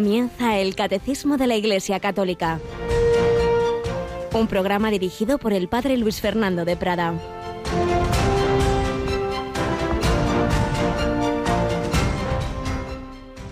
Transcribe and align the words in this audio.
Comienza 0.00 0.58
el 0.58 0.76
Catecismo 0.76 1.36
de 1.36 1.46
la 1.46 1.56
Iglesia 1.56 2.00
Católica, 2.00 2.58
un 4.32 4.46
programa 4.46 4.90
dirigido 4.90 5.36
por 5.36 5.52
el 5.52 5.68
Padre 5.68 5.98
Luis 5.98 6.22
Fernando 6.22 6.64
de 6.64 6.74
Prada. 6.74 7.12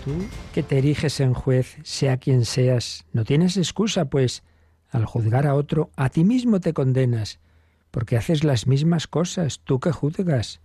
Tú 0.02 0.12
que 0.54 0.62
te 0.62 0.78
eriges 0.78 1.20
en 1.20 1.34
juez, 1.34 1.76
sea 1.82 2.16
quien 2.16 2.46
seas, 2.46 3.04
no 3.12 3.26
tienes 3.26 3.58
excusa, 3.58 4.06
pues 4.06 4.42
al 4.88 5.04
juzgar 5.04 5.46
a 5.46 5.54
otro, 5.54 5.90
a 5.96 6.08
ti 6.08 6.24
mismo 6.24 6.60
te 6.60 6.72
condenas, 6.72 7.40
porque 7.90 8.16
haces 8.16 8.42
las 8.42 8.66
mismas 8.66 9.06
cosas, 9.06 9.60
tú 9.64 9.80
que 9.80 9.92
juzgas. 9.92 10.62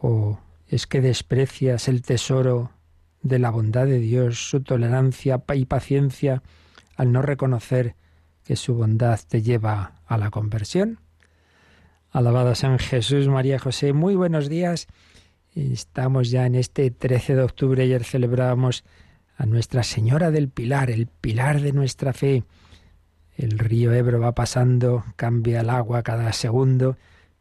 ¿O 0.00 0.38
es 0.68 0.86
que 0.86 1.00
desprecias 1.00 1.88
el 1.88 2.02
tesoro 2.02 2.70
de 3.24 3.38
la 3.38 3.50
bondad 3.50 3.86
de 3.86 3.98
Dios, 3.98 4.50
su 4.50 4.62
tolerancia 4.62 5.42
y 5.54 5.64
paciencia, 5.64 6.42
al 6.94 7.10
no 7.10 7.22
reconocer 7.22 7.96
que 8.44 8.54
su 8.54 8.74
bondad 8.74 9.18
te 9.26 9.42
lleva 9.42 9.94
a 10.06 10.18
la 10.18 10.30
conversión? 10.30 11.00
Alabado 12.10 12.54
San 12.54 12.78
Jesús, 12.78 13.26
María 13.26 13.58
José, 13.58 13.94
muy 13.94 14.14
buenos 14.14 14.48
días. 14.48 14.86
Estamos 15.54 16.30
ya 16.30 16.44
en 16.44 16.54
este 16.54 16.90
13 16.90 17.36
de 17.36 17.42
octubre, 17.42 17.82
ayer 17.82 18.04
celebrábamos 18.04 18.84
a 19.36 19.46
Nuestra 19.46 19.82
Señora 19.82 20.30
del 20.30 20.50
Pilar, 20.50 20.90
el 20.90 21.06
pilar 21.06 21.62
de 21.62 21.72
nuestra 21.72 22.12
fe. 22.12 22.44
El 23.36 23.58
río 23.58 23.92
Ebro 23.92 24.20
va 24.20 24.34
pasando, 24.34 25.02
cambia 25.16 25.62
el 25.62 25.70
agua 25.70 26.02
cada 26.02 26.32
segundo, 26.32 26.98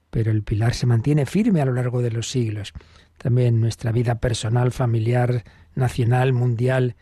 pero 0.10 0.32
el 0.32 0.44
pilar 0.44 0.74
se 0.74 0.88
mantiene 0.88 1.26
firme 1.26 1.62
a 1.62 1.66
lo 1.66 1.74
largo 1.74 2.02
de 2.02 2.12
los 2.12 2.30
siglos. 2.30 2.74
También 3.18 3.60
nuestra 3.60 3.92
vida 3.92 4.16
personal, 4.16 4.72
familiar, 4.72 5.44
nacional, 5.76 6.34
mundial, 6.34 6.96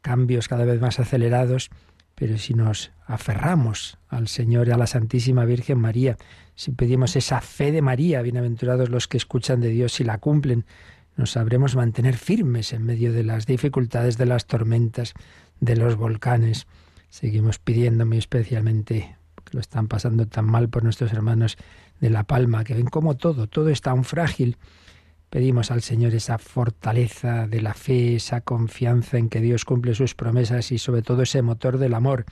cambios 0.00 0.48
cada 0.48 0.64
vez 0.64 0.80
más 0.80 1.00
acelerados, 1.00 1.70
pero 2.14 2.38
si 2.38 2.54
nos 2.54 2.92
aferramos 3.06 3.98
al 4.08 4.28
Señor 4.28 4.68
y 4.68 4.70
a 4.70 4.76
la 4.76 4.86
Santísima 4.86 5.44
Virgen 5.44 5.78
María, 5.78 6.16
si 6.54 6.70
pedimos 6.70 7.16
esa 7.16 7.40
fe 7.40 7.72
de 7.72 7.82
María, 7.82 8.22
bienaventurados 8.22 8.88
los 8.88 9.08
que 9.08 9.16
escuchan 9.16 9.60
de 9.60 9.70
Dios 9.70 9.98
y 10.00 10.04
la 10.04 10.18
cumplen, 10.18 10.64
nos 11.16 11.32
sabremos 11.32 11.76
mantener 11.76 12.16
firmes 12.16 12.72
en 12.72 12.84
medio 12.84 13.12
de 13.12 13.24
las 13.24 13.46
dificultades, 13.46 14.18
de 14.18 14.26
las 14.26 14.46
tormentas, 14.46 15.14
de 15.60 15.76
los 15.76 15.96
volcanes. 15.96 16.66
Seguimos 17.08 17.58
pidiendo 17.58 18.04
muy 18.06 18.18
especialmente, 18.18 19.16
que 19.44 19.54
lo 19.54 19.60
están 19.60 19.86
pasando 19.88 20.26
tan 20.26 20.46
mal 20.46 20.68
por 20.68 20.82
nuestros 20.82 21.12
hermanos 21.12 21.56
de 22.00 22.10
La 22.10 22.24
Palma, 22.24 22.64
que 22.64 22.74
ven 22.74 22.86
como 22.86 23.16
todo, 23.16 23.46
todo 23.46 23.68
es 23.68 23.80
tan 23.80 24.04
frágil. 24.04 24.56
Pedimos 25.34 25.72
al 25.72 25.82
Señor 25.82 26.14
esa 26.14 26.38
fortaleza 26.38 27.48
de 27.48 27.60
la 27.60 27.74
fe, 27.74 28.14
esa 28.14 28.42
confianza 28.42 29.18
en 29.18 29.28
que 29.28 29.40
Dios 29.40 29.64
cumple 29.64 29.96
sus 29.96 30.14
promesas 30.14 30.70
y 30.70 30.78
sobre 30.78 31.02
todo 31.02 31.22
ese 31.22 31.42
motor 31.42 31.78
del 31.78 31.94
amor. 31.94 32.24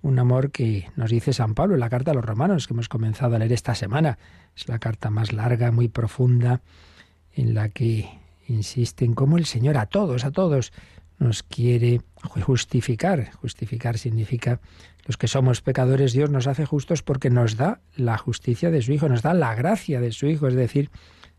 Un 0.00 0.18
amor 0.18 0.50
que 0.50 0.88
nos 0.96 1.12
dice 1.12 1.32
San 1.32 1.54
Pablo 1.54 1.74
en 1.74 1.80
la 1.80 1.88
carta 1.88 2.10
a 2.10 2.14
los 2.14 2.24
romanos 2.24 2.66
que 2.66 2.74
hemos 2.74 2.88
comenzado 2.88 3.36
a 3.36 3.38
leer 3.38 3.52
esta 3.52 3.76
semana. 3.76 4.18
Es 4.56 4.66
la 4.66 4.80
carta 4.80 5.08
más 5.08 5.32
larga, 5.32 5.70
muy 5.70 5.86
profunda, 5.86 6.62
en 7.32 7.54
la 7.54 7.68
que 7.68 8.10
insiste 8.48 9.04
en 9.04 9.14
cómo 9.14 9.38
el 9.38 9.46
Señor 9.46 9.78
a 9.78 9.86
todos, 9.86 10.24
a 10.24 10.32
todos, 10.32 10.72
nos 11.20 11.44
quiere 11.44 12.00
justificar. 12.44 13.30
Justificar 13.34 13.98
significa 13.98 14.58
los 15.06 15.16
que 15.16 15.28
somos 15.28 15.60
pecadores, 15.60 16.12
Dios 16.12 16.28
nos 16.28 16.48
hace 16.48 16.66
justos 16.66 17.04
porque 17.04 17.30
nos 17.30 17.56
da 17.56 17.78
la 17.94 18.18
justicia 18.18 18.72
de 18.72 18.82
su 18.82 18.90
Hijo, 18.90 19.08
nos 19.08 19.22
da 19.22 19.32
la 19.32 19.54
gracia 19.54 20.00
de 20.00 20.10
su 20.10 20.26
Hijo, 20.26 20.48
es 20.48 20.54
decir, 20.54 20.90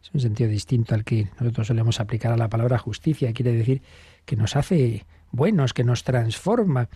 es 0.03 0.13
un 0.13 0.19
sentido 0.19 0.49
distinto 0.49 0.93
al 0.93 1.03
que 1.03 1.29
nosotros 1.39 1.67
solemos 1.67 1.99
aplicar 1.99 2.31
a 2.31 2.37
la 2.37 2.49
palabra 2.49 2.77
justicia. 2.77 3.33
Quiere 3.33 3.53
decir 3.53 3.81
que 4.25 4.35
nos 4.35 4.55
hace 4.55 5.05
buenos, 5.31 5.73
que 5.73 5.83
nos 5.83 6.03
transforma, 6.03 6.89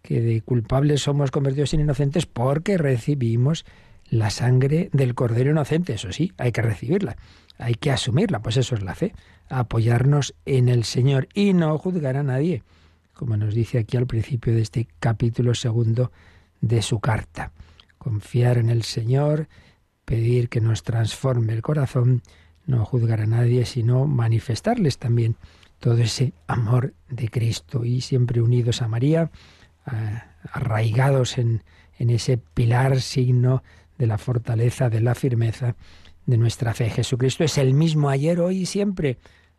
que 0.00 0.20
de 0.20 0.40
culpables 0.40 1.02
somos 1.02 1.30
convertidos 1.30 1.74
en 1.74 1.80
inocentes 1.80 2.26
porque 2.26 2.78
recibimos 2.78 3.64
la 4.08 4.30
sangre 4.30 4.90
del 4.92 5.14
Cordero 5.14 5.50
Inocente. 5.50 5.94
Eso 5.94 6.12
sí, 6.12 6.32
hay 6.38 6.52
que 6.52 6.62
recibirla, 6.62 7.16
hay 7.58 7.74
que 7.74 7.90
asumirla, 7.90 8.40
pues 8.40 8.56
eso 8.56 8.74
es 8.74 8.82
la 8.82 8.94
fe 8.94 9.12
apoyarnos 9.52 10.34
en 10.46 10.68
el 10.68 10.84
Señor 10.84 11.28
y 11.34 11.52
no 11.52 11.76
juzgar 11.78 12.16
a 12.16 12.22
nadie, 12.22 12.62
como 13.12 13.36
nos 13.36 13.54
dice 13.54 13.78
aquí 13.78 13.96
al 13.96 14.06
principio 14.06 14.54
de 14.54 14.62
este 14.62 14.88
capítulo 14.98 15.54
segundo 15.54 16.10
de 16.60 16.80
su 16.80 17.00
carta. 17.00 17.52
Confiar 17.98 18.58
en 18.58 18.70
el 18.70 18.82
Señor, 18.82 19.48
pedir 20.04 20.48
que 20.48 20.60
nos 20.60 20.82
transforme 20.82 21.52
el 21.52 21.62
corazón, 21.62 22.22
no 22.66 22.84
juzgar 22.84 23.20
a 23.20 23.26
nadie, 23.26 23.66
sino 23.66 24.06
manifestarles 24.06 24.98
también 24.98 25.36
todo 25.80 25.98
ese 25.98 26.32
amor 26.46 26.94
de 27.08 27.28
Cristo 27.28 27.84
y 27.84 28.00
siempre 28.00 28.40
unidos 28.40 28.82
a 28.82 28.88
María, 28.88 29.30
arraigados 30.52 31.38
en, 31.38 31.64
en 31.98 32.10
ese 32.10 32.38
pilar 32.38 33.00
signo 33.00 33.62
de 33.98 34.06
la 34.06 34.18
fortaleza, 34.18 34.90
de 34.90 35.00
la 35.00 35.14
firmeza 35.14 35.76
de 36.26 36.36
nuestra 36.38 36.74
fe. 36.74 36.90
Jesucristo 36.90 37.44
es 37.44 37.58
el 37.58 37.74
mismo 37.74 38.10
ayer, 38.10 38.40
hoy 38.40 38.58
y 38.58 38.66
siempre. 38.66 39.18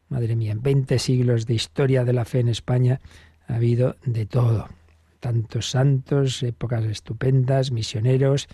Madre 0.09 0.35
mía, 0.35 0.51
en 0.51 0.61
20 0.61 0.99
siglos 0.99 1.45
de 1.45 1.55
historia 1.55 2.03
de 2.03 2.13
la 2.13 2.25
fe 2.25 2.39
en 2.39 2.49
España 2.49 3.01
ha 3.47 3.55
habido 3.55 3.95
de 4.05 4.25
todo. 4.25 4.69
Tantos 5.19 5.69
santos, 5.69 6.43
épocas 6.43 6.83
estupendas, 6.85 7.71
misioneros, 7.71 8.47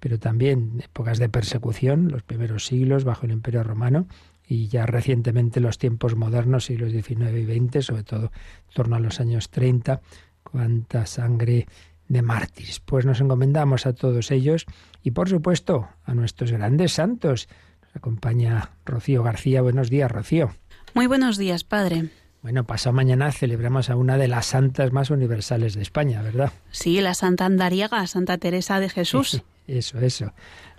pero 0.00 0.18
también 0.18 0.80
épocas 0.82 1.18
de 1.18 1.28
persecución, 1.28 2.08
los 2.10 2.22
primeros 2.22 2.66
siglos 2.66 3.04
bajo 3.04 3.26
el 3.26 3.32
Imperio 3.32 3.62
Romano 3.62 4.06
y 4.46 4.68
ya 4.68 4.86
recientemente 4.86 5.60
los 5.60 5.78
tiempos 5.78 6.16
modernos, 6.16 6.66
siglos 6.66 6.92
XIX 6.92 7.32
y 7.36 7.44
XX, 7.44 7.84
sobre 7.84 8.04
todo 8.04 8.24
en 8.24 8.74
torno 8.74 8.96
a 8.96 9.00
los 9.00 9.20
años 9.20 9.50
30, 9.50 10.00
cuánta 10.42 11.06
sangre 11.06 11.66
de 12.08 12.22
mártires. 12.22 12.80
Pues 12.80 13.06
nos 13.06 13.20
encomendamos 13.20 13.86
a 13.86 13.94
todos 13.94 14.30
ellos 14.30 14.66
y 15.02 15.12
por 15.12 15.28
supuesto 15.28 15.88
a 16.04 16.14
nuestros 16.14 16.52
grandes 16.52 16.92
santos. 16.92 17.48
Nos 17.82 17.96
acompaña 17.96 18.70
Rocío 18.84 19.22
García. 19.22 19.62
Buenos 19.62 19.88
días, 19.90 20.10
Rocío. 20.10 20.50
Muy 20.94 21.06
buenos 21.06 21.38
días, 21.38 21.64
padre. 21.64 22.10
Bueno, 22.42 22.64
pasado 22.64 22.92
mañana 22.92 23.32
celebramos 23.32 23.88
a 23.88 23.96
una 23.96 24.18
de 24.18 24.28
las 24.28 24.44
santas 24.44 24.92
más 24.92 25.08
universales 25.08 25.74
de 25.74 25.80
España, 25.80 26.20
¿verdad? 26.20 26.52
Sí, 26.70 27.00
la 27.00 27.14
Santa 27.14 27.46
Andariega, 27.46 28.06
Santa 28.06 28.36
Teresa 28.36 28.80
de 28.80 28.90
Jesús. 28.90 29.42
eso, 29.66 29.98
eso. 30.00 30.32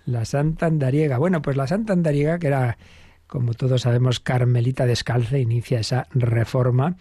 La 0.05 0.25
Santa 0.25 0.67
Andariega. 0.67 1.17
Bueno, 1.17 1.41
pues 1.41 1.57
la 1.57 1.67
Santa 1.67 1.93
Andariega, 1.93 2.39
que 2.39 2.47
era, 2.47 2.77
como 3.27 3.53
todos 3.53 3.81
sabemos, 3.81 4.19
carmelita 4.19 4.85
descalza, 4.85 5.37
inicia 5.37 5.79
esa 5.79 6.07
reforma. 6.11 6.97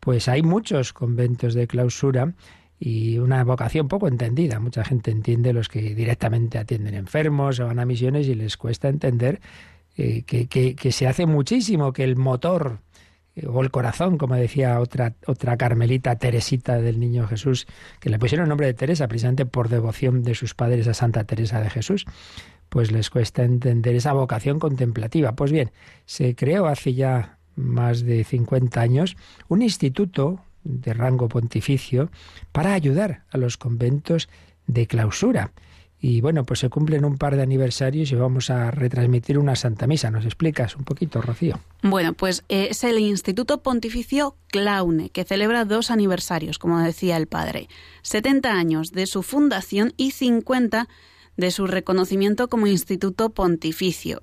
Pues 0.00 0.28
hay 0.28 0.42
muchos 0.42 0.92
conventos 0.92 1.54
de 1.54 1.66
clausura 1.66 2.34
y 2.78 3.18
una 3.18 3.42
vocación 3.44 3.88
poco 3.88 4.08
entendida. 4.08 4.60
Mucha 4.60 4.84
gente 4.84 5.10
entiende 5.10 5.52
los 5.52 5.68
que 5.68 5.94
directamente 5.94 6.58
atienden 6.58 6.94
enfermos 6.94 7.58
o 7.60 7.66
van 7.66 7.78
a 7.78 7.86
misiones 7.86 8.28
y 8.28 8.34
les 8.34 8.56
cuesta 8.56 8.88
entender 8.88 9.40
eh, 9.96 10.22
que, 10.22 10.48
que, 10.48 10.92
se 10.92 11.06
hace 11.06 11.24
muchísimo, 11.24 11.92
que 11.92 12.04
el 12.04 12.16
motor 12.16 12.80
o 13.46 13.62
el 13.62 13.70
corazón, 13.70 14.18
como 14.18 14.36
decía 14.36 14.78
otra, 14.80 15.14
otra 15.26 15.56
carmelita, 15.56 16.16
Teresita 16.16 16.78
del 16.78 17.00
Niño 17.00 17.26
Jesús, 17.26 17.66
que 18.00 18.10
le 18.10 18.18
pusieron 18.18 18.44
el 18.44 18.48
nombre 18.48 18.66
de 18.66 18.74
Teresa 18.74 19.08
precisamente 19.08 19.46
por 19.46 19.68
devoción 19.68 20.22
de 20.22 20.34
sus 20.34 20.54
padres 20.54 20.86
a 20.86 20.94
Santa 20.94 21.24
Teresa 21.24 21.60
de 21.60 21.70
Jesús, 21.70 22.06
pues 22.68 22.92
les 22.92 23.10
cuesta 23.10 23.42
entender 23.42 23.94
esa 23.94 24.12
vocación 24.12 24.58
contemplativa. 24.58 25.32
Pues 25.32 25.52
bien, 25.52 25.70
se 26.06 26.34
creó 26.34 26.66
hace 26.66 26.94
ya 26.94 27.38
más 27.56 28.02
de 28.02 28.24
50 28.24 28.80
años 28.80 29.16
un 29.48 29.62
instituto 29.62 30.40
de 30.64 30.94
rango 30.94 31.28
pontificio 31.28 32.10
para 32.52 32.74
ayudar 32.74 33.24
a 33.30 33.38
los 33.38 33.56
conventos 33.56 34.28
de 34.66 34.86
clausura. 34.86 35.52
Y 36.06 36.20
bueno, 36.20 36.44
pues 36.44 36.60
se 36.60 36.68
cumplen 36.68 37.06
un 37.06 37.16
par 37.16 37.34
de 37.34 37.40
aniversarios 37.40 38.12
y 38.12 38.14
vamos 38.14 38.50
a 38.50 38.70
retransmitir 38.70 39.38
una 39.38 39.56
Santa 39.56 39.86
Misa. 39.86 40.10
¿Nos 40.10 40.26
explicas 40.26 40.76
un 40.76 40.84
poquito, 40.84 41.22
Rocío? 41.22 41.60
Bueno, 41.80 42.12
pues 42.12 42.44
eh, 42.50 42.68
es 42.72 42.84
el 42.84 42.98
Instituto 42.98 43.62
Pontificio 43.62 44.36
Claune, 44.48 45.08
que 45.08 45.24
celebra 45.24 45.64
dos 45.64 45.90
aniversarios, 45.90 46.58
como 46.58 46.78
decía 46.78 47.16
el 47.16 47.26
padre. 47.26 47.70
70 48.02 48.52
años 48.52 48.92
de 48.92 49.06
su 49.06 49.22
fundación 49.22 49.94
y 49.96 50.10
50 50.10 50.90
de 51.38 51.50
su 51.50 51.66
reconocimiento 51.66 52.50
como 52.50 52.66
Instituto 52.66 53.30
Pontificio. 53.30 54.22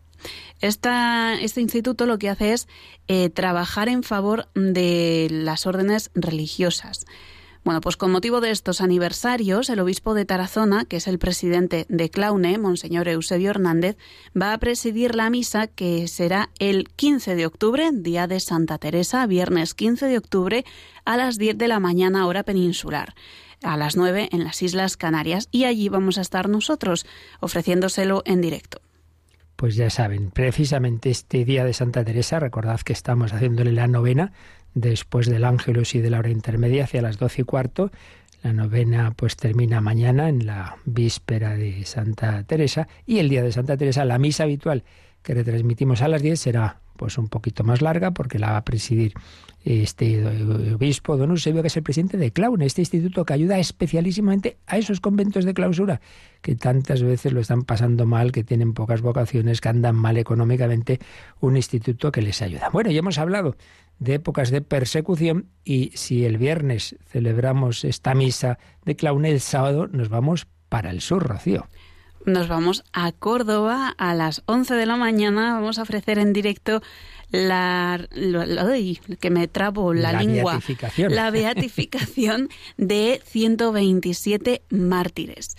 este 0.61 1.61
instituto 1.61 2.05
lo 2.05 2.19
que 2.19 2.29
hace 2.29 2.53
es 2.53 2.67
eh, 3.07 3.31
trabajar 3.31 3.89
en 3.89 4.03
favor 4.03 4.49
de 4.53 5.29
las 5.31 5.65
órdenes 5.65 6.11
religiosas. 6.13 7.07
Bueno, 7.63 7.79
pues 7.79 7.95
con 7.95 8.11
motivo 8.11 8.41
de 8.41 8.49
estos 8.49 8.81
aniversarios, 8.81 9.69
el 9.69 9.79
obispo 9.79 10.15
de 10.15 10.25
Tarazona, 10.25 10.85
que 10.85 10.97
es 10.97 11.07
el 11.07 11.19
presidente 11.19 11.85
de 11.89 12.09
Claune, 12.09 12.57
Monseñor 12.57 13.07
Eusebio 13.07 13.51
Hernández, 13.51 13.97
va 14.39 14.53
a 14.53 14.57
presidir 14.57 15.13
la 15.13 15.29
misa 15.29 15.67
que 15.67 16.07
será 16.07 16.49
el 16.57 16.89
15 16.95 17.35
de 17.35 17.45
octubre, 17.45 17.91
día 17.93 18.25
de 18.25 18.39
Santa 18.39 18.79
Teresa, 18.79 19.27
viernes 19.27 19.75
15 19.75 20.07
de 20.07 20.17
octubre, 20.17 20.65
a 21.05 21.17
las 21.17 21.37
10 21.37 21.57
de 21.59 21.67
la 21.67 21.79
mañana 21.79 22.25
hora 22.25 22.43
peninsular 22.43 23.13
a 23.63 23.77
las 23.77 23.95
9 23.95 24.29
en 24.31 24.43
las 24.43 24.63
Islas 24.63 24.97
Canarias 24.97 25.47
y 25.51 25.65
allí 25.65 25.87
vamos 25.87 26.17
a 26.17 26.21
estar 26.21 26.49
nosotros 26.49 27.05
ofreciéndoselo 27.41 28.23
en 28.25 28.41
directo. 28.41 28.81
Pues 29.55 29.75
ya 29.75 29.91
saben, 29.91 30.31
precisamente 30.31 31.11
este 31.11 31.45
día 31.45 31.63
de 31.63 31.73
Santa 31.73 32.03
Teresa, 32.03 32.39
recordad 32.39 32.79
que 32.79 32.93
estamos 32.93 33.31
haciéndole 33.31 33.71
la 33.71 33.87
novena 33.87 34.33
después 34.73 35.27
del 35.27 35.45
Ángelus 35.45 35.95
y 35.95 36.01
de 36.01 36.09
la 36.09 36.19
hora 36.19 36.29
intermedia 36.29 36.85
hacia 36.85 37.01
las 37.01 37.17
doce 37.17 37.41
y 37.41 37.45
cuarto. 37.45 37.91
La 38.43 38.53
novena 38.53 39.13
pues 39.15 39.35
termina 39.35 39.81
mañana 39.81 40.27
en 40.27 40.45
la 40.45 40.77
víspera 40.85 41.55
de 41.55 41.85
Santa 41.85 42.43
Teresa 42.43 42.87
y 43.05 43.19
el 43.19 43.29
día 43.29 43.43
de 43.43 43.51
Santa 43.51 43.77
Teresa 43.77 44.03
la 44.03 44.17
misa 44.17 44.43
habitual 44.43 44.83
que 45.23 45.33
retransmitimos 45.33 46.01
a 46.01 46.07
las 46.07 46.21
10 46.21 46.39
será 46.39 46.81
pues 47.01 47.17
un 47.17 47.29
poquito 47.29 47.63
más 47.63 47.81
larga 47.81 48.11
porque 48.11 48.37
la 48.37 48.51
va 48.51 48.57
a 48.57 48.63
presidir 48.63 49.13
este 49.63 50.23
obispo 50.73 51.17
don 51.17 51.31
Eusebio, 51.31 51.61
que 51.61 51.67
es 51.67 51.77
el 51.77 51.81
presidente 51.81 52.17
de 52.17 52.31
Claune, 52.31 52.65
este 52.65 52.81
instituto 52.81 53.25
que 53.25 53.33
ayuda 53.33 53.57
especialísimamente 53.57 54.57
a 54.67 54.77
esos 54.77 54.99
conventos 54.99 55.43
de 55.43 55.55
clausura 55.55 55.99
que 56.41 56.55
tantas 56.55 57.01
veces 57.01 57.33
lo 57.33 57.39
están 57.39 57.63
pasando 57.63 58.05
mal, 58.05 58.31
que 58.31 58.43
tienen 58.43 58.73
pocas 58.73 59.01
vocaciones, 59.01 59.61
que 59.61 59.69
andan 59.69 59.95
mal 59.95 60.17
económicamente, 60.17 60.99
un 61.39 61.57
instituto 61.57 62.11
que 62.11 62.21
les 62.21 62.41
ayuda. 62.43 62.69
Bueno, 62.69 62.91
ya 62.91 62.99
hemos 62.99 63.17
hablado 63.17 63.55
de 63.97 64.15
épocas 64.15 64.51
de 64.51 64.61
persecución 64.61 65.47
y 65.63 65.91
si 65.95 66.25
el 66.25 66.37
viernes 66.37 66.97
celebramos 67.07 67.83
esta 67.83 68.13
misa 68.13 68.59
de 68.85 68.95
Claune, 68.95 69.31
el 69.31 69.39
sábado 69.39 69.87
nos 69.87 70.09
vamos 70.09 70.47
para 70.69 70.91
el 70.91 71.01
sur, 71.01 71.27
Rocío 71.27 71.67
nos 72.25 72.47
vamos 72.47 72.83
a 72.93 73.11
Córdoba 73.11 73.93
a 73.97 74.13
las 74.13 74.43
11 74.45 74.75
de 74.75 74.85
la 74.85 74.95
mañana. 74.95 75.53
Vamos 75.53 75.79
a 75.79 75.83
ofrecer 75.83 76.19
en 76.19 76.33
directo 76.33 76.81
la, 77.31 78.07
que 79.19 79.29
me 79.29 79.47
trabo 79.47 79.93
la, 79.93 80.13
lengua, 80.13 80.53
beatificación. 80.53 81.15
la 81.15 81.31
beatificación 81.31 82.49
de 82.77 83.21
127 83.25 84.63
mártires. 84.69 85.55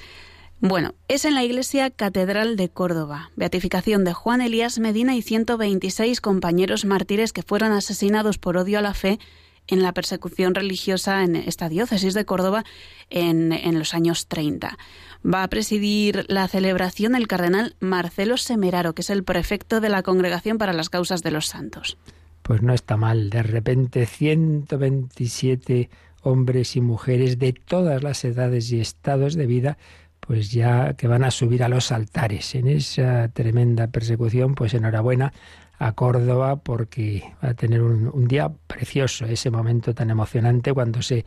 Bueno, 0.61 0.95
es 1.09 1.25
en 1.25 1.35
la 1.35 1.43
iglesia 1.43 1.91
Catedral 1.91 2.57
de 2.57 2.69
Córdoba, 2.69 3.31
beatificación 3.35 4.05
de 4.05 4.13
Juan 4.13 4.41
Elías 4.41 4.79
Medina 4.79 5.17
y 5.17 5.23
126 5.23 6.21
compañeros 6.21 6.85
mártires 6.85 7.33
que 7.33 7.43
fueron 7.43 7.73
asesinados 7.73 8.39
por 8.39 8.57
odio 8.57 8.79
a 8.79 8.83
la 8.83 8.95
fe 8.95 9.19
en 9.67 9.83
la 9.83 9.93
persecución 9.93 10.55
religiosa 10.55 11.25
en 11.25 11.37
esta 11.37 11.69
diócesis 11.69 12.15
de 12.15 12.25
Córdoba 12.25 12.65
en, 13.11 13.53
en 13.53 13.79
los 13.79 13.95
años 13.95 14.27
30. 14.29 14.79
Va 15.25 15.43
a 15.43 15.49
presidir 15.49 16.25
la 16.29 16.49
celebración 16.49 17.15
el 17.15 17.29
cardenal 17.29 17.77
Marcelo 17.81 18.37
Semeraro, 18.37 18.95
que 18.95 19.03
es 19.03 19.11
el 19.11 19.25
prefecto 19.25 19.81
de 19.81 19.89
la 19.89 20.03
Congregación 20.03 20.59
para 20.59 20.73
las 20.73 20.91
Causas 20.91 21.23
de 21.23 21.31
los 21.31 21.47
Santos. 21.47 21.97
Pues 22.43 22.63
no 22.63 22.75
está 22.75 22.97
mal. 22.97 23.31
De 23.31 23.43
repente 23.43 24.07
127 24.07 25.91
hombres 26.23 26.77
y 26.77 26.81
mujeres 26.81 27.39
de 27.39 27.53
todas 27.53 28.03
las 28.03 28.25
edades 28.25 28.71
y 28.73 28.81
estados 28.81 29.35
de 29.35 29.47
vida 29.47 29.79
pues 30.25 30.53
ya 30.53 30.95
que 30.95 31.09
van 31.09 31.25
a 31.25 31.33
subir 31.33 31.65
a 31.65 31.69
los 31.69 31.91
altares 31.91 32.55
en 32.55 32.69
esa 32.69 33.29
tremenda 33.29 33.89
persecución, 33.89 34.55
pues 34.55 34.73
enhorabuena 34.73 35.33
a 35.81 35.93
Córdoba 35.93 36.57
porque 36.57 37.25
va 37.45 37.51
a 37.51 37.55
tener 37.55 37.83
un, 37.83 38.29
día 38.29 38.49
precioso, 38.69 39.27
ese 39.27 39.51
momento 39.51 39.95
tan 39.95 40.11
emocionante 40.11 40.73
cuando 40.73 41.03
se 41.03 41.27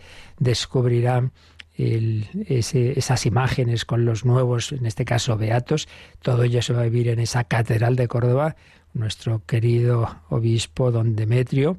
esas 1.78 3.26
imágenes 3.26 3.86
con 3.86 4.06
los 4.06 4.26
nuevos, 4.26 4.72
en 4.72 4.86
este 4.86 5.06
caso 5.06 5.38
beatos, 5.38 5.88
todo 6.22 6.44
ello 6.44 6.62
se 6.62 6.74
va 6.74 6.82
a 6.82 6.86
vivir 6.86 7.10
en 7.10 7.20
esa 7.20 7.44
catedral 7.44 7.96
de 7.96 8.08
Córdoba, 8.08 8.56
nuestro 8.94 9.42
querido 9.46 10.22
obispo 10.30 10.92
don 10.92 11.16
Demetrio, 11.16 11.78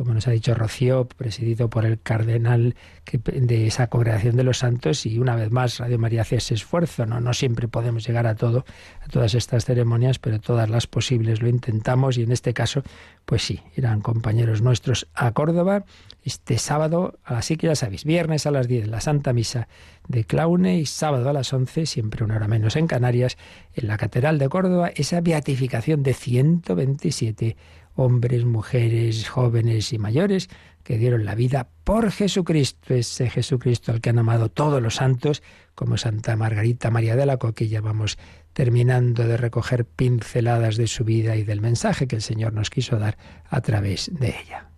como 0.00 0.14
nos 0.14 0.26
ha 0.28 0.30
dicho 0.30 0.54
Rocío, 0.54 1.06
presidido 1.06 1.68
por 1.68 1.84
el 1.84 2.00
cardenal 2.00 2.74
de 3.22 3.66
esa 3.66 3.88
congregación 3.88 4.34
de 4.34 4.44
los 4.44 4.56
santos, 4.56 5.04
y 5.04 5.18
una 5.18 5.36
vez 5.36 5.50
más 5.50 5.76
Radio 5.76 5.98
María 5.98 6.22
hace 6.22 6.36
ese 6.36 6.54
esfuerzo, 6.54 7.04
¿no? 7.04 7.34
siempre 7.34 7.68
podemos 7.68 8.06
llegar 8.06 8.26
a 8.26 8.34
todo, 8.34 8.64
a 9.02 9.08
todas 9.08 9.34
estas 9.34 9.66
ceremonias, 9.66 10.18
pero 10.18 10.40
todas 10.40 10.70
las 10.70 10.86
posibles 10.86 11.42
lo 11.42 11.50
intentamos, 11.50 12.16
y 12.16 12.22
en 12.22 12.32
este 12.32 12.54
caso, 12.54 12.82
pues 13.26 13.42
sí, 13.42 13.60
irán 13.76 14.00
compañeros 14.00 14.62
nuestros 14.62 15.06
a 15.12 15.32
Córdoba 15.32 15.84
este 16.24 16.56
sábado, 16.56 17.18
así 17.22 17.58
que 17.58 17.66
ya 17.66 17.74
sabéis, 17.74 18.04
viernes 18.04 18.46
a 18.46 18.52
las 18.52 18.68
10 18.68 18.88
la 18.88 19.02
Santa 19.02 19.34
Misa 19.34 19.68
de 20.08 20.24
Claune 20.24 20.78
y 20.78 20.86
sábado 20.86 21.28
a 21.28 21.34
las 21.34 21.52
11, 21.52 21.84
siempre 21.84 22.24
una 22.24 22.36
hora 22.36 22.48
menos 22.48 22.76
en 22.76 22.86
Canarias, 22.86 23.36
en 23.74 23.86
la 23.86 23.98
Catedral 23.98 24.38
de 24.38 24.48
Córdoba, 24.48 24.90
esa 24.94 25.20
beatificación 25.20 26.02
de 26.02 26.14
127 26.14 27.56
hombres, 28.00 28.44
mujeres, 28.44 29.28
jóvenes 29.28 29.92
y 29.92 29.98
mayores 29.98 30.48
que 30.82 30.98
dieron 30.98 31.24
la 31.24 31.34
vida 31.34 31.68
por 31.84 32.10
Jesucristo, 32.10 32.94
ese 32.94 33.28
Jesucristo 33.28 33.92
al 33.92 34.00
que 34.00 34.10
han 34.10 34.18
amado 34.18 34.48
todos 34.48 34.82
los 34.82 34.96
santos, 34.96 35.42
como 35.74 35.96
Santa 35.96 36.34
Margarita 36.36 36.90
María 36.90 37.16
de 37.16 37.26
la 37.26 37.38
ya 37.54 37.80
vamos 37.80 38.18
terminando 38.52 39.26
de 39.26 39.36
recoger 39.36 39.84
pinceladas 39.84 40.76
de 40.76 40.86
su 40.86 41.04
vida 41.04 41.36
y 41.36 41.44
del 41.44 41.60
mensaje 41.60 42.08
que 42.08 42.16
el 42.16 42.22
Señor 42.22 42.52
nos 42.54 42.70
quiso 42.70 42.98
dar 42.98 43.16
a 43.48 43.60
través 43.60 44.10
de 44.12 44.28
ella. 44.28 44.70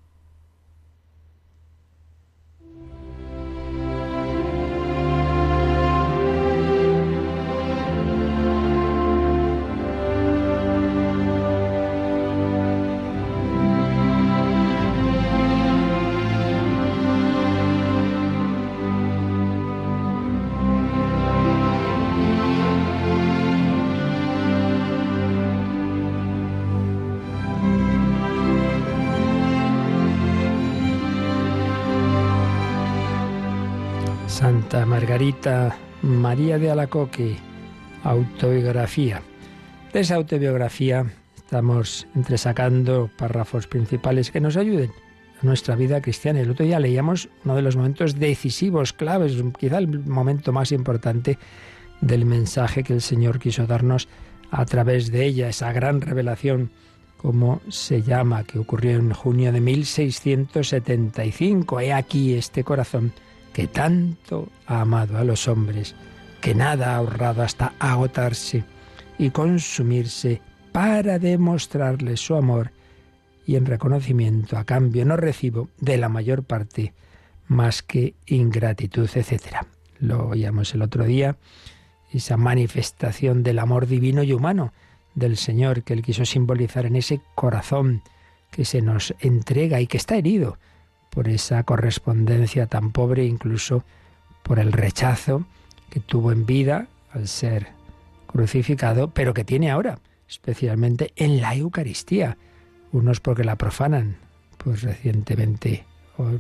Margarita 34.72 35.76
María 36.00 36.58
de 36.58 36.70
Alacoque, 36.70 37.36
autobiografía. 38.04 39.20
De 39.92 40.00
esa 40.00 40.14
autobiografía 40.14 41.04
estamos 41.36 42.06
entresacando 42.14 43.10
párrafos 43.18 43.66
principales 43.66 44.30
que 44.30 44.40
nos 44.40 44.56
ayuden 44.56 44.90
a 45.42 45.46
nuestra 45.46 45.76
vida 45.76 46.00
cristiana. 46.00 46.40
El 46.40 46.50
otro 46.50 46.64
día 46.64 46.80
leíamos 46.80 47.28
uno 47.44 47.54
de 47.54 47.60
los 47.60 47.76
momentos 47.76 48.18
decisivos, 48.18 48.94
claves, 48.94 49.34
quizá 49.58 49.76
el 49.76 49.88
momento 49.88 50.52
más 50.52 50.72
importante 50.72 51.36
del 52.00 52.24
mensaje 52.24 52.82
que 52.82 52.94
el 52.94 53.02
Señor 53.02 53.38
quiso 53.38 53.66
darnos 53.66 54.08
a 54.50 54.64
través 54.64 55.12
de 55.12 55.26
ella, 55.26 55.50
esa 55.50 55.70
gran 55.72 56.00
revelación, 56.00 56.70
como 57.18 57.60
se 57.68 58.00
llama, 58.00 58.44
que 58.44 58.58
ocurrió 58.58 58.96
en 58.96 59.12
junio 59.12 59.52
de 59.52 59.60
1675. 59.60 61.80
He 61.80 61.92
aquí 61.92 62.32
este 62.34 62.64
corazón 62.64 63.12
que 63.52 63.66
tanto 63.66 64.48
ha 64.66 64.80
amado 64.80 65.18
a 65.18 65.24
los 65.24 65.48
hombres, 65.48 65.94
que 66.40 66.54
nada 66.54 66.92
ha 66.92 66.96
ahorrado 66.96 67.42
hasta 67.42 67.74
agotarse 67.78 68.64
y 69.18 69.30
consumirse 69.30 70.40
para 70.72 71.18
demostrarles 71.18 72.20
su 72.20 72.34
amor, 72.34 72.72
y 73.46 73.56
en 73.56 73.66
reconocimiento 73.66 74.56
a 74.56 74.64
cambio 74.64 75.04
no 75.04 75.16
recibo 75.16 75.68
de 75.78 75.96
la 75.98 76.08
mayor 76.08 76.44
parte 76.44 76.94
más 77.48 77.82
que 77.82 78.14
ingratitud, 78.26 79.08
etc. 79.14 79.66
Lo 79.98 80.28
oíamos 80.28 80.74
el 80.74 80.82
otro 80.82 81.04
día, 81.04 81.36
esa 82.12 82.36
manifestación 82.36 83.42
del 83.42 83.58
amor 83.58 83.86
divino 83.86 84.22
y 84.22 84.32
humano 84.32 84.72
del 85.14 85.36
Señor 85.36 85.82
que 85.82 85.92
Él 85.92 86.02
quiso 86.02 86.24
simbolizar 86.24 86.86
en 86.86 86.96
ese 86.96 87.20
corazón 87.34 88.02
que 88.50 88.64
se 88.64 88.82
nos 88.82 89.14
entrega 89.20 89.80
y 89.80 89.86
que 89.86 89.96
está 89.96 90.16
herido 90.16 90.58
por 91.12 91.28
esa 91.28 91.62
correspondencia 91.64 92.66
tan 92.66 92.90
pobre, 92.90 93.26
incluso 93.26 93.84
por 94.42 94.58
el 94.58 94.72
rechazo 94.72 95.44
que 95.90 96.00
tuvo 96.00 96.32
en 96.32 96.46
vida 96.46 96.86
al 97.12 97.28
ser 97.28 97.68
crucificado, 98.26 99.10
pero 99.10 99.34
que 99.34 99.44
tiene 99.44 99.70
ahora, 99.70 99.98
especialmente 100.26 101.12
en 101.16 101.42
la 101.42 101.54
Eucaristía. 101.54 102.38
Unos 102.92 103.20
porque 103.20 103.44
la 103.44 103.56
profanan, 103.56 104.16
pues 104.56 104.82
recientemente, 104.82 105.84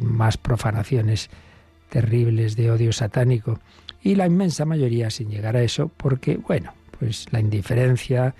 más 0.00 0.38
profanaciones 0.38 1.28
terribles 1.90 2.56
de 2.56 2.70
odio 2.70 2.94
satánico, 2.94 3.60
y 4.02 4.14
la 4.14 4.26
inmensa 4.26 4.64
mayoría 4.64 5.10
sin 5.10 5.28
llegar 5.28 5.54
a 5.54 5.62
eso, 5.62 5.88
porque, 5.88 6.38
bueno, 6.38 6.72
pues 6.98 7.26
la 7.30 7.40
indiferencia, 7.40 8.34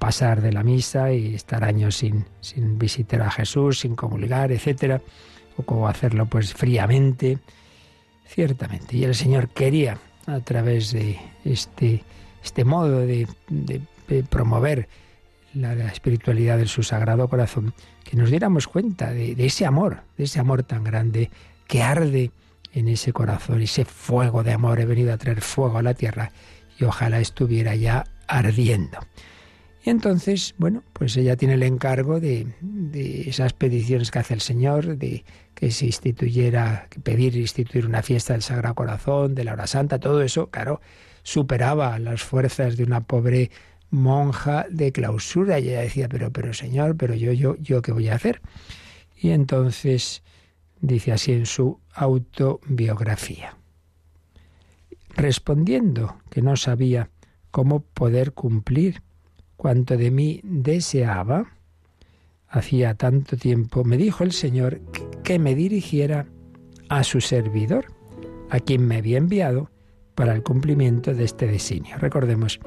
pasar 0.00 0.40
de 0.40 0.52
la 0.52 0.64
misa 0.64 1.12
y 1.12 1.36
estar 1.36 1.62
años 1.62 1.96
sin, 1.96 2.24
sin 2.40 2.76
visitar 2.76 3.22
a 3.22 3.30
Jesús, 3.30 3.80
sin 3.80 3.94
comulgar, 3.94 4.50
etcétera, 4.50 5.00
hacerlo 5.88 6.26
pues 6.26 6.54
fríamente, 6.54 7.38
ciertamente. 8.26 8.96
Y 8.96 9.04
el 9.04 9.14
Señor 9.14 9.48
quería, 9.48 9.98
a 10.26 10.40
través 10.40 10.92
de 10.92 11.18
este, 11.44 12.04
este 12.42 12.64
modo 12.64 13.00
de, 13.00 13.26
promover 14.28 14.88
la, 15.54 15.72
espiritualidad 15.86 16.58
de 16.58 16.66
su 16.66 16.82
Sagrado 16.82 17.28
Corazón, 17.28 17.74
que 18.04 18.16
nos 18.16 18.30
diéramos 18.30 18.66
cuenta 18.66 19.12
de 19.12 19.34
ese 19.38 19.66
amor, 19.66 20.02
de 20.16 20.24
ese 20.24 20.40
amor 20.40 20.62
tan 20.62 20.84
grande 20.84 21.30
que 21.66 21.82
arde 21.82 22.32
en 22.72 22.88
ese 22.88 23.12
corazón, 23.12 23.62
ese 23.62 23.84
fuego 23.84 24.42
de 24.42 24.52
amor. 24.52 24.80
He 24.80 24.86
venido 24.86 25.12
a 25.12 25.18
traer 25.18 25.40
fuego 25.40 25.78
a 25.78 25.82
la 25.82 25.94
tierra 25.94 26.32
y 26.78 26.84
ojalá 26.84 27.20
estuviera 27.20 27.74
ya 27.74 28.04
ardiendo. 28.26 28.98
Y 29.82 29.90
entonces, 29.90 30.54
bueno, 30.58 30.82
pues 30.92 31.16
ella 31.16 31.36
tiene 31.36 31.54
el 31.54 31.62
encargo 31.62 32.20
de, 32.20 32.46
esas 33.26 33.54
peticiones 33.54 34.10
que 34.10 34.18
hace 34.18 34.34
el 34.34 34.42
Señor, 34.42 34.98
de 34.98 35.24
que 35.54 35.70
se 35.70 35.86
instituyera, 35.86 36.88
pedir 37.02 37.36
instituir 37.36 37.86
una 37.86 38.02
fiesta 38.02 38.34
del 38.34 38.42
Sagrado 38.42 38.74
Corazón, 38.74 39.34
de 39.34 39.44
la 39.44 39.54
hora 39.54 39.66
santa, 39.66 39.98
todo 39.98 40.22
eso, 40.22 40.48
claro, 40.50 40.80
superaba 41.22 41.98
las 41.98 42.22
fuerzas 42.22 42.76
de 42.76 42.84
una 42.84 43.00
pobre 43.00 43.50
monja 43.90 44.66
de 44.70 44.92
clausura. 44.92 45.58
Y 45.58 45.70
ella 45.70 45.80
decía, 45.80 46.08
pero, 46.08 46.30
pero 46.30 46.52
Señor, 46.52 46.96
pero 46.96 47.14
yo, 47.14 47.32
yo, 47.32 47.56
yo, 47.56 47.80
¿qué 47.80 47.92
voy 47.92 48.08
a 48.08 48.16
hacer? 48.16 48.42
Y 49.16 49.30
entonces 49.30 50.22
dice 50.80 51.12
así 51.12 51.32
en 51.32 51.46
su 51.46 51.78
autobiografía. 51.94 53.56
Respondiendo 55.16 56.18
que 56.30 56.42
no 56.42 56.56
sabía 56.56 57.10
cómo 57.50 57.80
poder 57.80 58.32
cumplir 58.32 59.02
cuanto 59.60 59.98
de 59.98 60.10
mí 60.10 60.40
deseaba, 60.42 61.52
hacía 62.48 62.94
tanto 62.94 63.36
tiempo, 63.36 63.84
me 63.84 63.98
dijo 63.98 64.24
el 64.24 64.32
Señor 64.32 64.80
que 65.22 65.38
me 65.38 65.54
dirigiera 65.54 66.24
a 66.88 67.04
su 67.04 67.20
servidor, 67.20 67.84
a 68.48 68.58
quien 68.60 68.88
me 68.88 68.96
había 68.96 69.18
enviado 69.18 69.70
para 70.14 70.32
el 70.34 70.42
cumplimiento 70.42 71.12
de 71.12 71.24
este 71.24 71.46
designio. 71.46 71.98
Recordemos 71.98 72.58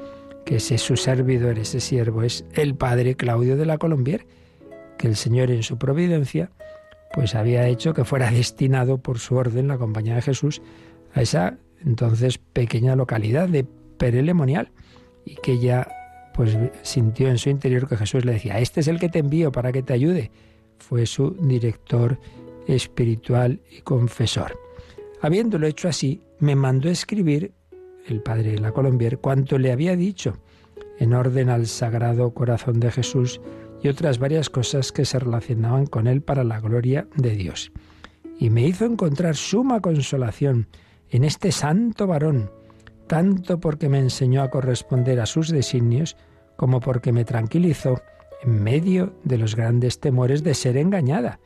que 0.45 0.57
ese 0.57 0.77
su 0.77 0.95
servidor, 0.95 1.57
ese 1.57 1.79
siervo, 1.79 2.21
es 2.21 2.45
el 2.53 2.75
padre 2.75 3.15
Claudio 3.15 3.57
de 3.57 3.65
la 3.65 3.79
Colombier, 3.79 4.27
que 4.99 5.07
el 5.07 5.15
Señor 5.15 5.49
en 5.49 5.63
su 5.63 5.79
providencia 5.79 6.51
pues 7.11 7.33
había 7.33 7.67
hecho 7.67 7.95
que 7.95 8.05
fuera 8.05 8.29
destinado 8.29 8.99
por 8.99 9.17
su 9.17 9.35
orden 9.35 9.67
la 9.67 9.79
compañía 9.79 10.13
de 10.13 10.21
Jesús 10.21 10.61
a 11.15 11.23
esa 11.23 11.57
entonces 11.83 12.37
pequeña 12.37 12.95
localidad 12.95 13.49
de 13.49 13.65
Perelemonial 13.97 14.71
y 15.25 15.37
que 15.37 15.57
ya 15.57 15.87
pues 16.33 16.57
sintió 16.81 17.27
en 17.27 17.37
su 17.37 17.49
interior 17.49 17.87
que 17.87 17.97
Jesús 17.97 18.25
le 18.25 18.33
decía, 18.33 18.59
este 18.59 18.79
es 18.79 18.87
el 18.87 18.99
que 18.99 19.09
te 19.09 19.19
envío 19.19 19.51
para 19.51 19.71
que 19.71 19.83
te 19.83 19.93
ayude. 19.93 20.31
Fue 20.79 21.05
su 21.05 21.31
director 21.31 22.19
espiritual 22.67 23.61
y 23.71 23.81
confesor. 23.81 24.57
Habiéndolo 25.21 25.67
hecho 25.67 25.87
así, 25.87 26.21
me 26.39 26.55
mandó 26.55 26.89
escribir 26.89 27.53
el 28.07 28.21
padre 28.21 28.51
de 28.51 28.59
la 28.59 28.71
Colombier 28.71 29.19
cuanto 29.19 29.57
le 29.57 29.71
había 29.71 29.95
dicho, 29.95 30.37
en 30.99 31.13
orden 31.13 31.49
al 31.49 31.67
Sagrado 31.67 32.33
Corazón 32.33 32.79
de 32.79 32.91
Jesús 32.91 33.39
y 33.81 33.87
otras 33.87 34.19
varias 34.19 34.49
cosas 34.49 34.91
que 34.91 35.05
se 35.05 35.19
relacionaban 35.19 35.85
con 35.85 36.07
él 36.07 36.21
para 36.21 36.43
la 36.43 36.59
gloria 36.59 37.07
de 37.15 37.31
Dios. 37.31 37.71
Y 38.39 38.49
me 38.49 38.65
hizo 38.67 38.85
encontrar 38.85 39.35
suma 39.35 39.81
consolación 39.81 40.67
en 41.09 41.23
este 41.23 41.51
santo 41.51 42.07
varón, 42.07 42.49
tanto 43.07 43.59
porque 43.59 43.89
me 43.89 43.99
enseñó 43.99 44.41
a 44.41 44.49
corresponder 44.49 45.19
a 45.19 45.25
sus 45.25 45.49
designios, 45.49 46.17
como 46.55 46.79
porque 46.79 47.11
me 47.11 47.25
tranquilizó 47.25 48.01
en 48.43 48.63
medio 48.63 49.13
de 49.23 49.37
los 49.37 49.55
grandes 49.55 49.99
temores 49.99 50.43
de 50.43 50.53
ser 50.53 50.77
engañada. 50.77 51.39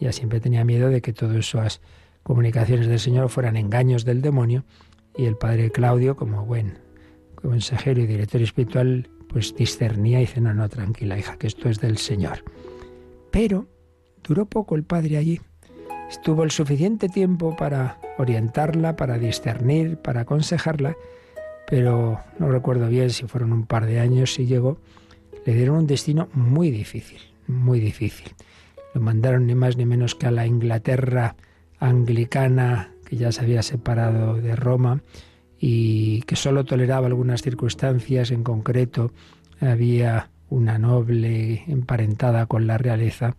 Ya 0.00 0.12
siempre 0.12 0.40
tenía 0.40 0.64
miedo 0.64 0.88
de 0.88 1.00
que 1.00 1.12
todas 1.12 1.36
esas 1.36 1.80
comunicaciones 2.22 2.86
del 2.86 3.00
Señor 3.00 3.28
fueran 3.28 3.56
engaños 3.56 4.04
del 4.04 4.22
demonio, 4.22 4.64
y 5.16 5.26
el 5.26 5.36
padre 5.36 5.70
Claudio, 5.70 6.16
como 6.16 6.44
buen 6.44 6.78
consejero 7.34 8.00
y 8.00 8.06
director 8.06 8.40
espiritual, 8.40 9.10
pues 9.28 9.54
discernía 9.54 10.18
y 10.18 10.22
dice, 10.22 10.40
no, 10.40 10.54
no, 10.54 10.68
tranquila 10.68 11.18
hija, 11.18 11.36
que 11.36 11.46
esto 11.46 11.68
es 11.68 11.80
del 11.80 11.98
Señor. 11.98 12.44
Pero 13.30 13.68
duró 14.22 14.46
poco 14.46 14.74
el 14.74 14.84
padre 14.84 15.16
allí. 15.16 15.40
Estuvo 16.12 16.44
el 16.44 16.50
suficiente 16.50 17.08
tiempo 17.08 17.56
para 17.56 17.98
orientarla, 18.18 18.96
para 18.96 19.16
discernir, 19.16 19.96
para 19.96 20.20
aconsejarla, 20.20 20.94
pero 21.66 22.20
no 22.38 22.50
recuerdo 22.50 22.86
bien 22.88 23.08
si 23.08 23.26
fueron 23.26 23.50
un 23.50 23.64
par 23.64 23.86
de 23.86 23.98
años, 23.98 24.34
si 24.34 24.44
llegó, 24.44 24.76
le 25.46 25.54
dieron 25.54 25.76
un 25.76 25.86
destino 25.86 26.28
muy 26.34 26.70
difícil, 26.70 27.18
muy 27.48 27.80
difícil. 27.80 28.34
Lo 28.92 29.00
mandaron 29.00 29.46
ni 29.46 29.54
más 29.54 29.78
ni 29.78 29.86
menos 29.86 30.14
que 30.14 30.26
a 30.26 30.30
la 30.30 30.46
Inglaterra 30.46 31.34
anglicana, 31.80 32.92
que 33.06 33.16
ya 33.16 33.32
se 33.32 33.40
había 33.40 33.62
separado 33.62 34.34
de 34.34 34.54
Roma 34.54 35.00
y 35.58 36.20
que 36.22 36.36
solo 36.36 36.66
toleraba 36.66 37.06
algunas 37.06 37.40
circunstancias, 37.40 38.32
en 38.32 38.44
concreto 38.44 39.12
había 39.60 40.28
una 40.50 40.76
noble 40.78 41.64
emparentada 41.68 42.44
con 42.44 42.66
la 42.66 42.76
realeza 42.76 43.34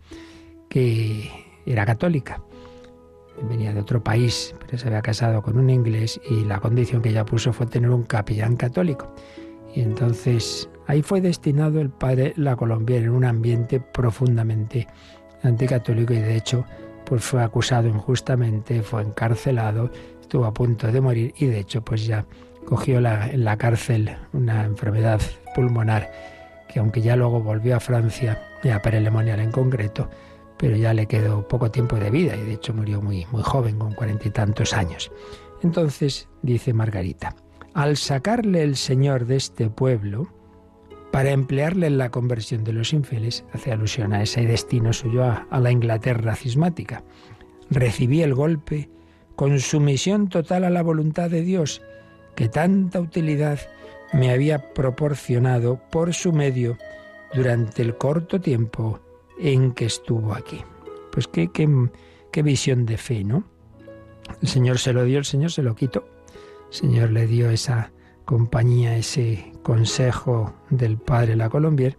que 0.68 1.30
era 1.66 1.86
católica 1.86 2.42
venía 3.42 3.72
de 3.72 3.80
otro 3.80 4.02
país, 4.02 4.54
pero 4.60 4.78
se 4.78 4.86
había 4.88 5.02
casado 5.02 5.42
con 5.42 5.58
un 5.58 5.70
inglés 5.70 6.20
y 6.28 6.44
la 6.44 6.60
condición 6.60 7.02
que 7.02 7.10
ella 7.10 7.24
puso 7.24 7.52
fue 7.52 7.66
tener 7.66 7.90
un 7.90 8.04
capellán 8.04 8.56
católico. 8.56 9.14
Y 9.74 9.80
entonces 9.80 10.68
ahí 10.86 11.02
fue 11.02 11.20
destinado 11.20 11.80
el 11.80 11.90
padre 11.90 12.32
La 12.36 12.56
Colombiana 12.56 13.06
en 13.06 13.12
un 13.12 13.24
ambiente 13.24 13.80
profundamente 13.80 14.86
anticatólico 15.42 16.14
y 16.14 16.20
de 16.20 16.36
hecho 16.36 16.64
pues 17.04 17.22
fue 17.22 17.42
acusado 17.42 17.88
injustamente, 17.88 18.82
fue 18.82 19.02
encarcelado, 19.02 19.90
estuvo 20.20 20.46
a 20.46 20.54
punto 20.54 20.90
de 20.90 21.00
morir 21.00 21.34
y 21.36 21.46
de 21.46 21.58
hecho 21.58 21.82
pues 21.82 22.06
ya 22.06 22.24
cogió 22.64 23.00
la, 23.00 23.28
en 23.28 23.44
la 23.44 23.58
cárcel 23.58 24.16
una 24.32 24.64
enfermedad 24.64 25.20
pulmonar 25.54 26.10
que 26.68 26.80
aunque 26.80 27.02
ya 27.02 27.14
luego 27.14 27.40
volvió 27.40 27.76
a 27.76 27.80
Francia 27.80 28.42
y 28.62 28.70
a 28.70 28.80
Perelemonial 28.80 29.38
en 29.40 29.52
concreto, 29.52 30.08
pero 30.58 30.76
ya 30.76 30.94
le 30.94 31.06
quedó 31.06 31.46
poco 31.46 31.70
tiempo 31.70 31.96
de 31.96 32.10
vida 32.10 32.36
y 32.36 32.42
de 32.42 32.54
hecho 32.54 32.74
murió 32.74 33.02
muy, 33.02 33.26
muy 33.32 33.42
joven, 33.42 33.78
con 33.78 33.92
cuarenta 33.92 34.28
y 34.28 34.30
tantos 34.30 34.72
años. 34.72 35.10
Entonces, 35.62 36.28
dice 36.42 36.72
Margarita, 36.72 37.34
al 37.72 37.96
sacarle 37.96 38.62
el 38.62 38.76
Señor 38.76 39.26
de 39.26 39.36
este 39.36 39.70
pueblo, 39.70 40.28
para 41.10 41.30
emplearle 41.30 41.86
en 41.86 41.98
la 41.98 42.10
conversión 42.10 42.64
de 42.64 42.72
los 42.72 42.92
infieles, 42.92 43.44
hace 43.52 43.72
alusión 43.72 44.12
a 44.12 44.22
ese 44.22 44.44
destino 44.44 44.92
suyo 44.92 45.24
a, 45.24 45.46
a 45.48 45.60
la 45.60 45.70
Inglaterra 45.70 46.34
cismática. 46.34 47.04
Recibí 47.70 48.22
el 48.22 48.34
golpe 48.34 48.90
con 49.36 49.58
sumisión 49.60 50.28
total 50.28 50.64
a 50.64 50.70
la 50.70 50.82
voluntad 50.82 51.30
de 51.30 51.42
Dios, 51.42 51.82
que 52.34 52.48
tanta 52.48 53.00
utilidad 53.00 53.60
me 54.12 54.30
había 54.30 54.72
proporcionado 54.74 55.80
por 55.90 56.14
su 56.14 56.32
medio 56.32 56.78
durante 57.32 57.82
el 57.82 57.96
corto 57.96 58.40
tiempo 58.40 59.00
en 59.38 59.72
que 59.72 59.86
estuvo 59.86 60.34
aquí. 60.34 60.62
Pues 61.12 61.26
qué, 61.28 61.50
qué, 61.52 61.68
qué 62.32 62.42
visión 62.42 62.86
de 62.86 62.96
fe, 62.96 63.24
¿no? 63.24 63.44
El 64.42 64.48
Señor 64.48 64.78
se 64.78 64.92
lo 64.92 65.04
dio, 65.04 65.18
el 65.18 65.24
Señor 65.24 65.50
se 65.52 65.62
lo 65.62 65.74
quitó. 65.74 66.04
El 66.68 66.74
Señor 66.74 67.10
le 67.10 67.26
dio 67.26 67.50
esa 67.50 67.92
compañía, 68.24 68.96
ese 68.96 69.52
consejo 69.62 70.54
del 70.70 70.98
Padre 70.98 71.36
la 71.36 71.50
Colombier, 71.50 71.96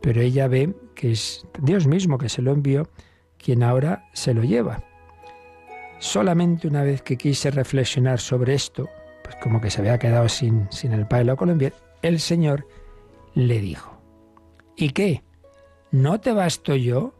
pero 0.00 0.20
ella 0.20 0.48
ve 0.48 0.74
que 0.94 1.12
es 1.12 1.46
Dios 1.60 1.86
mismo 1.86 2.18
que 2.18 2.28
se 2.28 2.42
lo 2.42 2.52
envió 2.52 2.88
quien 3.38 3.62
ahora 3.62 4.08
se 4.12 4.34
lo 4.34 4.42
lleva. 4.42 4.82
Solamente 5.98 6.68
una 6.68 6.82
vez 6.82 7.02
que 7.02 7.16
quise 7.16 7.50
reflexionar 7.50 8.20
sobre 8.20 8.54
esto, 8.54 8.88
pues 9.24 9.36
como 9.42 9.60
que 9.60 9.70
se 9.70 9.80
había 9.80 9.98
quedado 9.98 10.28
sin, 10.28 10.70
sin 10.70 10.92
el 10.92 11.06
Padre 11.06 11.24
la 11.24 11.36
Colombier, 11.36 11.74
el 12.02 12.20
Señor 12.20 12.66
le 13.34 13.60
dijo, 13.60 14.00
¿y 14.76 14.90
qué? 14.90 15.22
¿No 15.92 16.20
te 16.20 16.32
basto 16.32 16.74
yo, 16.74 17.14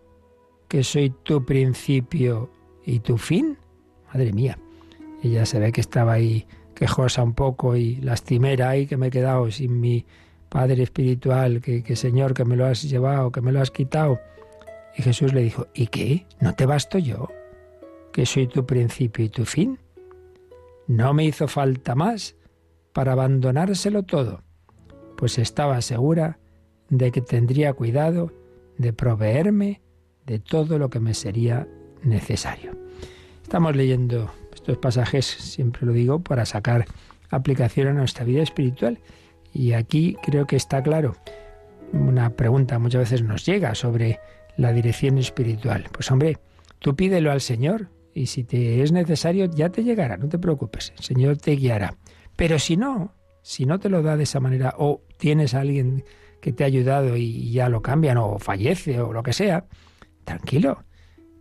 que 0.69 0.83
soy 0.83 1.11
tu 1.11 1.45
principio 1.45 2.51
y 2.85 3.01
tu 3.01 3.17
fin? 3.17 3.57
Madre 4.13 4.33
mía, 4.33 4.59
ella 5.23 5.47
se 5.47 5.59
ve 5.59 5.73
que 5.73 5.81
estaba 5.81 6.15
ahí 6.15 6.47
quejosa 6.75 7.23
un 7.23 7.35
poco 7.35 7.77
y 7.77 7.97
lastimera 7.97 8.77
y 8.77 8.87
que 8.87 8.97
me 8.97 9.07
he 9.07 9.11
quedado 9.11 9.51
sin 9.51 9.81
mi 9.81 10.05
Padre 10.49 10.83
espiritual, 10.83 11.61
que, 11.61 11.83
que 11.83 11.97
Señor, 11.97 12.35
que 12.35 12.45
me 12.45 12.57
lo 12.57 12.67
has 12.67 12.83
llevado, 12.83 13.33
que 13.33 13.41
me 13.41 13.53
lo 13.53 13.61
has 13.61 13.71
quitado. 13.71 14.21
Y 14.97 15.03
Jesús 15.03 15.33
le 15.33 15.43
dijo, 15.43 15.67
¿y 15.75 15.89
qué? 15.89 16.27
¿No 16.41 16.55
te 16.55 16.67
basto 16.67 16.99
yo, 16.99 17.29
que 18.13 18.27
soy 18.27 18.47
tu 18.47 18.65
principio 18.65 19.25
y 19.25 19.29
tu 19.29 19.45
fin? 19.45 19.79
No 20.87 21.13
me 21.15 21.25
hizo 21.25 21.49
falta 21.49 21.95
más 21.95 22.37
para 22.93 23.13
abandonárselo 23.13 24.05
todo, 24.05 24.43
pues 25.17 25.39
estaba 25.39 25.81
segura 25.83 26.39
de 26.89 27.11
que 27.11 27.21
tendría 27.21 27.73
cuidado 27.73 28.33
de 28.79 28.93
proveerme 28.93 29.81
de 30.27 30.39
todo 30.39 30.79
lo 30.79 30.91
que 30.91 31.01
me 31.01 31.15
sería 31.15 31.69
necesario. 32.03 32.77
Estamos 33.43 33.77
leyendo 33.77 34.31
estos 34.55 34.79
pasajes, 34.79 35.25
siempre 35.25 35.87
lo 35.87 35.93
digo, 35.93 36.21
para 36.21 36.45
sacar 36.45 36.87
aplicación 37.31 37.89
a 37.89 37.93
nuestra 37.93 38.25
vida 38.25 38.43
espiritual. 38.43 38.99
Y 39.53 39.73
aquí 39.73 40.17
creo 40.23 40.47
que 40.47 40.57
está 40.57 40.83
claro. 40.83 41.17
Una 41.93 42.31
pregunta 42.31 42.79
muchas 42.79 43.11
veces 43.11 43.23
nos 43.23 43.47
llega 43.47 43.75
sobre 43.75 44.19
la 44.57 44.73
dirección 44.73 45.19
espiritual. 45.19 45.87
Pues 45.93 46.11
hombre, 46.11 46.39
tú 46.79 46.97
pídelo 46.97 47.31
al 47.31 47.41
Señor 47.41 47.89
y 48.13 48.27
si 48.27 48.45
te 48.45 48.83
es 48.83 48.93
necesario 48.93 49.45
ya 49.47 49.71
te 49.71 49.85
llegará, 49.85 50.17
no 50.17 50.29
te 50.29 50.39
preocupes, 50.39 50.93
el 50.97 51.05
Señor 51.05 51.37
te 51.37 51.53
guiará. 51.53 51.97
Pero 52.35 52.59
si 52.59 52.77
no, 52.77 53.15
si 53.43 53.67
no 53.67 53.79
te 53.79 53.89
lo 53.89 54.03
da 54.03 54.17
de 54.17 54.25
esa 54.25 54.41
manera 54.41 54.75
o 54.79 55.03
tienes 55.19 55.55
a 55.55 55.61
alguien 55.61 56.05
que 56.47 56.53
te 56.53 56.63
ha 56.63 56.69
ayudado 56.69 57.17
y 57.17 57.51
ya 57.51 57.69
lo 57.69 57.83
cambian 57.83 58.19
o 58.19 58.39
fallece 58.39 59.01
o 59.01 59.13
lo 59.13 59.25
que 59.25 59.33
sea, 59.33 59.65
tranquilo, 60.23 60.85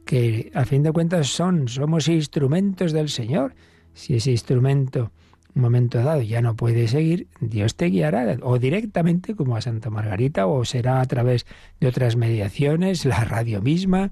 que 0.04 0.50
a 0.56 0.66
fin 0.66 0.82
de 0.82 0.92
cuentas 0.92 1.28
son, 1.28 1.68
somos 1.68 2.08
instrumentos 2.08 2.92
del 2.92 3.10
Señor. 3.10 3.54
Si 3.94 4.16
ese 4.16 4.32
instrumento 4.32 5.12
un 5.54 5.62
momento 5.62 6.00
dado 6.00 6.24
ya 6.24 6.42
no 6.42 6.56
puedes 6.56 6.90
seguir, 6.90 7.28
Dios 7.40 7.76
te 7.76 7.86
guiará 7.86 8.36
o 8.42 8.58
directamente 8.58 9.36
como 9.36 9.56
a 9.56 9.62
Santa 9.62 9.92
Margarita 9.92 10.48
o 10.48 10.66
será 10.66 11.02
a 11.02 11.06
través 11.06 11.46
de 11.80 11.88
otras 11.88 12.16
mediaciones, 12.16 13.06
la 13.06 13.26
radio 13.26 13.62
misma. 13.62 14.10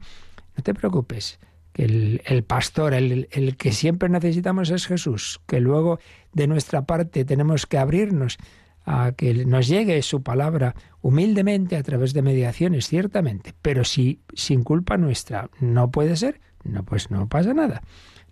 No 0.55 0.61
te 0.61 0.75
preocupes, 0.75 1.39
que 1.71 1.85
el, 2.23 2.43
pastor, 2.43 2.93
el, 2.93 3.29
el, 3.31 3.57
que 3.57 3.71
siempre 3.71 4.09
necesitamos 4.09 4.69
es 4.69 4.85
Jesús, 4.85 5.41
que 5.47 5.59
luego 5.59 5.97
de 6.33 6.45
nuestra 6.45 6.85
parte 6.85 7.25
tenemos 7.25 7.65
que 7.65 7.79
abrirnos 7.79 8.37
a 8.85 9.13
que 9.13 9.45
nos 9.45 9.67
llegue 9.67 10.01
su 10.01 10.23
palabra 10.23 10.75
humildemente 11.01 11.77
a 11.77 11.83
través 11.83 12.13
de 12.13 12.21
mediaciones, 12.21 12.87
ciertamente, 12.87 13.53
pero 13.61 13.83
si 13.83 14.21
sin 14.33 14.63
culpa 14.63 14.97
nuestra 14.97 15.49
no 15.59 15.91
puede 15.91 16.15
ser, 16.15 16.41
no, 16.63 16.83
pues 16.83 17.11
no 17.11 17.27
pasa 17.27 17.53
nada. 17.53 17.81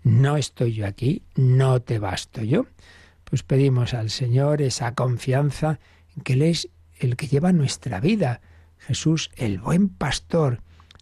No 0.04 0.38
estoy 0.38 0.74
yo 0.74 0.88
aquí, 0.88 1.24
no 1.36 1.82
te 1.82 2.00
basto 2.00 2.42
yo. 2.42 2.66
Pues 3.24 3.44
pedimos 3.44 3.94
al 3.94 4.10
Señor 4.10 4.62
esa 4.62 4.94
confianza 4.94 5.80
en 6.16 6.24
que 6.24 6.34
Él 6.34 6.42
es 6.42 6.70
el 7.00 7.16
que 7.16 7.28
lleva 7.28 7.52
nuestra 7.54 8.00
vida. 8.00 8.42
Jesús, 8.78 9.30
el 9.36 9.60
buen 9.60 9.90
pastor. 9.90 10.62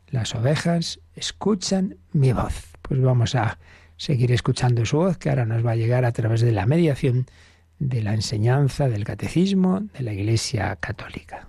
Las 0.10 0.36
ovejas 0.36 1.00
escuchan 1.15 1.98
mi 2.12 2.34
voz. 2.34 2.65
Pues 2.82 3.01
vamos 3.01 3.36
a 3.36 3.58
seguir 3.96 4.32
escuchando 4.32 4.86
su 4.86 4.98
voz, 4.98 5.18
que 5.18 5.29
ahora 5.29 5.46
nos 5.46 5.65
va 5.65 5.72
a 5.72 5.75
llegar 5.75 6.06
a 6.06 6.12
través 6.12 6.41
de 6.41 6.51
la 6.51 6.65
mediación 6.65 7.25
de 7.79 8.03
la 8.03 8.13
enseñanza 8.13 8.88
del 8.89 9.03
catecismo 9.03 9.81
de 9.98 10.03
la 10.03 10.13
Iglesia 10.13 10.75
Católica. 10.75 11.48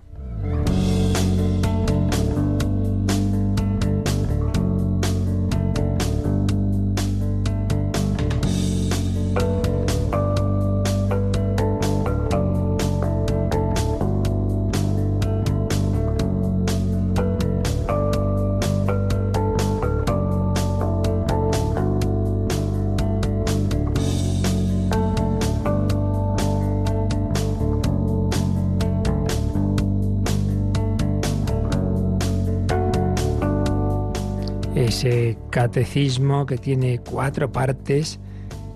Catecismo 35.51 36.45
que 36.47 36.57
tiene 36.57 36.99
cuatro 36.99 37.51
partes 37.51 38.19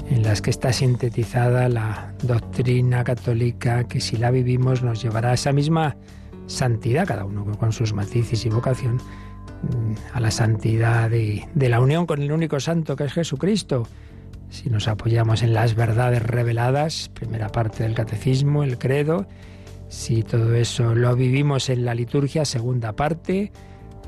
en 0.10 0.22
las 0.22 0.42
que 0.42 0.52
está 0.52 0.72
sintetizada 0.72 1.68
la 1.70 2.14
doctrina 2.22 3.04
católica 3.04 3.88
que 3.88 4.00
si 4.00 4.18
la 4.18 4.30
vivimos 4.30 4.84
nos 4.84 5.02
llevará 5.02 5.32
a 5.32 5.34
esa 5.34 5.52
misma 5.52 5.96
santidad, 6.46 7.08
cada 7.08 7.26
uno 7.26 7.58
con 7.58 7.72
sus 7.72 7.94
matices 7.94 8.46
y 8.46 8.50
vocación, 8.50 8.98
mm, 8.98 9.94
a 10.14 10.20
la 10.20 10.30
santidad 10.30 11.10
de, 11.10 11.48
de 11.56 11.70
la 11.70 11.80
unión 11.80 12.06
con 12.06 12.22
el 12.22 12.32
único 12.32 12.60
santo 12.60 12.96
que 12.96 13.06
es 13.06 13.14
Jesucristo. 13.14 13.88
Si 14.50 14.70
nos 14.70 14.88
apoyamos 14.88 15.42
en 15.42 15.54
las 15.56 15.74
verdades 15.74 16.22
reveladas, 16.22 17.10
primera 17.14 17.50
parte 17.50 17.84
del 17.84 17.96
catecismo, 17.96 18.64
el 18.64 18.78
credo, 18.78 19.26
si 19.88 20.22
todo 20.22 20.54
eso 20.54 20.94
lo 20.94 21.16
vivimos 21.16 21.70
en 21.70 21.84
la 21.84 21.96
liturgia, 21.96 22.46
segunda 22.46 22.94
parte, 22.94 23.52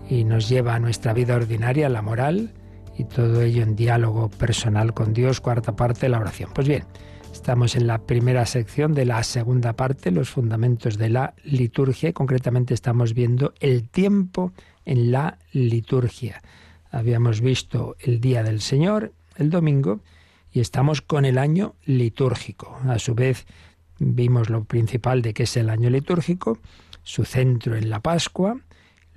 y 0.10 0.24
nos 0.24 0.50
lleva 0.50 0.76
a 0.76 0.80
nuestra 0.80 1.14
vida 1.14 1.36
ordinaria, 1.36 1.90
la 1.90 2.02
moral, 2.02 2.54
y 2.98 3.04
todo 3.04 3.42
ello 3.42 3.64
en 3.64 3.76
diálogo 3.76 4.30
personal 4.30 4.94
con 4.94 5.14
Dios, 5.14 5.42
cuarta 5.42 5.76
parte, 5.76 6.10
la 6.10 6.20
oración. 6.20 6.50
Pues 6.54 6.68
bien, 6.68 6.84
estamos 7.32 7.76
en 7.76 7.88
la 7.88 8.00
primera 8.00 8.46
sección 8.46 8.94
de 8.94 9.06
la 9.06 9.24
segunda 9.24 9.74
parte, 9.74 10.12
los 10.12 10.30
fundamentos 10.30 10.98
de 10.98 11.10
la 11.10 11.34
liturgia, 11.44 12.10
y 12.10 12.14
concretamente 12.14 12.74
estamos 12.74 13.14
viendo 13.14 13.54
el 13.60 13.88
tiempo 13.90 14.52
en 14.86 15.12
la 15.12 15.38
liturgia. 15.52 16.42
Habíamos 16.90 17.42
visto 17.42 17.96
el 18.00 18.20
Día 18.20 18.44
del 18.44 18.62
Señor, 18.62 19.14
el 19.36 19.50
domingo, 19.50 20.00
y 20.52 20.62
estamos 20.62 21.02
con 21.02 21.26
el 21.26 21.38
año 21.38 21.76
litúrgico. 21.86 22.80
A 22.88 22.98
su 22.98 23.14
vez, 23.14 23.46
vimos 24.00 24.50
lo 24.50 24.64
principal 24.64 25.22
de 25.22 25.34
qué 25.34 25.44
es 25.44 25.58
el 25.58 25.70
año 25.70 25.90
litúrgico, 25.90 26.58
su 27.04 27.26
centro 27.26 27.76
en 27.76 27.90
la 27.90 28.00
Pascua, 28.00 28.58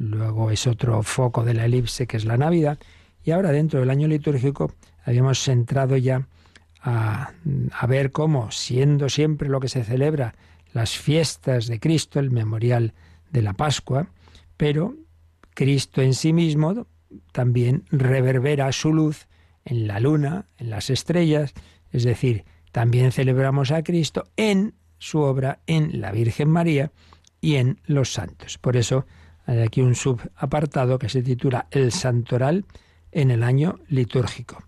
luego 0.00 0.50
es 0.50 0.66
otro 0.66 1.02
foco 1.02 1.44
de 1.44 1.54
la 1.54 1.66
elipse 1.66 2.06
que 2.06 2.16
es 2.16 2.24
la 2.24 2.38
Navidad, 2.38 2.78
y 3.22 3.30
ahora 3.32 3.52
dentro 3.52 3.80
del 3.80 3.90
año 3.90 4.08
litúrgico 4.08 4.72
habíamos 5.04 5.46
entrado 5.46 5.96
ya 5.96 6.26
a, 6.82 7.32
a, 7.72 7.86
ver 7.86 8.10
cómo, 8.10 8.50
siendo 8.50 9.10
siempre 9.10 9.48
lo 9.48 9.60
que 9.60 9.68
se 9.68 9.84
celebra 9.84 10.34
las 10.72 10.96
fiestas 10.96 11.66
de 11.66 11.78
Cristo, 11.78 12.18
el 12.18 12.30
memorial 12.30 12.94
de 13.30 13.42
la 13.42 13.52
Pascua, 13.52 14.08
pero 14.56 14.94
Cristo 15.54 16.00
en 16.00 16.14
sí 16.14 16.32
mismo 16.32 16.86
también 17.32 17.84
reverbera 17.90 18.72
su 18.72 18.94
luz 18.94 19.26
en 19.66 19.86
la 19.86 20.00
luna, 20.00 20.46
en 20.56 20.70
las 20.70 20.88
estrellas, 20.88 21.52
es 21.92 22.04
decir, 22.04 22.44
también 22.72 23.12
celebramos 23.12 23.70
a 23.70 23.82
Cristo 23.82 24.24
en 24.36 24.74
su 24.98 25.20
obra 25.20 25.60
en 25.66 26.00
la 26.00 26.12
Virgen 26.12 26.48
María 26.48 26.92
y 27.42 27.56
en 27.56 27.80
los 27.84 28.12
santos. 28.12 28.56
Por 28.56 28.78
eso 28.78 29.06
hay 29.50 29.62
aquí 29.62 29.80
un 29.80 29.96
subapartado 29.96 30.98
que 30.98 31.08
se 31.08 31.22
titula 31.22 31.66
El 31.72 31.90
Santoral 31.90 32.66
en 33.10 33.32
el 33.32 33.42
año 33.42 33.80
litúrgico. 33.88 34.62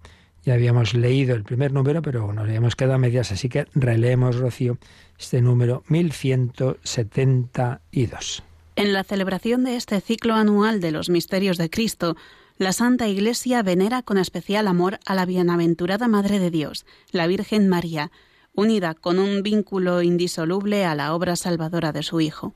Ya 0.44 0.54
habíamos 0.54 0.94
leído 0.94 1.36
el 1.36 1.44
primer 1.44 1.72
número, 1.72 2.02
pero 2.02 2.32
nos 2.32 2.42
habíamos 2.44 2.74
quedado 2.74 2.94
a 2.94 2.98
medias, 2.98 3.30
así 3.30 3.48
que 3.48 3.68
releemos, 3.76 4.38
Rocío, 4.38 4.78
este 5.16 5.40
número 5.40 5.84
1172. 5.86 8.42
En 8.74 8.92
la 8.92 9.04
celebración 9.04 9.62
de 9.62 9.76
este 9.76 10.00
ciclo 10.00 10.34
anual 10.34 10.80
de 10.80 10.90
los 10.90 11.10
misterios 11.10 11.58
de 11.58 11.70
Cristo, 11.70 12.16
la 12.58 12.72
Santa 12.72 13.06
Iglesia 13.06 13.62
venera 13.62 14.02
con 14.02 14.18
especial 14.18 14.66
amor 14.66 14.98
a 15.06 15.14
la 15.14 15.26
bienaventurada 15.26 16.08
Madre 16.08 16.40
de 16.40 16.50
Dios, 16.50 16.86
la 17.12 17.28
Virgen 17.28 17.68
María, 17.68 18.10
unida 18.52 18.94
con 18.94 19.20
un 19.20 19.44
vínculo 19.44 20.02
indisoluble 20.02 20.84
a 20.84 20.96
la 20.96 21.14
obra 21.14 21.36
salvadora 21.36 21.92
de 21.92 22.02
su 22.02 22.20
Hijo. 22.20 22.52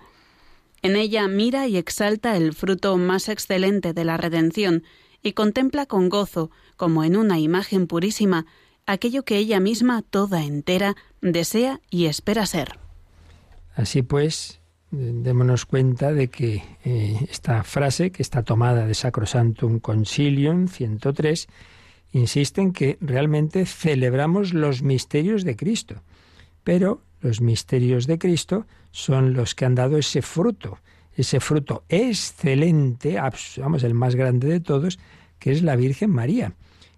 En 0.82 0.96
ella 0.96 1.26
mira 1.28 1.66
y 1.66 1.76
exalta 1.76 2.36
el 2.36 2.52
fruto 2.52 2.96
más 2.96 3.28
excelente 3.28 3.92
de 3.92 4.04
la 4.04 4.16
redención 4.16 4.84
y 5.22 5.32
contempla 5.32 5.86
con 5.86 6.08
gozo, 6.08 6.50
como 6.76 7.02
en 7.02 7.16
una 7.16 7.38
imagen 7.38 7.86
purísima, 7.86 8.46
aquello 8.86 9.24
que 9.24 9.38
ella 9.38 9.60
misma 9.60 10.02
toda 10.02 10.44
entera 10.44 10.94
desea 11.20 11.80
y 11.90 12.06
espera 12.06 12.46
ser. 12.46 12.78
Así 13.74 14.02
pues, 14.02 14.60
démonos 14.90 15.66
cuenta 15.66 16.12
de 16.12 16.28
que 16.28 16.62
eh, 16.84 17.18
esta 17.28 17.62
frase, 17.64 18.10
que 18.10 18.22
está 18.22 18.42
tomada 18.42 18.86
de 18.86 18.94
Sacrosantum 18.94 19.80
Concilium 19.80 20.68
103, 20.68 21.48
insiste 22.12 22.60
en 22.60 22.72
que 22.72 22.96
realmente 23.00 23.66
celebramos 23.66 24.54
los 24.54 24.82
misterios 24.82 25.44
de 25.44 25.56
Cristo, 25.56 26.02
pero 26.64 27.02
los 27.20 27.40
misterios 27.40 28.06
de 28.06 28.18
Cristo 28.18 28.66
son 28.90 29.34
los 29.34 29.54
que 29.54 29.64
han 29.64 29.74
dado 29.74 29.98
ese 29.98 30.22
fruto, 30.22 30.78
ese 31.14 31.40
fruto 31.40 31.84
excelente, 31.88 33.18
vamos, 33.58 33.82
el 33.84 33.94
más 33.94 34.14
grande 34.14 34.48
de 34.48 34.60
todos, 34.60 34.98
que 35.38 35.52
es 35.52 35.62
la 35.62 35.76
Virgen 35.76 36.10
María. 36.10 36.52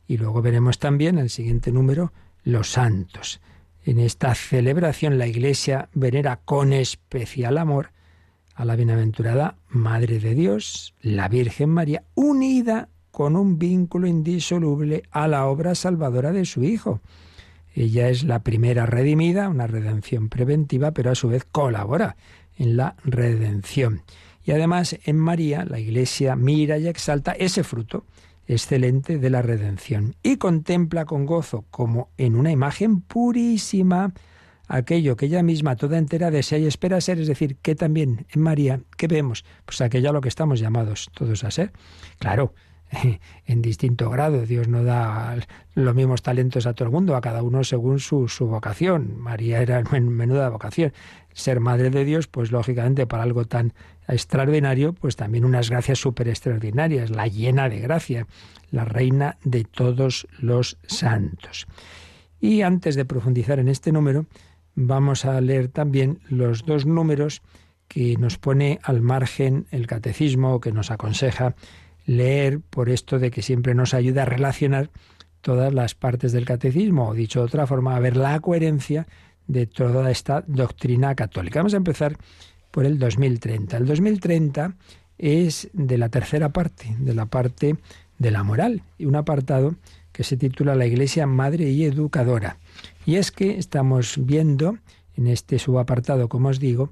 Y 0.06 0.16
luego 0.16 0.42
veremos 0.42 0.78
también 0.78 1.18
en 1.18 1.24
el 1.24 1.30
siguiente 1.30 1.70
número 1.70 2.12
los 2.42 2.70
santos. 2.70 3.40
En 3.84 3.98
esta 3.98 4.34
celebración 4.34 5.18
la 5.18 5.26
Iglesia 5.26 5.88
venera 5.94 6.40
con 6.44 6.72
especial 6.72 7.58
amor 7.58 7.90
a 8.54 8.64
la 8.64 8.74
bienaventurada 8.74 9.56
Madre 9.68 10.18
de 10.18 10.34
Dios, 10.34 10.94
la 11.00 11.28
Virgen 11.28 11.70
María, 11.70 12.02
unida 12.14 12.88
con 13.10 13.36
un 13.36 13.58
vínculo 13.58 14.06
indisoluble 14.06 15.04
a 15.10 15.28
la 15.28 15.46
obra 15.46 15.74
salvadora 15.74 16.32
de 16.32 16.44
su 16.44 16.64
Hijo. 16.64 17.00
Ella 17.78 18.08
es 18.08 18.24
la 18.24 18.40
primera 18.40 18.86
redimida, 18.86 19.48
una 19.48 19.68
redención 19.68 20.28
preventiva, 20.28 20.90
pero 20.90 21.12
a 21.12 21.14
su 21.14 21.28
vez 21.28 21.44
colabora 21.44 22.16
en 22.56 22.76
la 22.76 22.96
redención. 23.04 24.02
Y 24.44 24.50
además 24.50 24.98
en 25.04 25.16
María 25.16 25.64
la 25.64 25.78
Iglesia 25.78 26.34
mira 26.34 26.78
y 26.78 26.88
exalta 26.88 27.32
ese 27.32 27.62
fruto 27.62 28.04
excelente 28.48 29.18
de 29.18 29.30
la 29.30 29.42
redención 29.42 30.16
y 30.24 30.38
contempla 30.38 31.04
con 31.04 31.24
gozo 31.24 31.66
como 31.70 32.08
en 32.16 32.34
una 32.34 32.50
imagen 32.50 33.00
purísima 33.00 34.12
aquello 34.66 35.16
que 35.16 35.26
ella 35.26 35.44
misma 35.44 35.76
toda 35.76 35.98
entera 35.98 36.32
desea 36.32 36.58
y 36.58 36.66
espera 36.66 37.00
ser, 37.00 37.20
es 37.20 37.28
decir, 37.28 37.56
que 37.56 37.76
también 37.76 38.26
en 38.30 38.42
María, 38.42 38.80
¿qué 38.96 39.06
vemos? 39.06 39.44
Pues 39.64 39.80
aquello 39.82 40.10
a 40.10 40.12
lo 40.12 40.20
que 40.20 40.28
estamos 40.28 40.58
llamados 40.58 41.10
todos 41.14 41.44
a 41.44 41.50
ser. 41.52 41.72
Claro, 42.18 42.54
en 43.46 43.62
distinto 43.62 44.10
grado. 44.10 44.44
Dios 44.46 44.68
no 44.68 44.84
da 44.84 45.36
los 45.74 45.94
mismos 45.94 46.22
talentos 46.22 46.66
a 46.66 46.74
todo 46.74 46.86
el 46.86 46.92
mundo, 46.92 47.16
a 47.16 47.20
cada 47.20 47.42
uno 47.42 47.64
según 47.64 48.00
su, 48.00 48.28
su 48.28 48.46
vocación. 48.46 49.18
María 49.18 49.60
era 49.60 49.82
en 49.92 50.08
menuda 50.08 50.48
vocación. 50.48 50.92
Ser 51.32 51.60
madre 51.60 51.90
de 51.90 52.04
Dios, 52.04 52.26
pues 52.26 52.50
lógicamente 52.50 53.06
para 53.06 53.22
algo 53.22 53.44
tan 53.44 53.72
extraordinario, 54.08 54.92
pues 54.92 55.16
también 55.16 55.44
unas 55.44 55.70
gracias 55.70 55.98
súper 55.98 56.28
extraordinarias, 56.28 57.10
la 57.10 57.26
llena 57.26 57.68
de 57.68 57.78
gracia, 57.78 58.26
la 58.70 58.84
reina 58.84 59.36
de 59.44 59.64
todos 59.64 60.26
los 60.40 60.78
santos. 60.86 61.66
Y 62.40 62.62
antes 62.62 62.94
de 62.94 63.04
profundizar 63.04 63.58
en 63.58 63.68
este 63.68 63.92
número, 63.92 64.26
vamos 64.74 65.24
a 65.24 65.40
leer 65.40 65.68
también 65.68 66.20
los 66.28 66.64
dos 66.64 66.86
números 66.86 67.42
que 67.88 68.16
nos 68.16 68.38
pone 68.38 68.78
al 68.82 69.00
margen 69.00 69.66
el 69.70 69.86
catecismo, 69.86 70.60
que 70.60 70.72
nos 70.72 70.90
aconseja 70.90 71.54
leer 72.08 72.60
por 72.60 72.88
esto 72.88 73.18
de 73.18 73.30
que 73.30 73.42
siempre 73.42 73.74
nos 73.74 73.92
ayuda 73.92 74.22
a 74.22 74.24
relacionar 74.24 74.90
todas 75.42 75.74
las 75.74 75.94
partes 75.94 76.32
del 76.32 76.46
catecismo, 76.46 77.10
o 77.10 77.14
dicho 77.14 77.40
de 77.40 77.46
otra 77.46 77.66
forma, 77.66 77.94
a 77.94 78.00
ver 78.00 78.16
la 78.16 78.40
coherencia 78.40 79.06
de 79.46 79.66
toda 79.66 80.10
esta 80.10 80.42
doctrina 80.46 81.14
católica. 81.14 81.60
Vamos 81.60 81.74
a 81.74 81.76
empezar 81.76 82.16
por 82.70 82.86
el 82.86 82.98
2030. 82.98 83.76
El 83.76 83.86
2030 83.86 84.74
es 85.18 85.68
de 85.74 85.98
la 85.98 86.08
tercera 86.08 86.48
parte, 86.48 86.96
de 86.98 87.14
la 87.14 87.26
parte 87.26 87.76
de 88.18 88.30
la 88.30 88.42
moral, 88.42 88.82
y 88.96 89.04
un 89.04 89.14
apartado 89.14 89.76
que 90.10 90.24
se 90.24 90.38
titula 90.38 90.74
La 90.74 90.86
Iglesia 90.86 91.26
Madre 91.26 91.68
y 91.68 91.84
Educadora. 91.84 92.56
Y 93.04 93.16
es 93.16 93.30
que 93.30 93.58
estamos 93.58 94.14
viendo 94.24 94.78
en 95.14 95.26
este 95.26 95.58
subapartado, 95.58 96.28
como 96.30 96.48
os 96.48 96.58
digo, 96.58 96.90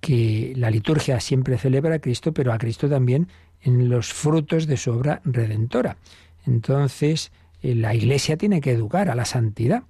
que 0.00 0.52
la 0.56 0.70
liturgia 0.70 1.20
siempre 1.20 1.56
celebra 1.56 1.94
a 1.94 1.98
Cristo, 2.00 2.32
pero 2.32 2.52
a 2.52 2.58
Cristo 2.58 2.88
también 2.88 3.28
en 3.66 3.88
los 3.88 4.12
frutos 4.12 4.66
de 4.66 4.76
su 4.76 4.92
obra 4.92 5.20
redentora. 5.24 5.96
Entonces, 6.46 7.32
eh, 7.62 7.74
la 7.74 7.94
Iglesia 7.94 8.36
tiene 8.36 8.60
que 8.60 8.70
educar 8.70 9.10
a 9.10 9.16
la 9.16 9.24
santidad 9.24 9.82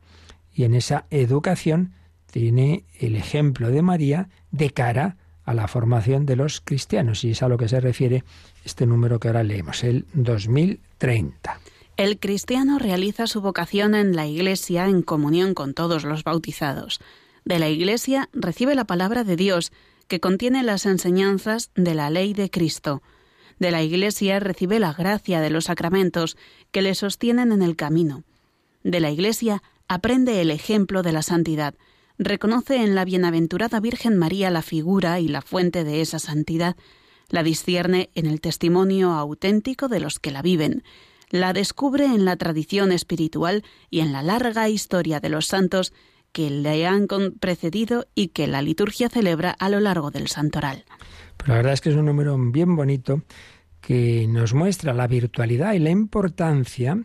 y 0.53 0.65
en 0.65 0.75
esa 0.75 1.05
educación 1.11 1.93
tiene 2.31 2.85
el 2.99 3.17
ejemplo 3.17 3.71
de 3.71 3.83
María 3.83 4.31
de 4.51 4.71
cara 4.71 5.17
a 5.45 5.53
la 5.53 5.69
formación 5.69 6.25
de 6.27 6.37
los 6.37 6.61
cristianos 6.61 7.23
y 7.23 7.31
es 7.33 7.43
a 7.43 7.49
lo 7.49 7.59
que 7.59 7.69
se 7.69 7.79
refiere 7.79 8.25
este 8.65 8.87
número 8.87 9.21
que 9.21 9.29
ahora 9.29 9.45
leemos, 9.45 9.85
el 9.85 10.07
2030. 10.15 11.61
El 11.99 12.19
cristiano 12.19 12.79
realiza 12.79 13.27
su 13.27 13.43
vocación 13.43 13.95
en 13.95 14.17
la 14.17 14.27
Iglesia 14.27 14.87
en 14.87 15.03
comunión 15.03 15.55
con 15.55 15.75
todos 15.75 16.05
los 16.05 16.25
bautizados. 16.25 17.01
De 17.45 17.59
la 17.59 17.69
Iglesia 17.69 18.29
recibe 18.33 18.75
la 18.75 18.85
palabra 18.87 19.23
de 19.23 19.37
Dios, 19.37 19.71
que 20.09 20.21
contiene 20.21 20.63
las 20.63 20.87
enseñanzas 20.87 21.71
de 21.75 21.95
la 21.95 22.11
ley 22.11 22.33
de 22.33 22.51
Cristo 22.51 23.03
de 23.59 23.71
la 23.71 23.83
Iglesia 23.83 24.41
recibe 24.41 24.79
la 24.79 24.93
gracia 24.93 25.41
de 25.41 25.51
los 25.51 25.65
sacramentos 25.65 26.37
que 26.71 26.83
le 26.83 26.95
sostienen 26.95 27.53
en 27.53 27.63
el 27.63 27.77
camino. 27.77 28.25
De 28.83 29.01
la 29.01 29.11
Iglesia 29.11 29.63
aprende 29.89 30.41
el 30.41 30.51
ejemplo 30.51 31.03
de 31.03 31.13
la 31.13 31.23
santidad, 31.23 31.75
reconoce 32.19 32.77
en 32.77 32.95
la 32.95 33.05
bienaventurada 33.05 33.81
Virgen 33.81 34.17
María 34.17 34.51
la 34.51 34.63
figura 34.63 35.21
y 35.21 35.29
la 35.29 35.43
fuente 35.43 35.85
de 35.85 36.01
esa 36.01 36.19
santidad, 36.19 36.77
la 37.29 37.43
discierne 37.43 38.11
en 38.15 38.27
el 38.27 38.41
testimonio 38.41 39.13
auténtico 39.13 39.89
de 39.89 40.01
los 40.01 40.19
que 40.19 40.31
la 40.31 40.43
viven, 40.43 40.83
la 41.31 41.53
descubre 41.53 42.05
en 42.05 42.25
la 42.25 42.37
tradición 42.37 42.93
espiritual 42.93 43.65
y 43.91 44.01
en 44.01 44.13
la 44.13 44.23
larga 44.23 44.69
historia 44.69 45.21
de 45.21 45.29
los 45.29 45.47
santos 45.47 45.93
que 46.37 46.51
le 46.51 46.87
han 46.87 47.07
precedido 47.41 48.09
y 48.15 48.29
que 48.29 48.47
la 48.47 48.61
liturgia 48.61 49.09
celebra 49.09 49.53
a 49.53 49.71
lo 49.71 49.81
largo 49.81 50.11
del 50.11 50.29
santoral. 50.29 50.85
Pero 51.39 51.49
la 51.49 51.57
verdad 51.57 51.73
es 51.73 51.81
que 51.81 51.89
es 51.89 51.97
un 51.97 52.05
número 52.05 52.37
bien 52.37 52.77
bonito 52.77 53.23
que 53.81 54.27
nos 54.29 54.53
muestra 54.53 54.93
la 54.93 55.07
virtualidad 55.07 55.73
y 55.73 55.79
la 55.79 55.89
importancia 55.89 57.03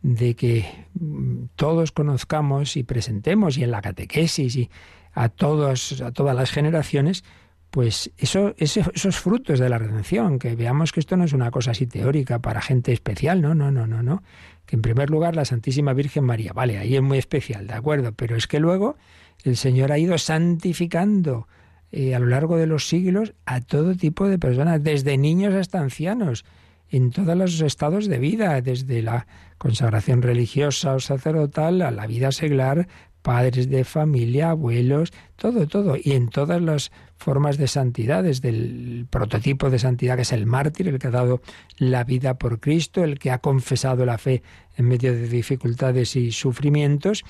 de 0.00 0.34
que 0.34 0.64
mm, 0.94 1.48
todos 1.56 1.92
conozcamos 1.92 2.78
y 2.78 2.82
presentemos 2.82 3.58
y 3.58 3.64
en 3.64 3.70
la 3.70 3.82
catequesis 3.82 4.56
y 4.56 4.70
a 5.12 5.28
todos 5.28 6.00
a 6.00 6.10
todas 6.12 6.34
las 6.34 6.50
generaciones 6.50 7.22
pues 7.70 8.10
eso, 8.16 8.54
esos 8.56 9.18
frutos 9.18 9.60
de 9.60 9.68
la 9.68 9.78
redención, 9.78 10.38
que 10.40 10.56
veamos 10.56 10.90
que 10.90 11.00
esto 11.00 11.16
no 11.16 11.24
es 11.24 11.32
una 11.32 11.52
cosa 11.52 11.70
así 11.70 11.86
teórica 11.86 12.40
para 12.40 12.60
gente 12.60 12.92
especial, 12.92 13.40
no, 13.40 13.54
no, 13.54 13.70
no, 13.70 13.86
no, 13.86 14.02
no. 14.02 14.22
En 14.70 14.82
primer 14.82 15.10
lugar 15.10 15.34
la 15.34 15.44
Santísima 15.44 15.92
Virgen 15.92 16.24
María, 16.24 16.52
vale, 16.52 16.78
ahí 16.78 16.94
es 16.94 17.02
muy 17.02 17.18
especial, 17.18 17.66
de 17.66 17.74
acuerdo, 17.74 18.12
pero 18.12 18.36
es 18.36 18.46
que 18.46 18.60
luego 18.60 18.96
el 19.44 19.56
Señor 19.56 19.90
ha 19.90 19.98
ido 19.98 20.16
santificando 20.16 21.48
eh, 21.90 22.14
a 22.14 22.20
lo 22.20 22.26
largo 22.26 22.56
de 22.56 22.66
los 22.66 22.88
siglos 22.88 23.34
a 23.46 23.60
todo 23.60 23.96
tipo 23.96 24.28
de 24.28 24.38
personas, 24.38 24.82
desde 24.82 25.18
niños 25.18 25.54
hasta 25.54 25.80
ancianos, 25.80 26.44
en 26.88 27.10
todos 27.10 27.36
los 27.36 27.60
estados 27.60 28.06
de 28.06 28.18
vida, 28.18 28.60
desde 28.60 29.02
la 29.02 29.26
consagración 29.58 30.22
religiosa 30.22 30.94
o 30.94 31.00
sacerdotal 31.00 31.82
a 31.82 31.90
la 31.90 32.06
vida 32.06 32.32
seglar, 32.32 32.88
padres 33.22 33.68
de 33.68 33.84
familia, 33.84 34.50
abuelos, 34.50 35.12
todo, 35.36 35.66
todo, 35.66 35.96
y 36.02 36.12
en 36.12 36.28
todas 36.28 36.60
las 36.60 36.90
formas 37.16 37.58
de 37.58 37.68
santidad, 37.68 38.22
desde 38.22 38.48
el 38.48 39.06
prototipo 39.10 39.70
de 39.70 39.78
santidad 39.78 40.16
que 40.16 40.22
es 40.22 40.32
el 40.32 40.46
mártir, 40.46 40.88
el 40.88 40.98
que 40.98 41.08
ha 41.08 41.10
dado 41.10 41.42
la 41.78 42.04
vida 42.04 42.38
por 42.38 42.60
Cristo, 42.60 43.04
el 43.04 43.18
que 43.18 43.30
ha 43.30 43.38
confesado 43.38 44.06
la 44.06 44.18
fe 44.18 44.42
en 44.76 44.86
medio 44.86 45.12
de 45.12 45.28
dificultades 45.28 46.16
y 46.16 46.32
sufrimientos, 46.32 47.24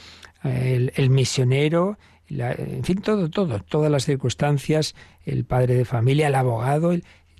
el, 0.44 0.92
el 0.94 1.10
misionero, 1.10 1.98
en 2.28 2.84
fin, 2.84 3.00
todo, 3.00 3.28
todo, 3.28 3.60
todas 3.60 3.90
las 3.90 4.04
circunstancias, 4.04 4.94
el 5.24 5.44
padre 5.44 5.74
de 5.74 5.84
familia, 5.84 6.28
el 6.28 6.36
abogado, 6.36 6.92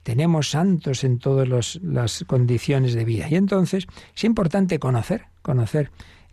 tenemos 0.02 0.50
santos 0.50 1.04
en 1.04 1.18
todas 1.18 1.78
las 1.82 2.24
condiciones 2.26 2.94
de 2.94 3.04
vida. 3.04 3.28
Y 3.30 3.36
entonces 3.36 3.86
es 4.14 4.24
importante 4.24 4.78
conocer, 4.78 5.26
conocer 5.42 5.90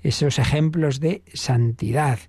esos 0.08 0.39
ejemplos 0.39 1.00
de 1.00 1.22
santidad, 1.34 2.20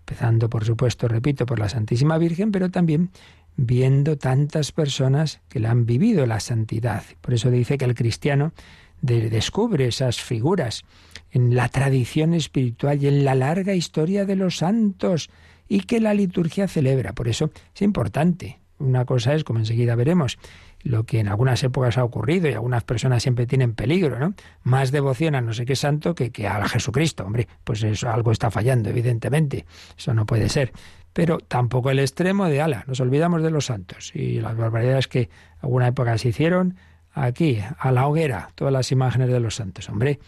empezando, 0.00 0.48
por 0.48 0.64
supuesto, 0.64 1.08
repito, 1.08 1.46
por 1.46 1.58
la 1.58 1.68
Santísima 1.68 2.16
Virgen, 2.16 2.52
pero 2.52 2.70
también 2.70 3.10
viendo 3.56 4.16
tantas 4.16 4.70
personas 4.70 5.40
que 5.48 5.58
la 5.58 5.70
han 5.70 5.84
vivido 5.84 6.26
la 6.26 6.40
santidad. 6.40 7.02
Por 7.20 7.34
eso 7.34 7.50
dice 7.50 7.76
que 7.76 7.84
el 7.84 7.94
cristiano 7.94 8.52
descubre 9.00 9.86
esas 9.86 10.20
figuras 10.20 10.84
en 11.30 11.54
la 11.54 11.68
tradición 11.68 12.34
espiritual 12.34 13.02
y 13.02 13.08
en 13.08 13.24
la 13.24 13.34
larga 13.34 13.74
historia 13.74 14.24
de 14.24 14.36
los 14.36 14.58
santos 14.58 15.28
y 15.68 15.80
que 15.80 16.00
la 16.00 16.14
liturgia 16.14 16.68
celebra. 16.68 17.14
Por 17.14 17.28
eso 17.28 17.50
es 17.74 17.82
importante. 17.82 18.60
Una 18.78 19.04
cosa 19.04 19.34
es, 19.34 19.44
como 19.44 19.58
enseguida 19.58 19.94
veremos, 19.96 20.38
lo 20.84 21.04
que 21.04 21.18
en 21.18 21.28
algunas 21.28 21.62
épocas 21.64 21.98
ha 21.98 22.04
ocurrido 22.04 22.48
y 22.48 22.52
algunas 22.52 22.84
personas 22.84 23.22
siempre 23.22 23.46
tienen 23.46 23.74
peligro, 23.74 24.18
¿no? 24.18 24.34
Más 24.62 24.92
devoción 24.92 25.34
a 25.34 25.40
no 25.40 25.54
sé 25.54 25.64
qué 25.64 25.74
santo 25.74 26.14
que, 26.14 26.30
que 26.30 26.46
a 26.46 26.68
Jesucristo. 26.68 27.24
Hombre, 27.24 27.48
pues 27.64 27.82
eso 27.82 28.10
algo 28.10 28.30
está 28.30 28.50
fallando, 28.50 28.90
evidentemente. 28.90 29.64
Eso 29.96 30.12
no 30.12 30.26
puede 30.26 30.48
ser. 30.50 30.72
Pero 31.14 31.38
tampoco 31.38 31.90
el 31.90 32.00
extremo 32.00 32.46
de, 32.46 32.60
ala, 32.60 32.84
nos 32.86 33.00
olvidamos 33.00 33.42
de 33.42 33.50
los 33.50 33.66
santos 33.66 34.12
y 34.14 34.40
las 34.40 34.56
barbaridades 34.56 35.08
que 35.08 35.30
alguna 35.60 35.88
época 35.88 36.18
se 36.18 36.28
hicieron 36.28 36.76
aquí, 37.12 37.60
a 37.78 37.90
la 37.90 38.06
hoguera, 38.06 38.50
todas 38.54 38.72
las 38.72 38.92
imágenes 38.92 39.28
de 39.28 39.40
los 39.40 39.54
santos. 39.54 39.88
Hombre, 39.88 40.18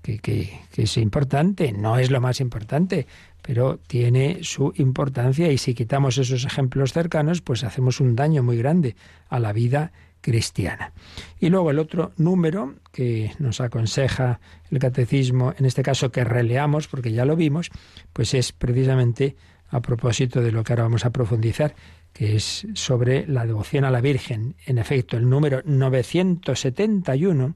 que, 0.00 0.20
que, 0.20 0.58
que 0.72 0.82
es 0.84 0.96
importante, 0.96 1.72
no 1.72 1.98
es 1.98 2.10
lo 2.10 2.20
más 2.20 2.40
importante, 2.40 3.06
pero 3.42 3.78
tiene 3.86 4.38
su 4.42 4.72
importancia 4.76 5.50
y 5.50 5.58
si 5.58 5.74
quitamos 5.74 6.18
esos 6.18 6.44
ejemplos 6.44 6.92
cercanos, 6.92 7.40
pues 7.40 7.64
hacemos 7.64 8.00
un 8.00 8.14
daño 8.16 8.42
muy 8.42 8.56
grande 8.58 8.96
a 9.28 9.38
la 9.38 9.52
vida 9.52 9.92
cristiana. 10.20 10.92
Y 11.40 11.48
luego 11.48 11.70
el 11.70 11.78
otro 11.78 12.12
número 12.16 12.74
que 12.92 13.32
nos 13.38 13.60
aconseja 13.60 14.40
el 14.70 14.78
catecismo, 14.78 15.54
en 15.58 15.64
este 15.64 15.82
caso 15.82 16.10
que 16.10 16.24
releamos, 16.24 16.88
porque 16.88 17.12
ya 17.12 17.24
lo 17.24 17.36
vimos, 17.36 17.70
pues 18.12 18.34
es 18.34 18.52
precisamente 18.52 19.36
a 19.70 19.80
propósito 19.80 20.40
de 20.40 20.52
lo 20.52 20.64
que 20.64 20.72
ahora 20.72 20.84
vamos 20.84 21.04
a 21.04 21.10
profundizar, 21.10 21.74
que 22.12 22.36
es 22.36 22.66
sobre 22.74 23.26
la 23.26 23.46
devoción 23.46 23.84
a 23.84 23.90
la 23.90 24.00
Virgen. 24.00 24.56
En 24.66 24.78
efecto, 24.78 25.16
el 25.16 25.28
número 25.28 25.62
971 25.64 27.54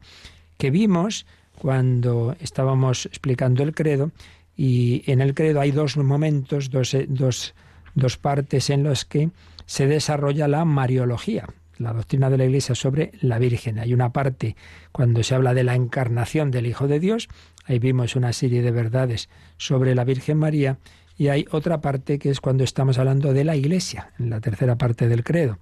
que 0.58 0.70
vimos 0.70 1.26
cuando 1.58 2.36
estábamos 2.40 3.06
explicando 3.06 3.62
el 3.62 3.74
credo 3.74 4.12
y 4.56 5.02
en 5.10 5.20
el 5.20 5.34
credo 5.34 5.60
hay 5.60 5.70
dos 5.70 5.96
momentos, 5.96 6.70
dos, 6.70 6.96
dos, 7.08 7.54
dos 7.94 8.16
partes 8.16 8.70
en 8.70 8.84
las 8.84 9.04
que 9.04 9.30
se 9.66 9.86
desarrolla 9.86 10.48
la 10.48 10.64
mariología, 10.64 11.46
la 11.78 11.92
doctrina 11.92 12.30
de 12.30 12.38
la 12.38 12.44
Iglesia 12.44 12.74
sobre 12.74 13.12
la 13.20 13.38
Virgen. 13.38 13.78
Hay 13.78 13.94
una 13.94 14.12
parte 14.12 14.56
cuando 14.92 15.22
se 15.22 15.34
habla 15.34 15.54
de 15.54 15.64
la 15.64 15.74
encarnación 15.74 16.50
del 16.50 16.66
Hijo 16.66 16.88
de 16.88 17.00
Dios, 17.00 17.28
ahí 17.64 17.78
vimos 17.78 18.16
una 18.16 18.32
serie 18.32 18.62
de 18.62 18.70
verdades 18.70 19.28
sobre 19.56 19.94
la 19.94 20.04
Virgen 20.04 20.38
María, 20.38 20.78
y 21.16 21.28
hay 21.28 21.44
otra 21.50 21.80
parte 21.80 22.18
que 22.18 22.30
es 22.30 22.40
cuando 22.40 22.64
estamos 22.64 22.98
hablando 22.98 23.32
de 23.32 23.44
la 23.44 23.54
Iglesia, 23.54 24.12
en 24.18 24.30
la 24.30 24.40
tercera 24.40 24.76
parte 24.76 25.08
del 25.08 25.24
credo. 25.24 25.58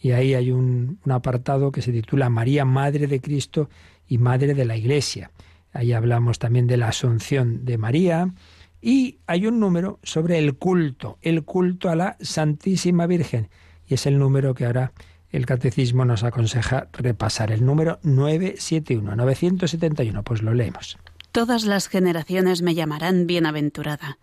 Y 0.00 0.12
ahí 0.12 0.34
hay 0.34 0.50
un 0.50 0.98
apartado 1.08 1.70
que 1.70 1.82
se 1.82 1.92
titula 1.92 2.28
María, 2.28 2.64
Madre 2.64 3.06
de 3.06 3.20
Cristo 3.20 3.68
y 4.08 4.18
Madre 4.18 4.54
de 4.54 4.64
la 4.64 4.76
Iglesia. 4.76 5.30
Ahí 5.72 5.92
hablamos 5.92 6.38
también 6.38 6.66
de 6.66 6.76
la 6.76 6.88
Asunción 6.88 7.64
de 7.64 7.78
María 7.78 8.32
y 8.80 9.18
hay 9.26 9.46
un 9.46 9.60
número 9.60 9.98
sobre 10.02 10.38
el 10.38 10.56
culto, 10.56 11.18
el 11.22 11.44
culto 11.44 11.88
a 11.88 11.96
la 11.96 12.16
Santísima 12.20 13.06
Virgen. 13.06 13.48
Y 13.86 13.94
es 13.94 14.06
el 14.06 14.18
número 14.18 14.54
que 14.54 14.66
ahora 14.66 14.92
el 15.30 15.46
Catecismo 15.46 16.04
nos 16.04 16.24
aconseja 16.24 16.88
repasar, 16.92 17.52
el 17.52 17.64
número 17.64 17.98
971, 18.02 19.16
971, 19.16 20.22
pues 20.22 20.42
lo 20.42 20.52
leemos. 20.52 20.98
Todas 21.32 21.64
las 21.64 21.88
generaciones 21.88 22.60
me 22.60 22.74
llamarán 22.74 23.26
bienaventurada. 23.26 24.18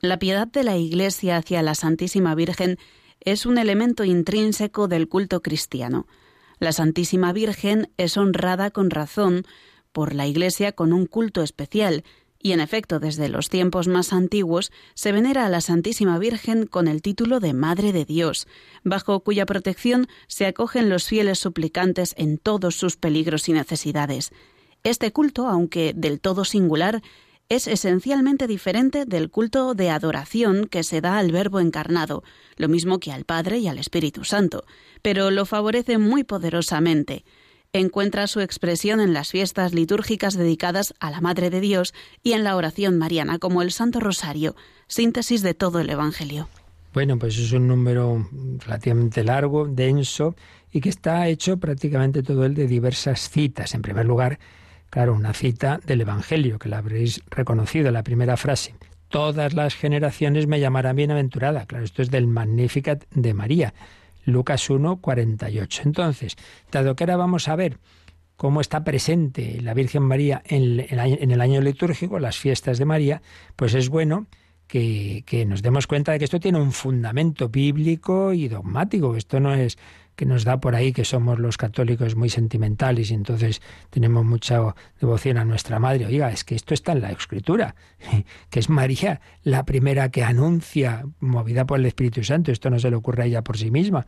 La 0.00 0.18
piedad 0.18 0.46
de 0.46 0.62
la 0.62 0.76
Iglesia 0.76 1.38
hacia 1.38 1.62
la 1.62 1.74
Santísima 1.74 2.34
Virgen 2.34 2.78
es 3.20 3.46
un 3.46 3.56
elemento 3.56 4.04
intrínseco 4.04 4.88
del 4.88 5.08
culto 5.08 5.40
cristiano. 5.40 6.06
La 6.58 6.72
Santísima 6.72 7.32
Virgen 7.32 7.90
es 7.96 8.18
honrada 8.18 8.70
con 8.70 8.90
razón 8.90 9.44
por 9.96 10.14
la 10.14 10.26
Iglesia 10.26 10.72
con 10.72 10.92
un 10.92 11.06
culto 11.06 11.42
especial 11.42 12.04
Y 12.38 12.52
en 12.52 12.60
efecto, 12.60 13.00
desde 13.00 13.30
los 13.30 13.48
tiempos 13.48 13.88
más 13.88 14.12
antiguos 14.12 14.70
se 14.92 15.10
venera 15.10 15.46
a 15.46 15.48
la 15.48 15.62
Santísima 15.62 16.18
Virgen 16.18 16.66
con 16.66 16.86
el 16.86 17.00
título 17.00 17.40
de 17.40 17.54
Madre 17.54 17.94
de 17.94 18.04
Dios, 18.04 18.46
bajo 18.84 19.20
cuya 19.20 19.46
protección 19.46 20.06
se 20.26 20.44
acogen 20.44 20.90
los 20.90 21.06
fieles 21.06 21.38
suplicantes 21.38 22.14
en 22.18 22.36
todos 22.36 22.76
sus 22.76 22.98
peligros 22.98 23.48
y 23.48 23.54
necesidades. 23.54 24.32
Este 24.84 25.12
culto, 25.12 25.48
aunque 25.48 25.94
del 25.96 26.20
todo 26.20 26.44
singular, 26.44 27.00
es 27.48 27.66
esencialmente 27.66 28.46
diferente 28.46 29.06
del 29.06 29.30
culto 29.30 29.72
de 29.72 29.88
adoración 29.88 30.66
que 30.66 30.82
se 30.82 31.00
da 31.00 31.16
al 31.16 31.32
Verbo 31.32 31.58
encarnado, 31.58 32.22
lo 32.58 32.68
mismo 32.68 32.98
que 32.98 33.12
al 33.12 33.24
Padre 33.24 33.60
y 33.60 33.68
al 33.68 33.78
Espíritu 33.78 34.24
Santo, 34.24 34.66
pero 35.00 35.30
lo 35.30 35.46
favorece 35.46 35.96
muy 35.96 36.22
poderosamente 36.22 37.24
encuentra 37.78 38.26
su 38.26 38.40
expresión 38.40 39.00
en 39.00 39.12
las 39.12 39.30
fiestas 39.30 39.72
litúrgicas 39.72 40.36
dedicadas 40.36 40.94
a 41.00 41.10
la 41.10 41.20
Madre 41.20 41.50
de 41.50 41.60
Dios 41.60 41.94
y 42.22 42.32
en 42.32 42.44
la 42.44 42.56
oración 42.56 42.98
mariana, 42.98 43.38
como 43.38 43.62
el 43.62 43.72
Santo 43.72 44.00
Rosario, 44.00 44.56
síntesis 44.86 45.42
de 45.42 45.54
todo 45.54 45.80
el 45.80 45.90
Evangelio. 45.90 46.48
Bueno, 46.92 47.18
pues 47.18 47.36
es 47.38 47.52
un 47.52 47.68
número 47.68 48.26
relativamente 48.64 49.22
largo, 49.22 49.66
denso, 49.66 50.34
y 50.72 50.80
que 50.80 50.88
está 50.88 51.28
hecho 51.28 51.58
prácticamente 51.58 52.22
todo 52.22 52.46
el 52.46 52.54
de 52.54 52.66
diversas 52.66 53.28
citas. 53.30 53.74
En 53.74 53.82
primer 53.82 54.06
lugar, 54.06 54.38
claro, 54.90 55.14
una 55.14 55.34
cita 55.34 55.80
del 55.84 56.00
Evangelio, 56.00 56.58
que 56.58 56.68
la 56.68 56.78
habréis 56.78 57.20
reconocido, 57.30 57.90
la 57.90 58.02
primera 58.02 58.36
frase. 58.36 58.74
Todas 59.08 59.54
las 59.54 59.74
generaciones 59.74 60.46
me 60.46 60.58
llamarán 60.58 60.96
bienaventurada. 60.96 61.66
Claro, 61.66 61.84
esto 61.84 62.02
es 62.02 62.10
del 62.10 62.26
Magnificat 62.26 63.04
de 63.10 63.34
María. 63.34 63.74
Lucas 64.26 64.68
1, 64.68 64.98
48. 65.00 65.82
Entonces, 65.84 66.36
dado 66.70 66.94
que 66.94 67.04
ahora 67.04 67.16
vamos 67.16 67.48
a 67.48 67.56
ver 67.56 67.78
cómo 68.36 68.60
está 68.60 68.84
presente 68.84 69.60
la 69.62 69.72
Virgen 69.72 70.02
María 70.02 70.42
en 70.44 71.30
el 71.30 71.40
año 71.40 71.62
litúrgico, 71.62 72.18
las 72.18 72.36
fiestas 72.36 72.78
de 72.78 72.84
María, 72.84 73.22
pues 73.56 73.74
es 73.74 73.88
bueno 73.88 74.26
que, 74.66 75.24
que, 75.26 75.46
nos 75.46 75.62
demos 75.62 75.86
cuenta 75.86 76.12
de 76.12 76.18
que 76.18 76.24
esto 76.24 76.40
tiene 76.40 76.60
un 76.60 76.72
fundamento 76.72 77.48
bíblico 77.48 78.32
y 78.32 78.48
dogmático. 78.48 79.16
Esto 79.16 79.40
no 79.40 79.54
es 79.54 79.78
que 80.16 80.26
nos 80.26 80.44
da 80.44 80.60
por 80.60 80.74
ahí 80.74 80.92
que 80.92 81.04
somos 81.04 81.38
los 81.38 81.58
católicos 81.58 82.16
muy 82.16 82.30
sentimentales 82.30 83.10
y 83.10 83.14
entonces 83.14 83.62
tenemos 83.90 84.24
mucha 84.24 84.74
devoción 85.00 85.36
a 85.36 85.44
nuestra 85.44 85.78
madre. 85.78 86.06
Oiga, 86.06 86.30
es 86.30 86.42
que 86.42 86.54
esto 86.54 86.74
está 86.74 86.92
en 86.92 87.02
la 87.02 87.12
escritura, 87.12 87.76
que 88.50 88.58
es 88.58 88.68
María 88.68 89.20
la 89.42 89.64
primera 89.64 90.10
que 90.10 90.24
anuncia, 90.24 91.04
movida 91.20 91.66
por 91.66 91.78
el 91.78 91.86
Espíritu 91.86 92.24
Santo, 92.24 92.50
esto 92.50 92.70
no 92.70 92.78
se 92.78 92.90
le 92.90 92.96
ocurre 92.96 93.24
a 93.24 93.26
ella 93.26 93.42
por 93.42 93.58
sí 93.58 93.70
misma, 93.70 94.06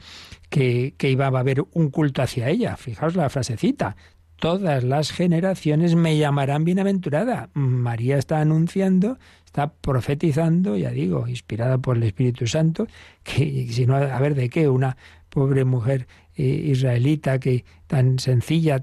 que, 0.48 0.94
que 0.96 1.10
iba 1.10 1.26
a 1.26 1.38
haber 1.38 1.64
un 1.72 1.90
culto 1.90 2.22
hacia 2.22 2.48
ella. 2.48 2.76
Fijaos 2.76 3.14
la 3.14 3.28
frasecita, 3.28 3.96
todas 4.38 4.84
las 4.84 5.12
generaciones 5.12 5.94
me 5.94 6.16
llamarán 6.16 6.64
bienaventurada. 6.64 7.50
María 7.54 8.18
está 8.18 8.40
anunciando, 8.40 9.18
está 9.44 9.72
profetizando, 9.72 10.76
ya 10.76 10.90
digo, 10.90 11.28
inspirada 11.28 11.78
por 11.78 11.96
el 11.96 12.04
Espíritu 12.04 12.46
Santo, 12.46 12.86
que 13.22 13.66
si 13.70 13.86
no, 13.86 13.96
a 13.96 14.18
ver 14.20 14.34
de 14.34 14.48
qué, 14.48 14.68
una 14.68 14.96
pobre 15.28 15.64
mujer 15.64 16.06
eh, 16.36 16.42
israelita 16.42 17.38
que 17.38 17.64
tan 17.86 18.18
sencilla, 18.18 18.80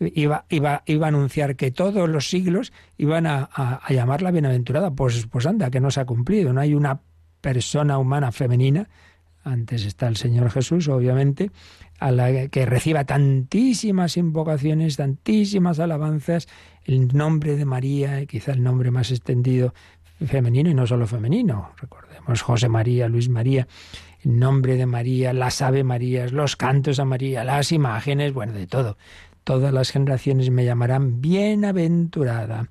iba, 0.00 0.44
iba, 0.48 0.82
iba 0.86 1.06
a 1.06 1.08
anunciar 1.08 1.56
que 1.56 1.70
todos 1.70 2.08
los 2.08 2.28
siglos 2.28 2.72
iban 2.96 3.26
a, 3.26 3.80
llamarla 3.88 4.30
bienaventurada. 4.30 4.90
Pues, 4.90 5.26
pues 5.26 5.46
anda, 5.46 5.70
que 5.70 5.80
no 5.80 5.90
se 5.90 6.00
ha 6.00 6.04
cumplido. 6.04 6.52
No 6.52 6.60
hay 6.60 6.74
una 6.74 7.00
persona 7.40 7.98
humana 7.98 8.32
femenina, 8.32 8.88
antes 9.44 9.84
está 9.84 10.08
el 10.08 10.16
Señor 10.16 10.50
Jesús, 10.50 10.88
obviamente, 10.88 11.50
a 11.98 12.10
la 12.10 12.48
que 12.48 12.66
reciba 12.66 13.04
tantísimas 13.04 14.16
invocaciones, 14.16 14.96
tantísimas 14.96 15.80
alabanzas, 15.80 16.48
el 16.84 17.08
nombre 17.16 17.56
de 17.56 17.64
María, 17.64 18.24
quizá 18.26 18.52
el 18.52 18.62
nombre 18.62 18.90
más 18.90 19.10
extendido 19.10 19.72
femenino 20.26 20.68
y 20.68 20.74
no 20.74 20.86
solo 20.86 21.06
femenino. 21.06 21.72
Recordemos 21.80 22.42
José 22.42 22.68
María, 22.68 23.08
Luis 23.08 23.28
María 23.28 23.66
el 24.24 24.38
nombre 24.38 24.76
de 24.76 24.86
María, 24.86 25.32
las 25.32 25.62
Ave 25.62 25.84
Marías, 25.84 26.32
los 26.32 26.56
cantos 26.56 26.98
a 26.98 27.04
María, 27.04 27.44
las 27.44 27.72
imágenes, 27.72 28.32
bueno, 28.32 28.52
de 28.52 28.66
todo. 28.66 28.96
Todas 29.44 29.72
las 29.72 29.90
generaciones 29.90 30.50
me 30.50 30.64
llamarán 30.64 31.20
bienaventurada. 31.20 32.68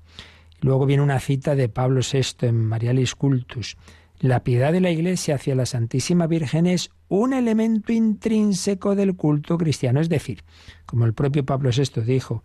luego 0.60 0.86
viene 0.86 1.02
una 1.02 1.20
cita 1.20 1.54
de 1.54 1.68
Pablo 1.68 2.00
VI 2.00 2.46
en 2.46 2.64
Marialis 2.64 3.14
Cultus. 3.14 3.76
La 4.20 4.42
piedad 4.42 4.72
de 4.72 4.80
la 4.80 4.90
Iglesia 4.90 5.36
hacia 5.36 5.54
la 5.54 5.64
Santísima 5.64 6.26
Virgen 6.26 6.66
es 6.66 6.90
un 7.08 7.32
elemento 7.32 7.92
intrínseco 7.92 8.96
del 8.96 9.14
culto 9.14 9.56
cristiano. 9.56 10.00
Es 10.00 10.08
decir, 10.08 10.42
como 10.86 11.04
el 11.04 11.14
propio 11.14 11.44
Pablo 11.44 11.70
VI 11.70 12.02
dijo, 12.02 12.42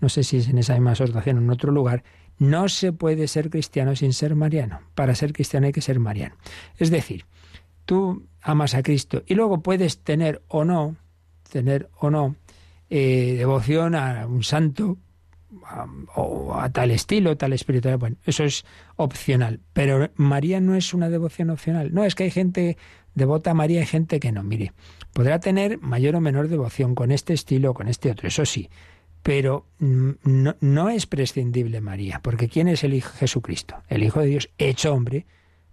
no 0.00 0.08
sé 0.08 0.24
si 0.24 0.38
es 0.38 0.48
en 0.48 0.58
esa 0.58 0.74
misma 0.74 0.92
asociación 0.92 1.38
o 1.38 1.40
en 1.40 1.50
otro 1.50 1.70
lugar, 1.70 2.02
no 2.38 2.68
se 2.68 2.92
puede 2.92 3.28
ser 3.28 3.50
cristiano 3.50 3.94
sin 3.94 4.12
ser 4.12 4.34
mariano. 4.34 4.80
Para 4.96 5.14
ser 5.14 5.32
cristiano 5.32 5.66
hay 5.66 5.72
que 5.72 5.80
ser 5.80 6.00
mariano. 6.00 6.34
Es 6.78 6.90
decir, 6.90 7.24
tú 7.92 8.26
amas 8.40 8.74
a 8.74 8.82
Cristo 8.82 9.22
y 9.26 9.34
luego 9.34 9.62
puedes 9.62 9.98
tener 9.98 10.40
o 10.48 10.64
no, 10.64 10.96
tener 11.50 11.90
o 11.98 12.08
no 12.08 12.36
eh, 12.88 13.34
devoción 13.36 13.94
a 13.94 14.26
un 14.26 14.42
santo 14.42 14.96
o 16.14 16.54
a 16.54 16.70
tal 16.70 16.90
estilo, 16.90 17.36
tal 17.36 17.52
espiritualidad. 17.52 17.98
Bueno, 17.98 18.16
eso 18.24 18.44
es 18.44 18.64
opcional. 18.96 19.60
Pero 19.74 20.08
María 20.14 20.58
no 20.62 20.74
es 20.74 20.94
una 20.94 21.10
devoción 21.10 21.50
opcional. 21.50 21.92
No, 21.92 22.04
es 22.04 22.14
que 22.14 22.24
hay 22.24 22.30
gente 22.30 22.78
devota 23.14 23.50
a 23.50 23.54
María 23.54 23.82
y 23.82 23.86
gente 23.86 24.20
que 24.20 24.32
no. 24.32 24.42
Mire, 24.42 24.72
podrá 25.12 25.38
tener 25.38 25.78
mayor 25.78 26.16
o 26.16 26.22
menor 26.22 26.48
devoción 26.48 26.94
con 26.94 27.10
este 27.10 27.34
estilo 27.34 27.72
o 27.72 27.74
con 27.74 27.88
este 27.88 28.10
otro, 28.10 28.26
eso 28.26 28.46
sí. 28.46 28.70
Pero 29.22 29.66
no, 29.78 30.56
no 30.60 30.88
es 30.88 31.06
prescindible 31.06 31.82
María, 31.82 32.20
porque 32.22 32.48
¿quién 32.48 32.68
es 32.68 32.84
el 32.84 32.94
Hijo 32.94 33.12
Jesucristo? 33.18 33.82
El 33.88 34.02
Hijo 34.02 34.20
de 34.20 34.28
Dios 34.28 34.48
hecho 34.56 34.94
hombre 34.94 35.26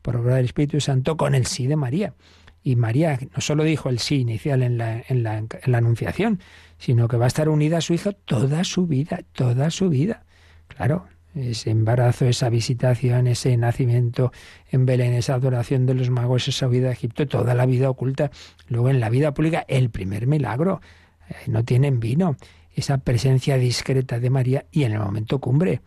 por 0.09 0.21
obra 0.21 0.37
del 0.37 0.45
Espíritu 0.45 0.81
Santo 0.81 1.17
con 1.17 1.35
el 1.35 1.45
sí 1.45 1.67
de 1.67 1.75
María. 1.75 2.15
Y 2.63 2.75
María 2.77 3.19
no 3.31 3.41
solo 3.41 3.63
dijo 3.63 3.89
el 3.89 3.99
sí 3.99 4.15
inicial 4.15 4.63
en 4.63 4.79
la, 4.79 5.03
en 5.07 5.21
la, 5.21 5.37
en 5.37 5.49
la 5.67 5.77
anunciación, 5.77 6.39
sino 6.79 7.07
que 7.07 7.15
va 7.15 7.25
a 7.25 7.27
estar 7.27 7.47
unida 7.47 7.77
a 7.77 7.81
su 7.81 7.93
hijo 7.93 8.13
toda 8.13 8.63
su 8.63 8.87
vida, 8.87 9.19
toda 9.33 9.69
su 9.69 9.87
vida. 9.87 10.23
Claro, 10.67 11.05
ese 11.35 11.69
embarazo, 11.69 12.25
esa 12.25 12.49
visitación, 12.49 13.27
ese 13.27 13.55
nacimiento 13.55 14.31
en 14.71 14.87
Belén, 14.87 15.13
esa 15.13 15.35
adoración 15.35 15.85
de 15.85 15.93
los 15.93 16.09
magos, 16.09 16.47
esa 16.47 16.65
vida 16.65 16.87
de 16.87 16.93
Egipto, 16.93 17.27
toda 17.27 17.53
la 17.53 17.67
vida 17.67 17.87
oculta. 17.87 18.31
Luego 18.67 18.89
en 18.89 18.99
la 18.99 19.11
vida 19.11 19.35
pública, 19.35 19.63
el 19.67 19.91
primer 19.91 20.25
milagro. 20.25 20.81
Eh, 21.29 21.35
no 21.45 21.63
tienen 21.63 21.99
vino. 21.99 22.35
Esa 22.73 22.97
presencia 22.97 23.57
discreta 23.57 24.19
de 24.19 24.31
María 24.31 24.65
y 24.71 24.85
en 24.85 24.93
el 24.93 24.99
momento 25.01 25.37
cumbre 25.37 25.81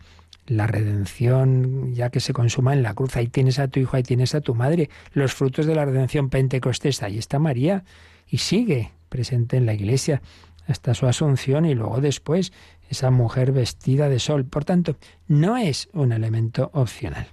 la 0.47 0.67
redención 0.67 1.93
ya 1.93 2.09
que 2.09 2.19
se 2.19 2.33
consuma 2.33 2.73
en 2.73 2.83
la 2.83 2.93
cruz. 2.93 3.15
Ahí 3.15 3.27
tienes 3.27 3.59
a 3.59 3.67
tu 3.67 3.79
hijo, 3.79 3.95
ahí 3.95 4.03
tienes 4.03 4.35
a 4.35 4.41
tu 4.41 4.55
madre. 4.55 4.89
Los 5.13 5.33
frutos 5.33 5.65
de 5.65 5.75
la 5.75 5.85
redención 5.85 6.29
pentecostés, 6.29 7.03
ahí 7.03 7.17
está 7.17 7.39
María 7.39 7.83
y 8.27 8.39
sigue 8.39 8.91
presente 9.09 9.57
en 9.57 9.65
la 9.65 9.73
iglesia 9.73 10.21
hasta 10.67 10.93
su 10.93 11.07
asunción 11.07 11.65
y 11.65 11.75
luego 11.75 12.01
después 12.01 12.53
esa 12.89 13.11
mujer 13.11 13.51
vestida 13.51 14.09
de 14.09 14.19
sol. 14.19 14.45
Por 14.45 14.65
tanto, 14.65 14.95
no 15.27 15.57
es 15.57 15.89
un 15.93 16.11
elemento 16.11 16.69
opcional. 16.73 17.27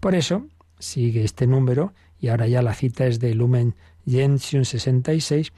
Por 0.00 0.14
eso 0.14 0.46
sigue 0.78 1.24
este 1.24 1.46
número 1.46 1.92
y 2.20 2.28
ahora 2.28 2.46
ya 2.46 2.62
la 2.62 2.74
cita 2.74 3.06
es 3.06 3.20
de 3.20 3.34
Lumen 3.34 3.74
Gentium 4.06 4.64
66 4.64 5.52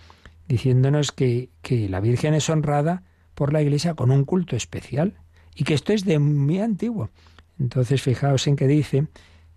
diciéndonos 0.49 1.13
que, 1.13 1.51
que 1.63 1.89
la 1.89 2.01
Virgen 2.01 2.35
es 2.35 2.51
honrada 2.51 3.05
por 3.35 3.53
la 3.53 3.63
Iglesia 3.63 3.95
con 3.95 4.11
un 4.11 4.25
culto 4.25 4.57
especial 4.57 5.20
y 5.55 5.65
que 5.65 5.75
esto 5.75 5.93
es 5.93 6.05
de 6.05 6.19
muy 6.19 6.61
antiguo. 6.61 7.11
Entonces 7.59 8.03
fijaos 8.03 8.47
en 8.47 8.57
que 8.57 8.67
dice 8.67 9.07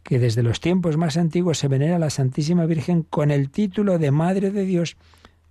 que 0.04 0.20
desde 0.20 0.44
los 0.44 0.60
tiempos 0.60 0.98
más 0.98 1.18
antiguos 1.18 1.58
se 1.58 1.70
venera 1.70 1.98
la 1.98 2.10
Santísima 2.10 2.66
Virgen 2.66 3.04
con 3.04 3.32
el 3.32 3.50
título 3.50 3.98
de 3.98 4.12
Madre 4.12 4.52
de 4.52 4.66
Dios, 4.66 4.98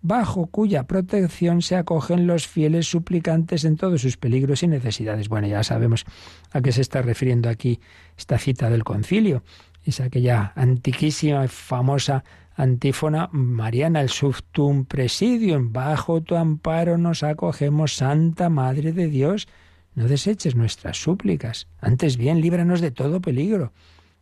bajo 0.02 0.46
cuya 0.46 0.82
protección 0.84 1.62
se 1.62 1.76
acogen 1.76 2.26
los 2.26 2.46
fieles 2.46 2.86
suplicantes 2.86 3.64
en 3.64 3.76
todos 3.76 4.02
sus 4.02 4.16
peligros 4.16 4.62
y 4.62 4.68
necesidades. 4.68 5.28
Bueno, 5.28 5.46
ya 5.46 5.62
sabemos 5.62 6.04
a 6.50 6.60
qué 6.60 6.72
se 6.72 6.82
está 6.82 7.00
refiriendo 7.02 7.48
aquí 7.48 7.80
esta 8.18 8.36
cita 8.36 8.68
del 8.68 8.84
concilio. 8.84 9.42
Es 9.84 10.00
aquella 10.00 10.52
antiquísima 10.54 11.44
y 11.44 11.48
famosa 11.48 12.24
antífona 12.54 13.28
mariana, 13.32 14.00
el 14.00 14.10
subtum 14.10 14.84
presidium, 14.84 15.72
bajo 15.72 16.20
tu 16.20 16.36
amparo 16.36 16.98
nos 16.98 17.22
acogemos, 17.22 17.96
Santa 17.96 18.50
Madre 18.50 18.92
de 18.92 19.08
Dios. 19.08 19.48
No 19.94 20.08
deseches 20.08 20.56
nuestras 20.56 20.96
súplicas, 21.00 21.68
antes 21.80 22.16
bien 22.16 22.40
líbranos 22.40 22.80
de 22.80 22.90
todo 22.90 23.20
peligro. 23.20 23.72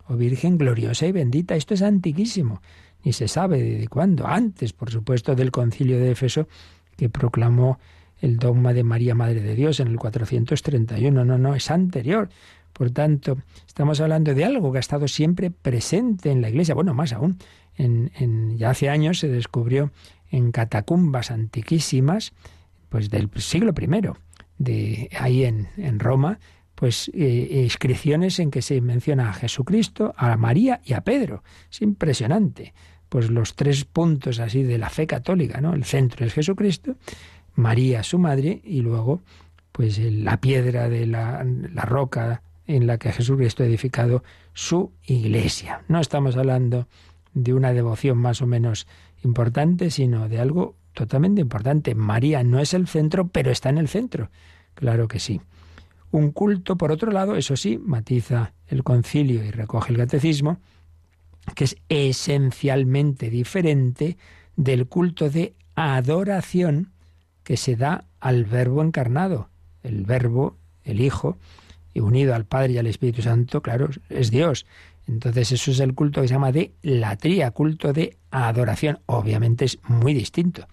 Oh 0.09 0.17
Virgen 0.17 0.59
gloriosa 0.59 1.07
y 1.07 1.13
bendita, 1.13 1.55
esto 1.55 1.75
es 1.75 1.83
antiquísimo, 1.83 2.61
ni 3.05 3.13
se 3.13 3.29
sabe 3.29 3.63
de 3.63 3.87
cuándo, 3.87 4.27
antes, 4.27 4.73
por 4.73 4.91
supuesto, 4.91 5.37
del 5.37 5.53
concilio 5.53 5.99
de 5.99 6.11
Éfeso, 6.11 6.49
que 6.97 7.09
proclamó 7.09 7.79
el 8.21 8.39
dogma 8.39 8.73
de 8.73 8.83
María 8.83 9.15
Madre 9.15 9.41
de 9.41 9.55
Dios 9.55 9.81
en 9.81 9.89
el 9.89 9.97
431. 9.97 11.25
No, 11.25 11.39
no, 11.39 11.55
es 11.55 11.71
anterior. 11.71 12.29
Por 12.73 12.91
tanto, 12.91 13.39
estamos 13.67 14.01
hablando 14.01 14.35
de 14.35 14.45
algo 14.45 14.73
que 14.73 14.79
ha 14.79 14.81
estado 14.81 15.09
siempre 15.09 15.51
presente 15.51 16.31
en 16.31 16.43
la 16.43 16.51
Iglesia. 16.51 16.75
Bueno, 16.75 16.95
más 16.95 17.13
aún, 17.13 17.39
en, 17.77 18.11
en, 18.19 18.59
ya 18.59 18.71
hace 18.71 18.89
años 18.89 19.19
se 19.19 19.29
descubrió 19.29 19.93
en 20.31 20.53
catacumbas 20.53 21.31
antiquísimas, 21.31 22.33
pues 22.89 23.11
del 23.11 23.31
siglo 23.37 23.73
I, 23.81 23.87
de 24.61 25.09
ahí 25.19 25.45
en, 25.45 25.69
en 25.79 25.99
Roma, 25.99 26.39
pues 26.75 27.11
eh, 27.15 27.63
inscripciones 27.65 28.39
en 28.39 28.51
que 28.51 28.61
se 28.61 28.81
menciona 28.83 29.31
a 29.31 29.33
Jesucristo, 29.33 30.15
a 30.17 30.37
María 30.37 30.83
y 30.85 30.93
a 30.93 31.01
Pedro. 31.01 31.43
Es 31.71 31.81
impresionante. 31.81 32.75
Pues 33.09 33.31
los 33.31 33.57
tres 33.57 33.87
puntos 33.87 34.39
así 34.39 34.63
de 34.63 34.77
la 34.77 34.91
fe 34.91 35.07
católica, 35.07 35.61
¿no? 35.61 35.73
El 35.73 35.85
centro 35.85 36.27
es 36.27 36.35
Jesucristo, 36.35 36.97
María 37.55 38.03
su 38.03 38.19
madre 38.19 38.61
y 38.63 38.83
luego 38.83 39.23
pues 39.73 39.99
la 39.99 40.41
piedra 40.41 40.89
de 40.89 41.07
la, 41.07 41.45
la 41.45 41.83
roca 41.83 42.43
en 42.67 42.87
la 42.87 42.99
que 42.99 43.13
Jesucristo 43.13 43.63
ha 43.63 43.67
edificado 43.67 44.23
su 44.53 44.93
iglesia. 45.07 45.83
No 45.89 46.01
estamos 46.01 46.37
hablando 46.37 46.87
de 47.33 47.55
una 47.55 47.73
devoción 47.73 48.19
más 48.19 48.43
o 48.43 48.47
menos 48.47 48.87
importante, 49.25 49.91
sino 49.91 50.29
de 50.29 50.39
algo 50.39 50.77
totalmente 50.93 51.41
importante. 51.41 51.95
María 51.95 52.43
no 52.43 52.61
es 52.61 52.75
el 52.75 52.87
centro, 52.87 53.29
pero 53.29 53.51
está 53.51 53.69
en 53.69 53.79
el 53.79 53.89
centro. 53.89 54.31
Claro 54.75 55.09
que 55.09 55.19
sí. 55.19 55.41
Un 56.11 56.33
culto, 56.33 56.77
por 56.77 56.91
otro 56.91 57.13
lado, 57.13 57.37
eso 57.37 57.57
sí, 57.57 57.79
matiza 57.79 58.53
el 58.67 58.83
concilio 58.83 59.45
y 59.45 59.51
recoge 59.51 59.93
el 59.93 59.99
catecismo, 59.99 60.59
que 61.55 61.65
es 61.65 61.77
esencialmente 61.89 63.31
diferente 63.31 64.17
del 64.57 64.87
culto 64.87 65.31
de 65.31 65.55
adoración 65.75 66.93
que 67.45 67.57
se 67.57 67.77
da 67.77 68.05
al 68.19 68.45
verbo 68.45 68.83
encarnado. 68.83 69.49
El 69.83 70.05
verbo, 70.05 70.57
el 70.85 71.01
Hijo, 71.01 71.39
y 71.95 72.01
unido 72.01 72.35
al 72.35 72.45
Padre 72.45 72.73
y 72.73 72.79
al 72.79 72.87
Espíritu 72.87 73.23
Santo, 73.23 73.63
claro, 73.63 73.89
es 74.09 74.31
Dios. 74.31 74.67
Entonces 75.11 75.51
eso 75.51 75.73
es 75.73 75.81
el 75.81 75.95
culto 75.95 76.23
que 76.23 76.29
se 76.29 76.35
llama 76.35 76.53
de 76.53 76.73
latría, 76.83 77.51
culto 77.51 77.93
de 77.93 78.17
adoración. 78.31 79.01
Obviamente 79.07 79.65
es 79.65 79.79
muy 79.83 80.15
distinto. 80.15 80.69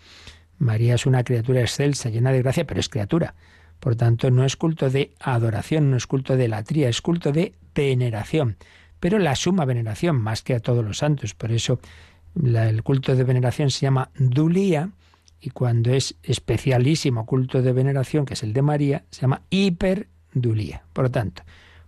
María 0.59 0.93
es 0.93 1.07
una 1.07 1.23
criatura 1.23 1.61
excelsa, 1.61 2.09
llena 2.09 2.31
de 2.31 2.43
gracia, 2.43 2.67
pero 2.67 2.79
es 2.79 2.87
criatura. 2.87 3.33
Por 3.79 3.95
tanto, 3.95 4.29
no 4.29 4.45
es 4.45 4.55
culto 4.55 4.91
de 4.91 5.11
adoración, 5.19 5.89
no 5.89 5.97
es 5.97 6.05
culto 6.05 6.37
de 6.37 6.47
latría, 6.47 6.87
es 6.87 7.01
culto 7.01 7.31
de 7.31 7.53
veneración. 7.73 8.57
Pero 8.99 9.17
la 9.17 9.35
suma 9.35 9.65
veneración, 9.65 10.21
más 10.21 10.43
que 10.43 10.53
a 10.53 10.59
todos 10.59 10.85
los 10.85 10.99
santos. 10.99 11.33
Por 11.33 11.51
eso 11.51 11.79
el 12.35 12.83
culto 12.83 13.15
de 13.15 13.23
veneración 13.23 13.71
se 13.71 13.81
llama 13.81 14.11
dulía 14.19 14.91
y 15.41 15.49
cuando 15.49 15.91
es 15.91 16.15
especialísimo 16.21 17.25
culto 17.25 17.63
de 17.63 17.73
veneración, 17.73 18.25
que 18.25 18.35
es 18.35 18.43
el 18.43 18.53
de 18.53 18.61
María, 18.61 19.03
se 19.09 19.21
llama 19.21 19.41
hiperdulía. 19.49 20.83
Por 20.93 21.05
lo 21.05 21.11
tanto, 21.11 21.41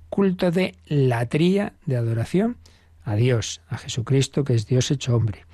culto 0.09 0.51
de 0.51 0.75
latría, 0.85 1.73
de 1.85 1.97
adoración 1.97 2.57
a 3.03 3.15
Dios, 3.15 3.61
a 3.67 3.77
Jesucristo, 3.77 4.43
que 4.43 4.53
es 4.53 4.67
Dios 4.67 4.91
hecho 4.91 5.15
hombre. 5.15 5.45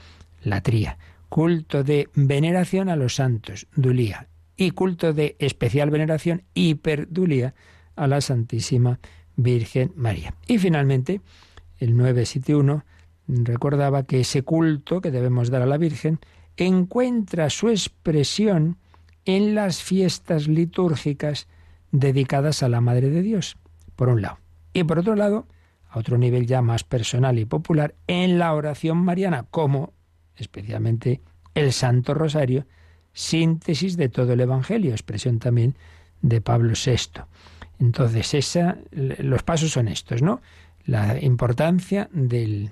Latría. 0.43 0.97
Culto 1.29 1.83
de 1.83 2.09
veneración 2.13 2.89
a 2.89 2.95
los 2.95 3.15
santos, 3.15 3.67
dulía. 3.75 4.27
Y 4.57 4.71
culto 4.71 5.13
de 5.13 5.35
especial 5.39 5.89
veneración, 5.89 6.43
hiperdulía, 6.53 7.53
a 7.95 8.07
la 8.07 8.21
Santísima 8.21 8.99
Virgen 9.35 9.93
María. 9.95 10.33
Y 10.47 10.57
finalmente, 10.57 11.21
el 11.79 11.95
971 11.97 12.85
recordaba 13.27 14.03
que 14.03 14.21
ese 14.21 14.43
culto 14.43 15.01
que 15.01 15.11
debemos 15.11 15.49
dar 15.49 15.61
a 15.61 15.65
la 15.65 15.77
Virgen 15.77 16.19
encuentra 16.57 17.49
su 17.49 17.69
expresión 17.69 18.77
en 19.25 19.55
las 19.55 19.81
fiestas 19.81 20.47
litúrgicas 20.47 21.47
dedicadas 21.91 22.63
a 22.63 22.69
la 22.69 22.81
Madre 22.81 23.09
de 23.09 23.21
Dios, 23.21 23.57
por 23.95 24.09
un 24.09 24.21
lado. 24.21 24.44
Y 24.75 24.83
por 24.83 24.99
otro 24.99 25.15
lado, 25.15 25.47
a 25.89 25.97
otro 25.97 26.17
nivel 26.17 26.47
ya 26.47 26.61
más 26.61 26.83
personal 26.83 27.39
y 27.39 27.45
popular, 27.45 27.95
en 28.07 28.37
la 28.37 28.53
oración 28.53 28.97
mariana, 28.97 29.45
como 29.49 29.93
especialmente 30.35 31.21
el 31.53 31.71
Santo 31.71 32.13
Rosario, 32.13 32.67
síntesis 33.13 33.95
de 33.95 34.09
todo 34.09 34.33
el 34.33 34.41
Evangelio, 34.41 34.91
expresión 34.91 35.39
también 35.39 35.77
de 36.21 36.41
Pablo 36.41 36.73
VI. 36.73 37.21
Entonces, 37.79 38.33
esa, 38.33 38.77
los 38.91 39.43
pasos 39.43 39.71
son 39.71 39.87
estos, 39.87 40.21
¿no? 40.21 40.41
La 40.85 41.21
importancia 41.21 42.09
de, 42.11 42.69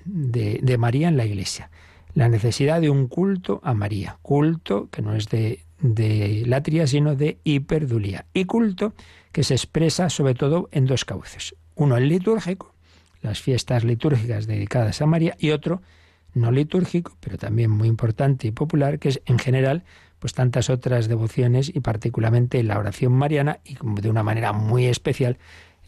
María 0.78 1.08
en 1.08 1.16
la 1.16 1.26
Iglesia, 1.26 1.72
la 2.16 2.28
necesidad 2.28 2.82
de 2.82 2.90
un 2.90 3.08
culto 3.08 3.62
a 3.64 3.74
María, 3.74 4.18
culto 4.22 4.90
que 4.90 5.02
no 5.02 5.16
es 5.16 5.30
de, 5.30 5.62
de 5.80 6.44
latría, 6.48 6.86
sino 6.86 7.16
de 7.16 7.38
hiperdulía, 7.46 8.26
y 8.34 8.44
culto 8.44 8.94
que 9.32 9.46
se 9.46 9.54
expresa 9.54 10.10
sobre 10.10 10.36
todo 10.36 10.68
en 10.74 10.86
dos 10.86 11.06
cauces. 11.06 11.56
Uno 11.76 11.98
el 11.98 12.08
litúrgico, 12.08 12.74
las 13.22 13.42
fiestas 13.42 13.84
litúrgicas 13.84 14.48
dedicadas 14.48 15.02
a 15.02 15.06
María, 15.06 15.36
y 15.40 15.52
otro 15.52 15.82
no 16.34 16.52
litúrgico, 16.52 17.16
pero 17.20 17.38
también 17.38 17.70
muy 17.70 17.88
importante 17.88 18.48
y 18.48 18.52
popular, 18.52 19.00
que 19.00 19.10
es 19.10 19.22
en 19.26 19.40
general 19.40 19.84
pues 20.20 20.34
tantas 20.34 20.70
otras 20.70 21.08
devociones 21.08 21.70
y 21.74 21.82
particularmente 21.82 22.64
la 22.64 22.80
oración 22.80 23.12
mariana 23.12 23.60
y 23.66 23.76
de 24.02 24.10
una 24.10 24.24
manera 24.24 24.54
muy 24.54 24.86
especial 24.86 25.38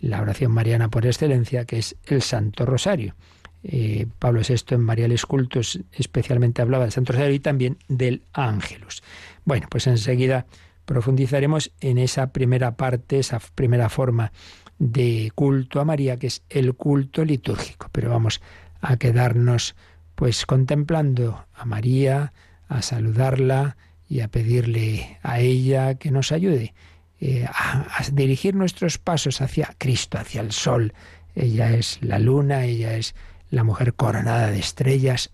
la 0.02 0.22
oración 0.22 0.52
mariana 0.52 0.90
por 0.90 1.06
excelencia, 1.06 1.66
que 1.66 1.78
es 1.78 1.96
el 2.06 2.22
Santo 2.22 2.66
Rosario. 2.66 3.16
Eh, 3.64 4.08
Pablo 4.20 4.42
VI 4.48 4.76
en 4.76 4.82
Mariales 4.82 5.26
Cultos 5.26 5.80
especialmente 5.94 6.62
hablaba 6.62 6.84
del 6.84 6.92
Santo 6.92 7.14
Rosario 7.14 7.34
y 7.34 7.40
también 7.40 7.78
del 7.88 8.24
Ángelus. 8.34 9.04
Bueno, 9.46 9.68
pues 9.70 9.88
enseguida 9.88 10.46
profundizaremos 10.86 11.72
en 11.80 11.98
esa 11.98 12.28
primera 12.28 12.76
parte, 12.76 13.20
esa 13.20 13.40
primera 13.56 13.90
forma 13.90 14.32
de 14.80 15.32
culto 15.36 15.80
a 15.80 15.86
María, 15.86 16.18
que 16.18 16.28
es 16.28 16.44
el 16.50 16.76
culto 16.76 17.24
litúrgico. 17.24 17.90
Pero 17.92 18.10
vamos 18.10 18.42
a 18.82 18.98
quedarnos 18.98 19.76
pues 20.16 20.46
contemplando 20.46 21.46
a 21.54 21.66
María, 21.66 22.34
a 22.68 22.82
saludarla 22.82 23.78
y 24.08 24.22
a 24.22 24.28
pedirle 24.28 25.20
a 25.24 25.40
ella 25.40 25.96
que 25.96 26.12
nos 26.12 26.32
ayude 26.32 26.74
eh, 27.20 27.46
a, 27.48 28.04
dirigir 28.12 28.56
nuestros 28.56 28.98
pasos 28.98 29.42
hacia 29.42 29.74
Cristo, 29.78 30.18
hacia 30.18 30.42
el 30.42 30.52
sol. 30.52 30.94
Ella 31.34 31.72
es 31.74 32.00
la 32.02 32.20
luna, 32.20 32.66
ella 32.66 32.96
es 32.96 33.16
la 33.50 33.64
mujer 33.64 33.94
coronada 33.94 34.52
de 34.52 34.60
estrellas, 34.60 35.32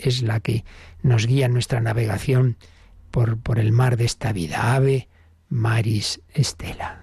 es 0.00 0.22
la 0.22 0.40
que 0.40 0.64
nos 1.02 1.26
guía 1.26 1.46
en 1.46 1.52
nuestra 1.52 1.80
navegación 1.80 2.56
por, 3.10 3.38
por 3.38 3.58
el 3.58 3.72
mar 3.72 3.96
de 3.96 4.04
esta 4.04 4.32
vida. 4.32 4.74
Ave 4.74 5.08
Maris 5.48 6.20
Estela. 6.32 7.00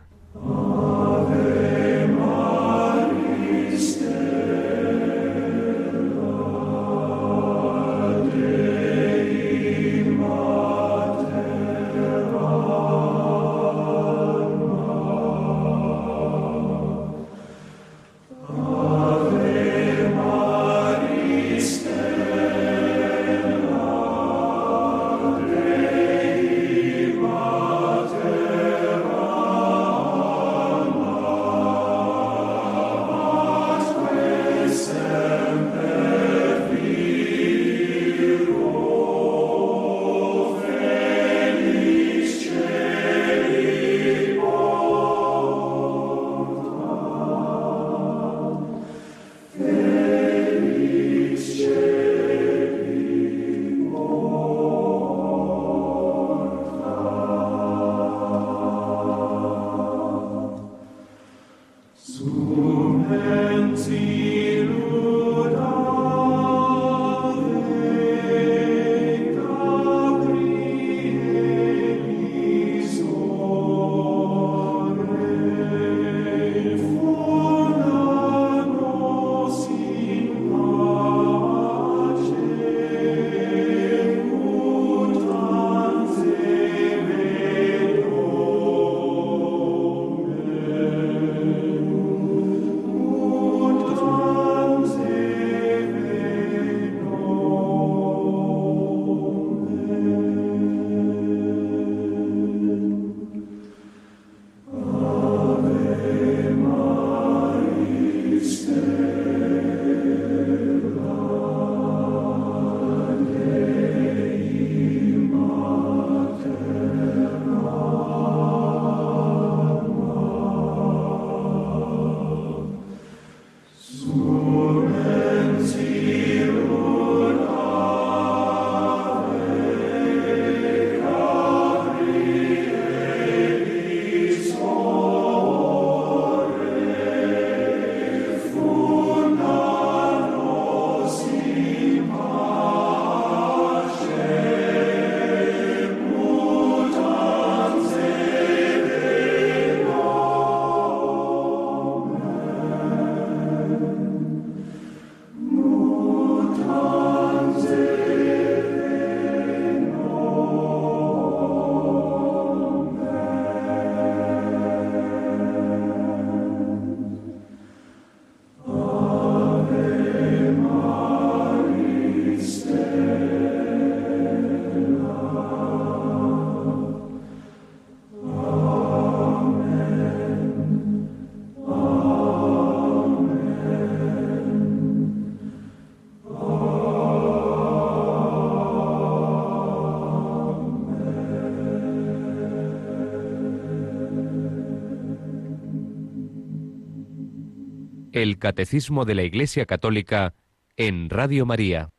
El 198.24 198.38
Catecismo 198.38 199.04
de 199.04 199.16
la 199.16 199.24
Iglesia 199.24 199.66
Católica 199.66 200.34
en 200.78 201.10
Radio 201.10 201.46
María. 201.46 201.90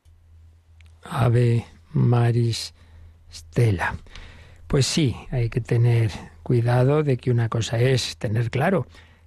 Ave 1.02 1.66
Maris 1.92 2.72
Stella. 3.30 3.94
Pues 4.66 4.86
sí, 4.86 5.14
hay 5.30 5.50
que 5.50 5.60
tener 5.60 6.10
cuidado 6.42 7.02
de 7.02 7.18
que 7.18 7.30
una 7.30 7.50
cosa 7.50 7.78
es 7.78 8.16
tener 8.16 8.50
claro 8.50 8.86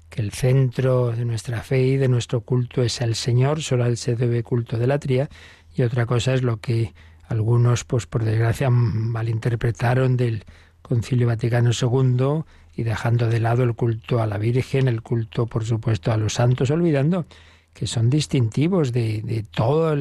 que 0.09 0.23
el 0.23 0.31
centro 0.31 1.11
de 1.11 1.23
nuestra 1.23 1.61
fe 1.61 1.83
y 1.83 1.97
de 1.97 2.07
nuestro 2.07 2.41
culto 2.41 2.81
es 2.81 2.99
el 3.01 3.13
Señor, 3.13 3.61
solo 3.61 3.83
a 3.83 3.87
él 3.87 3.97
se 3.97 4.15
debe 4.15 4.41
culto 4.41 4.79
de 4.79 4.87
la 4.87 4.97
tría, 4.97 5.29
y 5.75 5.83
otra 5.83 6.07
cosa 6.07 6.33
es 6.33 6.41
lo 6.41 6.57
que 6.57 6.95
algunos, 7.27 7.83
pues 7.83 8.07
por 8.07 8.23
desgracia, 8.23 8.71
malinterpretaron 8.71 10.17
del 10.17 10.45
Concilio 10.81 11.27
Vaticano 11.27 11.69
II 11.79 12.43
y 12.77 12.83
dejando 12.83 13.27
de 13.27 13.39
lado 13.39 13.63
el 13.63 13.73
culto 13.73 14.21
a 14.21 14.27
la 14.27 14.37
Virgen, 14.37 14.87
el 14.87 15.01
culto, 15.01 15.47
por 15.47 15.65
supuesto, 15.65 16.11
a 16.11 16.17
los 16.17 16.35
santos, 16.35 16.69
olvidando 16.69 17.25
que 17.73 17.87
son 17.87 18.09
distintivos 18.09 18.93
de, 18.93 19.21
de 19.23 19.43
toda 19.43 19.95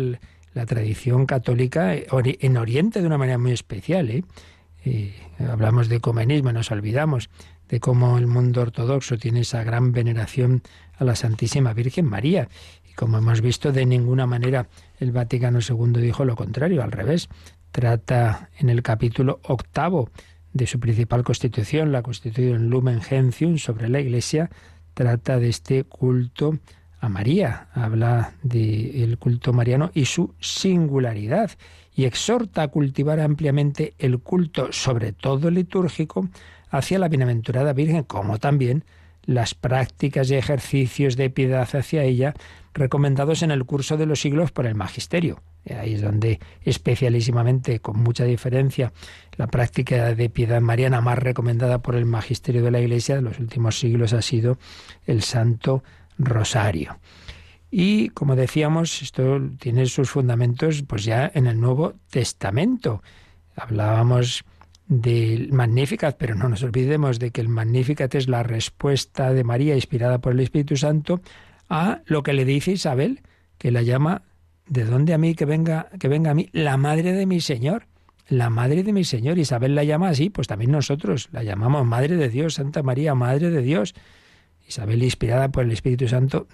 la 0.55 0.67
tradición 0.67 1.27
católica 1.27 1.95
en 1.95 2.57
Oriente 2.57 3.01
de 3.01 3.07
una 3.07 3.19
manera 3.19 3.39
muy 3.39 3.53
especial. 3.53 4.11
¿eh? 4.11 4.25
hablamos 5.39 5.89
de 5.89 5.97
ecumenismo, 5.97 6.53
nos 6.53 6.71
olvidamos 6.71 7.31
de 7.69 7.81
cómo 7.81 8.19
el 8.19 8.27
mundo 8.27 8.61
ortodoxo 8.61 9.19
tiene 9.19 9.41
esa 9.41 9.65
gran 9.65 9.93
veneración 9.93 10.63
a 10.99 11.05
la 11.05 11.17
Santísima 11.17 11.73
Virgen 11.73 12.05
María. 12.05 12.49
Y 12.89 12.93
como 12.93 13.19
hemos 13.19 13.41
visto, 13.41 13.73
de 13.73 13.87
ninguna 13.87 14.27
manera 14.27 14.69
el 15.01 15.13
Vaticano 15.13 15.59
II 15.67 16.01
dijo 16.01 16.25
lo 16.25 16.37
contrario, 16.37 16.83
al 16.83 16.93
revés. 16.93 17.29
Trata 17.73 18.51
en 18.59 18.71
el 18.71 18.83
capítulo 18.83 19.41
octavo 19.45 20.11
de 20.57 20.67
su 20.67 20.81
principal 20.81 21.23
constitución, 21.23 21.93
la 21.93 22.03
Constitución 22.03 22.71
Lumen 22.71 23.01
Gentium 23.01 23.59
sobre 23.59 23.89
la 23.89 24.01
Iglesia, 24.01 24.51
trata 24.95 25.39
de 25.39 25.49
este 25.49 25.85
culto 25.85 26.59
a 27.01 27.09
María, 27.09 27.69
habla 27.75 28.33
del 28.43 29.19
culto 29.19 29.53
mariano 29.53 29.91
y 29.93 30.07
su 30.07 30.35
singularidad 30.41 31.51
y 31.95 32.05
exhorta 32.05 32.63
a 32.63 32.69
cultivar 32.69 33.21
ampliamente 33.21 33.95
el 33.99 34.19
culto, 34.19 34.73
sobre 34.73 35.13
todo 35.13 35.51
litúrgico, 35.51 36.29
hacia 36.71 36.99
la 36.99 37.09
bienaventurada 37.09 37.73
Virgen, 37.73 38.05
como 38.05 38.39
también 38.39 38.85
las 39.25 39.55
prácticas 39.55 40.31
y 40.31 40.37
ejercicios 40.37 41.17
de 41.17 41.31
piedad 41.31 41.69
hacia 41.75 42.05
ella 42.05 42.35
recomendados 42.73 43.43
en 43.43 43.51
el 43.51 43.65
curso 43.65 43.97
de 43.97 44.07
los 44.07 44.21
siglos 44.21 44.53
por 44.53 44.67
el 44.67 44.75
magisterio. 44.75 45.43
Ahí 45.75 45.95
es 45.95 46.03
donde 46.03 46.39
especialísimamente, 46.63 47.81
con 47.81 47.99
mucha 48.03 48.25
diferencia, 48.25 48.93
la 49.37 49.47
práctica 49.47 50.15
de 50.15 50.31
piedad 50.31 50.61
mariana 50.61 51.01
más 51.01 51.19
recomendada 51.19 51.79
por 51.79 51.97
el 51.97 52.05
magisterio 52.05 52.63
de 52.63 52.71
la 52.71 52.81
Iglesia 52.81 53.17
de 53.17 53.23
los 53.23 53.39
últimos 53.39 53.79
siglos 53.79 54.13
ha 54.13 54.23
sido 54.23 54.59
el 55.07 55.23
Santo 55.23 55.83
Rosario. 56.19 56.99
Y 57.71 58.11
como 58.11 58.37
decíamos, 58.37 59.03
esto 59.03 59.41
tiene 59.59 59.87
sus 59.87 60.11
fundamentos 60.11 60.83
pues 60.87 61.05
ya 61.05 61.31
en 61.35 61.47
el 61.47 61.61
Nuevo 61.61 61.95
Testamento. 62.11 63.03
Hablábamos 63.57 64.45
del 64.87 65.53
Magnificat, 65.53 66.17
pero 66.17 66.35
no 66.35 66.49
nos 66.49 66.63
olvidemos 66.63 67.19
de 67.19 67.33
que 67.33 67.41
el 67.41 67.49
Magnificat 67.49 68.15
es 68.15 68.29
la 68.29 68.43
respuesta 68.43 69.33
de 69.33 69.43
María 69.43 69.75
inspirada 69.75 70.21
por 70.21 70.33
el 70.33 70.41
Espíritu 70.41 70.77
Santo 70.77 71.21
a 71.69 72.03
lo 72.07 72.23
que 72.23 72.33
le 72.33 72.45
dice 72.45 72.73
Isabel, 72.73 73.23
que 73.59 73.73
la 73.73 73.83
llama 73.83 74.23
¿de 74.67 74.85
dónde 74.85 75.15
a 75.15 75.19
mí 75.19 75.35
que 75.35 75.45
venga 75.45 75.89
que 75.99 76.09
venga 76.09 76.31
a 76.31 76.35
mí 76.35 76.49
la 76.53 76.77
madre 76.77 77.13
de 77.13 77.27
mi 77.27 77.41
Señor? 77.41 77.87
La 78.29 78.51
madre 78.51 78.83
de 78.83 78.93
mi 78.93 79.05
Señor. 79.05 79.39
Isabel 79.39 79.75
la 79.75 79.85
llama 79.85 80.09
así, 80.09 80.31
pues 80.31 80.49
también 80.49 80.73
nosotros 80.73 81.29
la 81.33 81.45
llamamos 81.45 81.87
Madre 81.87 82.17
de 82.17 82.29
Dios, 82.29 82.55
Santa 82.55 82.83
María, 82.83 83.15
Madre 83.15 83.51
de 83.51 83.63
Dios. 83.63 83.95
Isabel, 84.67 85.01
inspirada 85.05 85.49
por 85.51 85.63
el 85.63 85.71
Espíritu 85.71 86.09
Santo, 86.09 86.49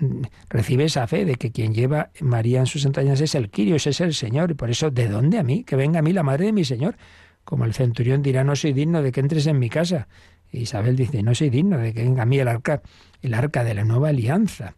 recibe 0.51 0.85
esa 0.85 1.07
fe 1.07 1.25
de 1.25 1.37
que 1.37 1.51
quien 1.51 1.73
lleva 1.73 2.11
María 2.21 2.61
en 2.61 2.67
sus 2.67 2.85
entrañas 2.85 3.23
es 3.23 3.35
el 3.35 3.49
Quirios, 3.49 3.87
es 3.87 4.03
el 4.03 4.13
Señor. 4.13 4.51
Y 4.51 4.55
por 4.55 4.71
eso, 4.71 4.91
¿de 4.91 5.09
dónde 5.09 5.39
a 5.39 5.43
mí? 5.43 5.65
Que 5.65 5.77
venga 5.77 6.01
a 6.01 6.03
mí 6.03 6.13
la 6.13 6.23
madre 6.23 6.47
de 6.47 6.53
mi 6.53 6.65
Señor. 6.65 6.97
Como 7.45 7.65
el 7.65 7.73
centurión 7.73 8.21
dirá, 8.21 8.45
no 8.45 8.55
soy 8.55 8.75
digno 8.75 9.03
de 9.03 9.11
que 9.11 9.21
entres 9.21 9.47
en 9.47 9.59
mi 9.59 9.71
casa. 9.71 10.09
Isabel 10.53 10.95
dice, 10.95 11.23
no 11.23 11.35
soy 11.35 11.49
digno 11.49 11.79
de 11.79 11.95
que 11.95 12.03
venga 12.03 12.25
a 12.25 12.27
mí 12.27 12.39
el 12.39 12.49
arca, 12.49 12.83
el 13.23 13.33
arca 13.33 13.65
de 13.65 13.73
la 13.73 13.85
nueva 13.85 14.11
alianza. 14.11 14.75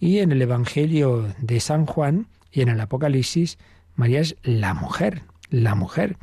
Y 0.00 0.18
en 0.18 0.32
el 0.32 0.42
Evangelio 0.42 1.28
de 1.38 1.60
San 1.60 1.86
Juan 1.86 2.26
y 2.54 2.62
en 2.62 2.68
el 2.68 2.80
Apocalipsis, 2.80 3.58
María 3.96 4.20
es 4.20 4.36
la 4.42 4.74
mujer, 4.74 5.22
la 5.50 5.74
mujer. 5.74 6.16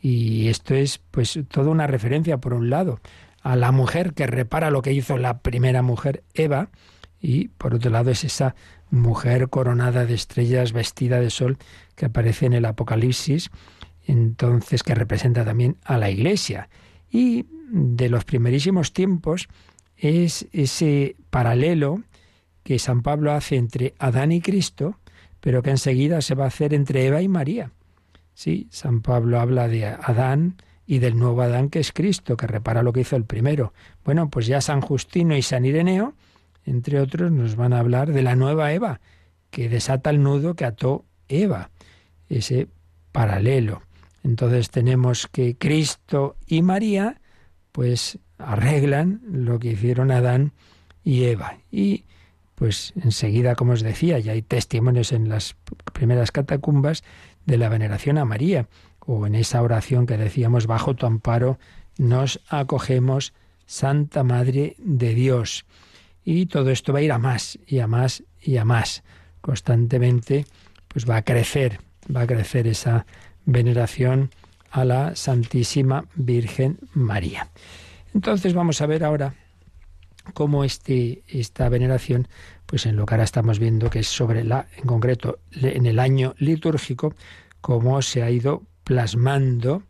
Y 0.00 0.48
esto 0.48 0.74
es 0.74 1.00
pues 1.10 1.38
toda 1.48 1.70
una 1.70 1.86
referencia, 1.86 2.38
por 2.38 2.54
un 2.54 2.70
lado, 2.70 3.00
a 3.42 3.56
la 3.56 3.72
mujer 3.72 4.14
que 4.14 4.26
repara 4.26 4.70
lo 4.70 4.82
que 4.82 4.92
hizo 4.92 5.18
la 5.18 5.40
primera 5.40 5.82
mujer, 5.82 6.22
Eva, 6.32 6.70
y 7.20 7.48
por 7.48 7.74
otro 7.74 7.90
lado 7.90 8.10
es 8.10 8.22
esa 8.22 8.54
mujer 8.90 9.48
coronada 9.48 10.06
de 10.06 10.14
estrellas, 10.14 10.72
vestida 10.72 11.18
de 11.20 11.30
sol, 11.30 11.58
que 11.96 12.06
aparece 12.06 12.46
en 12.46 12.52
el 12.52 12.64
Apocalipsis 12.66 13.50
entonces 14.06 14.82
que 14.82 14.94
representa 14.94 15.44
también 15.44 15.76
a 15.84 15.98
la 15.98 16.10
Iglesia. 16.10 16.68
Y 17.10 17.46
de 17.70 18.08
los 18.08 18.24
primerísimos 18.24 18.92
tiempos 18.92 19.48
es 19.96 20.46
ese 20.52 21.16
paralelo 21.30 22.02
que 22.62 22.78
San 22.78 23.02
Pablo 23.02 23.32
hace 23.32 23.56
entre 23.56 23.94
Adán 23.98 24.32
y 24.32 24.40
Cristo, 24.40 24.98
pero 25.44 25.62
que 25.62 25.68
enseguida 25.68 26.22
se 26.22 26.34
va 26.34 26.44
a 26.44 26.48
hacer 26.48 26.72
entre 26.72 27.04
Eva 27.04 27.20
y 27.20 27.28
María. 27.28 27.70
Sí, 28.32 28.66
San 28.70 29.02
Pablo 29.02 29.38
habla 29.38 29.68
de 29.68 29.84
Adán 29.84 30.56
y 30.86 31.00
del 31.00 31.18
nuevo 31.18 31.42
Adán 31.42 31.68
que 31.68 31.80
es 31.80 31.92
Cristo, 31.92 32.38
que 32.38 32.46
repara 32.46 32.82
lo 32.82 32.94
que 32.94 33.02
hizo 33.02 33.14
el 33.14 33.26
primero. 33.26 33.74
Bueno, 34.06 34.30
pues 34.30 34.46
ya 34.46 34.62
San 34.62 34.80
Justino 34.80 35.36
y 35.36 35.42
San 35.42 35.66
Ireneo, 35.66 36.14
entre 36.64 36.98
otros, 36.98 37.30
nos 37.30 37.56
van 37.56 37.74
a 37.74 37.80
hablar 37.80 38.14
de 38.14 38.22
la 38.22 38.36
nueva 38.36 38.72
Eva, 38.72 39.02
que 39.50 39.68
desata 39.68 40.08
el 40.08 40.22
nudo 40.22 40.54
que 40.54 40.64
ató 40.64 41.04
Eva, 41.28 41.68
ese 42.30 42.68
paralelo. 43.12 43.82
Entonces 44.22 44.70
tenemos 44.70 45.26
que 45.26 45.58
Cristo 45.58 46.36
y 46.46 46.62
María 46.62 47.20
pues 47.70 48.18
arreglan 48.38 49.20
lo 49.30 49.58
que 49.58 49.72
hicieron 49.72 50.10
Adán 50.10 50.52
y 51.02 51.24
Eva. 51.24 51.58
Y 51.70 52.04
pues 52.64 52.94
enseguida, 52.96 53.56
como 53.56 53.74
os 53.74 53.82
decía, 53.82 54.18
ya 54.20 54.32
hay 54.32 54.40
testimonios 54.40 55.12
en 55.12 55.28
las 55.28 55.54
primeras 55.92 56.32
catacumbas 56.32 57.04
de 57.44 57.58
la 57.58 57.68
veneración 57.68 58.16
a 58.16 58.24
María, 58.24 58.68
o 59.00 59.26
en 59.26 59.34
esa 59.34 59.60
oración 59.60 60.06
que 60.06 60.16
decíamos, 60.16 60.66
bajo 60.66 60.94
tu 60.94 61.04
amparo 61.04 61.58
nos 61.98 62.40
acogemos, 62.48 63.34
Santa 63.66 64.24
Madre 64.24 64.76
de 64.78 65.12
Dios. 65.14 65.66
Y 66.24 66.46
todo 66.46 66.70
esto 66.70 66.94
va 66.94 67.00
a 67.00 67.02
ir 67.02 67.12
a 67.12 67.18
más 67.18 67.58
y 67.66 67.80
a 67.80 67.86
más 67.86 68.22
y 68.40 68.56
a 68.56 68.64
más. 68.64 69.02
Constantemente, 69.42 70.46
pues 70.88 71.06
va 71.06 71.16
a 71.16 71.22
crecer, 71.22 71.80
va 72.16 72.22
a 72.22 72.26
crecer 72.26 72.66
esa 72.66 73.04
veneración 73.44 74.30
a 74.70 74.86
la 74.86 75.16
Santísima 75.16 76.06
Virgen 76.14 76.78
María. 76.94 77.50
Entonces 78.14 78.54
vamos 78.54 78.80
a 78.80 78.86
ver 78.86 79.04
ahora 79.04 79.34
cómo 80.32 80.64
este, 80.64 81.22
esta 81.28 81.68
veneración, 81.68 82.28
pues 82.66 82.86
en 82.86 82.96
lo 82.96 83.06
que 83.06 83.14
ahora 83.14 83.24
estamos 83.24 83.58
viendo, 83.58 83.90
que 83.90 84.00
es 84.00 84.08
sobre 84.08 84.44
la, 84.44 84.66
en 84.76 84.84
concreto, 84.84 85.38
en 85.52 85.86
el 85.86 85.98
año 85.98 86.34
litúrgico, 86.38 87.14
cómo 87.60 88.02
se 88.02 88.22
ha 88.22 88.30
ido 88.30 88.62
plasmando 88.84 89.82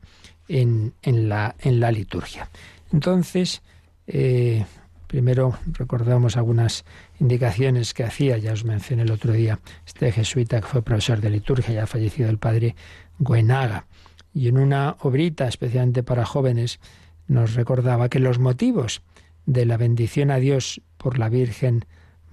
en, 0.48 0.94
en, 1.02 1.28
la, 1.28 1.54
en 1.60 1.80
la 1.80 1.90
liturgia. 1.90 2.48
Entonces, 2.92 3.62
eh, 4.06 4.64
primero 5.06 5.58
recordamos 5.66 6.36
algunas 6.36 6.84
indicaciones 7.20 7.94
que 7.94 8.04
hacía, 8.04 8.38
ya 8.38 8.52
os 8.52 8.64
mencioné 8.64 9.02
el 9.02 9.10
otro 9.10 9.32
día, 9.32 9.60
este 9.86 10.12
jesuita 10.12 10.60
que 10.60 10.66
fue 10.66 10.82
profesor 10.82 11.20
de 11.20 11.30
liturgia, 11.30 11.74
ya 11.74 11.86
fallecido 11.86 12.28
el 12.30 12.38
padre 12.38 12.76
Guenaga. 13.18 13.86
Y 14.32 14.48
en 14.48 14.58
una 14.58 14.96
obrita 15.00 15.46
especialmente 15.46 16.02
para 16.02 16.26
jóvenes 16.26 16.80
nos 17.26 17.54
recordaba 17.54 18.08
que 18.08 18.18
los 18.18 18.38
motivos 18.38 19.02
de 19.46 19.66
la 19.66 19.76
bendición 19.76 20.30
a 20.30 20.38
Dios 20.38 20.80
por 20.96 21.18
la 21.18 21.28
Virgen 21.28 21.84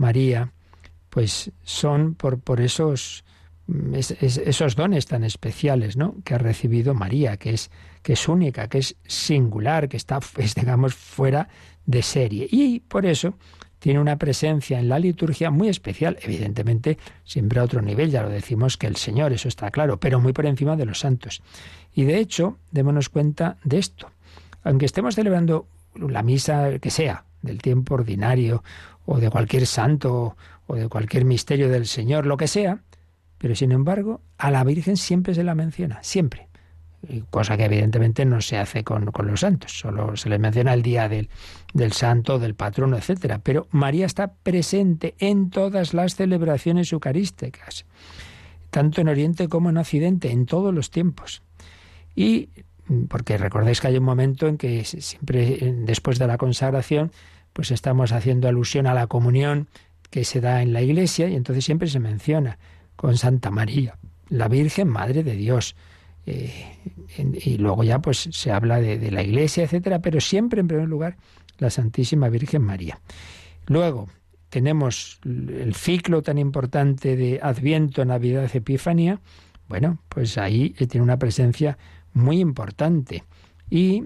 María, 0.01 0.51
pues 1.11 1.51
son 1.63 2.15
por, 2.15 2.39
por 2.39 2.59
esos, 2.59 3.23
esos 4.19 4.75
dones 4.75 5.05
tan 5.05 5.23
especiales 5.23 5.95
¿no? 5.95 6.15
que 6.25 6.33
ha 6.33 6.39
recibido 6.39 6.93
María, 6.95 7.37
que 7.37 7.51
es, 7.51 7.69
que 8.01 8.13
es 8.13 8.27
única, 8.27 8.67
que 8.67 8.79
es 8.79 8.95
singular, 9.05 9.87
que 9.87 9.97
está, 9.97 10.19
digamos, 10.55 10.95
fuera 10.95 11.47
de 11.85 12.01
serie. 12.01 12.47
Y 12.49 12.79
por 12.79 13.05
eso 13.05 13.35
tiene 13.77 13.99
una 13.99 14.17
presencia 14.17 14.79
en 14.79 14.89
la 14.89 14.97
liturgia 14.97 15.51
muy 15.51 15.69
especial, 15.69 16.17
evidentemente 16.21 16.97
siempre 17.23 17.59
a 17.59 17.63
otro 17.63 17.81
nivel, 17.81 18.09
ya 18.09 18.23
lo 18.23 18.29
decimos 18.29 18.77
que 18.77 18.87
el 18.87 18.95
Señor, 18.95 19.33
eso 19.33 19.47
está 19.47 19.69
claro, 19.69 19.99
pero 19.99 20.19
muy 20.19 20.33
por 20.33 20.47
encima 20.47 20.75
de 20.75 20.85
los 20.85 20.99
santos. 20.99 21.43
Y 21.93 22.05
de 22.05 22.17
hecho, 22.17 22.57
démonos 22.71 23.09
cuenta 23.09 23.57
de 23.63 23.77
esto. 23.77 24.09
Aunque 24.63 24.85
estemos 24.85 25.15
celebrando 25.15 25.67
la 25.95 26.23
misa 26.23 26.79
que 26.79 26.89
sea, 26.89 27.25
del 27.41 27.61
tiempo 27.61 27.95
ordinario, 27.95 28.63
o 29.05 29.19
de 29.19 29.29
cualquier 29.29 29.65
santo, 29.65 30.35
o 30.67 30.75
de 30.75 30.87
cualquier 30.87 31.25
misterio 31.25 31.69
del 31.69 31.87
Señor, 31.87 32.25
lo 32.25 32.37
que 32.37 32.47
sea, 32.47 32.81
pero 33.37 33.55
sin 33.55 33.71
embargo, 33.71 34.21
a 34.37 34.51
la 34.51 34.63
Virgen 34.63 34.97
siempre 34.97 35.33
se 35.33 35.43
la 35.43 35.55
menciona, 35.55 35.99
siempre. 36.03 36.47
cosa 37.31 37.57
que 37.57 37.65
evidentemente 37.65 38.25
no 38.25 38.39
se 38.41 38.57
hace 38.57 38.83
con, 38.83 39.09
los 39.23 39.39
santos, 39.39 39.79
solo 39.79 40.15
se 40.15 40.29
les 40.29 40.39
menciona 40.39 40.73
el 40.73 40.83
día 40.83 41.09
del, 41.09 41.29
del 41.73 41.91
santo, 41.93 42.37
del 42.37 42.53
patrono, 42.53 42.97
etcétera. 42.97 43.39
Pero 43.39 43.67
María 43.71 44.05
está 44.05 44.33
presente 44.33 45.15
en 45.17 45.49
todas 45.49 45.95
las 45.95 46.15
celebraciones 46.15 46.93
eucarísticas, 46.93 47.85
tanto 48.69 49.01
en 49.01 49.09
Oriente 49.09 49.47
como 49.49 49.71
en 49.71 49.77
Occidente, 49.77 50.31
en 50.31 50.45
todos 50.45 50.71
los 50.71 50.91
tiempos. 50.91 51.41
Y 52.15 52.49
porque 53.07 53.37
recordáis 53.37 53.81
que 53.81 53.87
hay 53.87 53.97
un 53.97 54.03
momento 54.03 54.47
en 54.47 54.57
que 54.57 54.83
siempre 54.83 55.73
después 55.79 56.19
de 56.19 56.27
la 56.27 56.37
consagración, 56.37 57.11
pues 57.53 57.71
estamos 57.71 58.11
haciendo 58.11 58.47
alusión 58.47 58.87
a 58.87 58.93
la 58.93 59.07
comunión 59.07 59.67
que 60.09 60.25
se 60.25 60.41
da 60.41 60.61
en 60.61 60.73
la 60.73 60.81
iglesia 60.81 61.27
y 61.29 61.35
entonces 61.35 61.65
siempre 61.65 61.87
se 61.87 61.99
menciona 61.99 62.57
con 62.95 63.17
Santa 63.17 63.49
María, 63.49 63.97
la 64.29 64.47
Virgen 64.47 64.87
Madre 64.87 65.23
de 65.23 65.35
Dios. 65.35 65.75
Eh, 66.25 66.77
y 67.17 67.57
luego 67.57 67.83
ya 67.83 67.99
pues 67.99 68.29
se 68.31 68.51
habla 68.51 68.79
de, 68.79 69.09
la 69.09 69.23
iglesia, 69.23 69.63
etcétera, 69.63 69.99
pero 69.99 70.21
siempre 70.21 70.61
en 70.61 70.67
primer 70.67 70.87
lugar 70.87 71.17
la 71.57 71.69
Santísima 71.69 72.29
Virgen 72.29 72.61
María. 72.61 72.99
Luego 73.67 74.07
tenemos 74.49 75.19
el 75.23 75.73
ciclo 75.75 76.21
tan 76.21 76.37
importante 76.37 77.15
de 77.15 77.39
Adviento, 77.41 78.03
Navidad, 78.05 78.49
Epifanía. 78.53 79.19
Bueno, 79.67 79.99
pues 80.09 80.37
ahí 80.37 80.71
tiene 80.71 81.03
una 81.03 81.17
presencia 81.17 81.77
muy 82.13 82.39
importante. 82.39 83.23
Y 83.69 84.03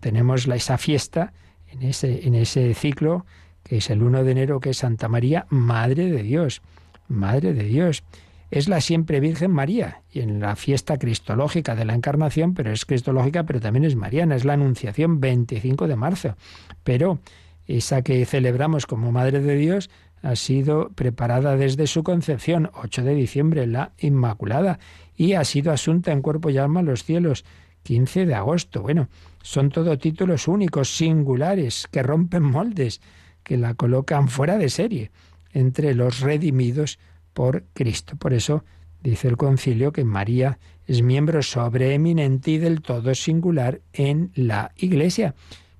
tenemos 0.00 0.46
la, 0.46 0.56
esa 0.56 0.76
fiesta 0.76 1.32
en 1.68 1.82
ese, 1.82 2.26
en 2.26 2.34
ese 2.34 2.74
ciclo, 2.74 3.26
que 3.62 3.78
es 3.78 3.90
el 3.90 4.02
1 4.02 4.24
de 4.24 4.32
enero, 4.32 4.60
que 4.60 4.70
es 4.70 4.78
Santa 4.78 5.08
María, 5.08 5.46
Madre 5.50 6.10
de 6.10 6.22
Dios. 6.22 6.62
Madre 7.08 7.52
de 7.52 7.64
Dios. 7.64 8.04
Es 8.50 8.68
la 8.68 8.80
siempre 8.80 9.18
Virgen 9.18 9.50
María, 9.50 10.02
y 10.12 10.20
en 10.20 10.38
la 10.38 10.54
fiesta 10.54 10.98
cristológica 10.98 11.74
de 11.74 11.84
la 11.84 11.94
Encarnación, 11.94 12.54
pero 12.54 12.70
es 12.70 12.84
cristológica, 12.84 13.42
pero 13.42 13.60
también 13.60 13.84
es 13.84 13.96
mariana, 13.96 14.36
es 14.36 14.44
la 14.44 14.52
Anunciación 14.52 15.20
25 15.20 15.88
de 15.88 15.96
marzo. 15.96 16.36
Pero 16.84 17.18
esa 17.66 18.02
que 18.02 18.24
celebramos 18.24 18.86
como 18.86 19.10
Madre 19.10 19.40
de 19.40 19.56
Dios 19.56 19.90
ha 20.22 20.36
sido 20.36 20.90
preparada 20.90 21.56
desde 21.56 21.86
su 21.88 22.04
concepción, 22.04 22.70
8 22.74 23.02
de 23.02 23.14
diciembre, 23.14 23.66
la 23.66 23.92
Inmaculada, 23.98 24.78
y 25.16 25.32
ha 25.32 25.44
sido 25.44 25.72
asunta 25.72 26.12
en 26.12 26.22
cuerpo 26.22 26.50
y 26.50 26.58
alma 26.58 26.80
a 26.80 26.84
los 26.84 27.04
cielos, 27.04 27.44
15 27.86 28.26
de 28.26 28.34
agosto. 28.34 28.82
Bueno, 28.82 29.08
son 29.42 29.70
todo 29.70 29.96
títulos 29.96 30.48
únicos, 30.48 30.96
singulares, 30.96 31.86
que 31.92 32.02
rompen 32.02 32.42
moldes, 32.42 33.00
que 33.44 33.56
la 33.56 33.74
colocan 33.74 34.26
fuera 34.26 34.58
de 34.58 34.70
serie 34.70 35.12
entre 35.52 35.94
los 35.94 36.18
redimidos 36.18 36.98
por 37.32 37.62
Cristo. 37.74 38.16
Por 38.16 38.32
eso 38.32 38.64
dice 39.04 39.28
el 39.28 39.36
concilio 39.36 39.92
que 39.92 40.02
María 40.02 40.58
es 40.84 41.02
miembro 41.02 41.44
sobreeminente 41.44 42.50
y 42.50 42.58
del 42.58 42.82
todo 42.82 43.14
singular 43.14 43.80
en 43.92 44.32
la 44.34 44.72
Iglesia. 44.76 45.36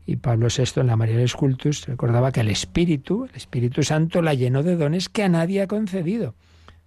Y 0.07 0.17
Pablo 0.17 0.47
VI 0.47 0.83
en 0.83 0.87
la 0.87 0.97
María 0.97 1.27
Cultus 1.37 1.87
recordaba 1.87 2.31
que 2.31 2.41
el 2.41 2.51
Espíritu, 2.51 3.25
el 3.25 3.35
Espíritu 3.35 3.83
Santo, 3.83 4.23
la 4.23 4.35
llenó 4.35 4.63
de 4.63 4.77
dones 4.77 5.09
que 5.09 5.25
a 5.25 5.29
nadie 5.29 5.61
ha 5.61 5.67
concedido. 5.67 6.37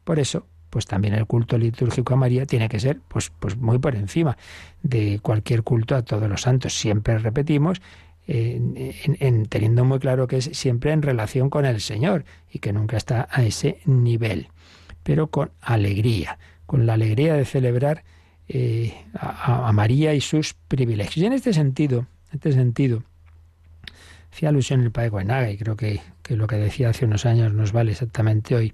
Por 0.06 0.18
eso, 0.18 0.48
pues 0.70 0.86
también 0.86 1.14
el 1.14 1.26
culto 1.26 1.58
litúrgico 1.58 2.14
a 2.14 2.18
María 2.18 2.46
tiene 2.46 2.70
que 2.70 2.80
ser 2.80 3.00
pues, 3.08 3.32
pues 3.40 3.58
muy 3.58 3.80
por 3.80 3.96
encima 3.96 4.38
de 4.84 5.20
cualquier 5.22 5.64
culto 5.64 5.96
a 5.96 6.04
todos 6.04 6.30
los 6.30 6.42
santos. 6.42 6.74
Siempre 6.78 7.18
repetimos, 7.18 7.82
en, 8.28 9.46
teniendo 9.48 9.86
muy 9.86 10.00
claro 10.00 10.28
que 10.28 10.38
es 10.38 10.46
siempre 10.54 10.92
en 10.92 11.02
relación 11.02 11.50
con 11.50 11.66
el 11.66 11.82
Señor 11.82 12.26
y 12.52 12.60
que 12.60 12.74
nunca 12.74 12.98
está 12.98 13.28
a 13.32 13.44
ese 13.44 13.80
nivel, 13.86 14.50
pero 15.04 15.28
con 15.28 15.52
alegría, 15.62 16.38
con 16.66 16.86
la 16.86 16.94
alegría 16.94 17.34
de 17.34 17.46
celebrar 17.46 18.04
eh, 18.48 18.94
a, 19.14 19.72
María 19.74 20.14
y 20.14 20.22
sus 20.22 20.54
privilegios. 20.54 21.18
Y 21.18 21.26
en 21.26 21.34
este 21.34 21.54
sentido, 21.54 22.00
en 22.32 22.36
este 22.36 22.52
sentido, 22.52 23.04
hacía 24.32 24.50
alusión 24.50 24.82
el 24.82 24.92
padre 24.92 25.10
Guenaga 25.10 25.50
y 25.50 25.58
creo 25.58 25.76
que, 25.76 26.02
que, 26.22 26.36
lo 26.36 26.48
que 26.48 26.58
decía 26.58 26.90
hace 26.90 27.06
unos 27.06 27.26
años 27.26 27.54
nos 27.54 27.72
vale 27.72 27.92
exactamente 27.92 28.56
hoy, 28.56 28.74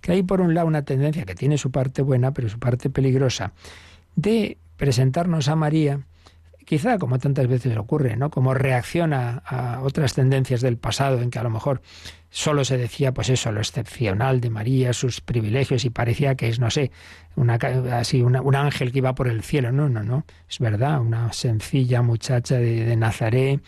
que 0.00 0.12
hay 0.12 0.22
por 0.22 0.40
un 0.40 0.54
lado 0.54 0.66
una 0.66 0.82
tendencia 0.82 1.24
que 1.24 1.34
tiene 1.34 1.58
su 1.58 1.70
parte 1.70 2.02
buena, 2.02 2.32
pero 2.32 2.48
su 2.48 2.58
parte 2.58 2.90
peligrosa, 2.90 3.52
de 4.14 4.58
presentarnos 4.76 5.48
a 5.48 5.56
María, 5.56 6.00
quizá 6.66 6.98
como 6.98 7.18
tantas 7.18 7.46
veces 7.46 7.76
ocurre, 7.76 8.16
¿no? 8.16 8.28
Como 8.30 8.52
reacciona 8.52 9.42
a 9.46 9.80
otras 9.82 10.14
tendencias 10.14 10.60
del 10.60 10.76
pasado 10.76 11.22
en 11.22 11.30
que 11.30 11.38
a 11.38 11.44
lo 11.44 11.50
mejor 11.50 11.80
solo 12.28 12.64
se 12.64 12.76
decía, 12.76 13.14
pues 13.14 13.30
eso, 13.30 13.52
lo 13.52 13.60
excepcional 13.60 14.40
de 14.40 14.50
María, 14.50 14.92
sus 14.92 15.20
privilegios 15.20 15.84
y 15.84 15.90
parecía 15.90 16.34
que 16.34 16.48
es, 16.48 16.58
no 16.58 16.70
sé, 16.70 16.90
una, 17.36 17.54
así 17.92 18.20
un 18.20 18.54
ángel 18.54 18.90
que 18.92 18.98
iba 18.98 19.14
por 19.14 19.28
el 19.28 19.42
cielo. 19.42 19.70
No, 19.70 19.88
no, 19.88 20.02
no, 20.02 20.26
es 20.50 20.58
verdad, 20.58 21.00
una 21.00 21.32
sencilla 21.32 22.02
muchacha 22.02 22.56
de, 22.56 22.84
de 22.84 22.96
Nazaret, 22.96 23.62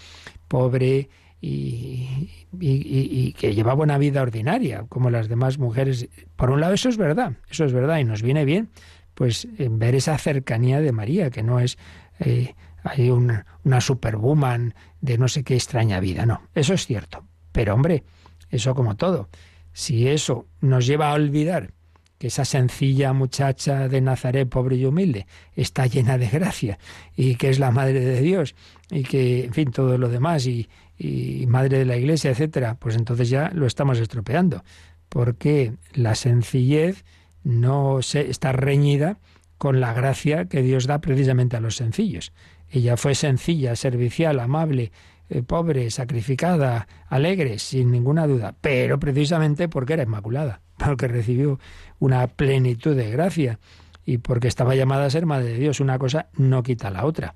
pobre, 0.48 1.08
y, 1.40 2.30
y, 2.60 3.32
que 3.34 3.54
llevaba 3.54 3.84
una 3.84 3.98
vida 3.98 4.22
ordinaria, 4.22 4.84
como 4.88 5.10
las 5.10 5.28
demás 5.28 5.58
mujeres. 5.58 6.08
Por 6.36 6.50
un 6.50 6.60
lado, 6.60 6.74
eso 6.74 6.88
es 6.88 6.96
verdad, 6.96 7.34
eso 7.48 7.64
es 7.64 7.72
verdad, 7.72 7.98
y 7.98 8.04
nos 8.04 8.22
viene 8.22 8.44
bien, 8.44 8.70
pues 9.14 9.46
ver 9.58 9.94
esa 9.94 10.18
cercanía 10.18 10.80
de 10.80 10.92
María, 10.92 11.30
que 11.30 11.42
no 11.42 11.60
es 11.60 11.78
eh, 12.20 12.54
hay 12.84 13.10
una, 13.10 13.46
una 13.64 13.80
superwoman 13.80 14.74
de 15.00 15.18
no 15.18 15.28
sé 15.28 15.44
qué 15.44 15.54
extraña 15.54 16.00
vida, 16.00 16.26
no, 16.26 16.42
eso 16.54 16.74
es 16.74 16.86
cierto. 16.86 17.24
Pero 17.52 17.74
hombre, 17.74 18.04
eso 18.50 18.74
como 18.74 18.96
todo, 18.96 19.28
si 19.72 20.08
eso 20.08 20.46
nos 20.60 20.86
lleva 20.86 21.10
a 21.10 21.14
olvidar 21.14 21.72
que 22.18 22.26
esa 22.26 22.44
sencilla 22.44 23.12
muchacha 23.12 23.88
de 23.88 24.00
Nazaret, 24.00 24.48
pobre 24.48 24.76
y 24.76 24.84
humilde, 24.84 25.26
está 25.54 25.86
llena 25.86 26.18
de 26.18 26.28
gracia 26.28 26.78
y 27.14 27.36
que 27.36 27.48
es 27.48 27.58
la 27.58 27.70
madre 27.70 28.00
de 28.00 28.20
Dios 28.20 28.56
y 28.90 29.04
que, 29.04 29.44
en 29.44 29.52
fin, 29.52 29.70
todo 29.70 29.96
lo 29.98 30.08
demás 30.08 30.46
y, 30.46 30.68
y 30.98 31.46
madre 31.46 31.78
de 31.78 31.84
la 31.84 31.96
iglesia, 31.96 32.30
etcétera, 32.30 32.76
pues 32.78 32.96
entonces 32.96 33.30
ya 33.30 33.50
lo 33.54 33.66
estamos 33.66 33.98
estropeando, 33.98 34.64
porque 35.08 35.74
la 35.94 36.14
sencillez 36.14 37.04
no 37.44 38.02
se, 38.02 38.28
está 38.30 38.52
reñida 38.52 39.18
con 39.56 39.80
la 39.80 39.92
gracia 39.92 40.46
que 40.46 40.62
Dios 40.62 40.86
da 40.86 41.00
precisamente 41.00 41.56
a 41.56 41.60
los 41.60 41.76
sencillos. 41.76 42.32
Ella 42.70 42.96
fue 42.96 43.14
sencilla, 43.14 43.76
servicial, 43.76 44.40
amable, 44.40 44.92
eh, 45.30 45.42
pobre, 45.42 45.90
sacrificada, 45.90 46.88
alegre, 47.08 47.58
sin 47.58 47.90
ninguna 47.90 48.26
duda, 48.26 48.54
pero 48.60 48.98
precisamente 48.98 49.68
porque 49.68 49.94
era 49.94 50.02
inmaculada, 50.02 50.60
porque 50.78 51.08
recibió 51.08 51.58
una 51.98 52.26
plenitud 52.26 52.96
de 52.96 53.10
gracia 53.10 53.58
y 54.04 54.18
porque 54.18 54.48
estaba 54.48 54.74
llamada 54.74 55.04
a 55.04 55.10
ser 55.10 55.26
madre 55.26 55.52
de 55.52 55.58
Dios. 55.58 55.80
Una 55.80 55.98
cosa 55.98 56.28
no 56.34 56.62
quita 56.62 56.90
la 56.90 57.04
otra. 57.04 57.34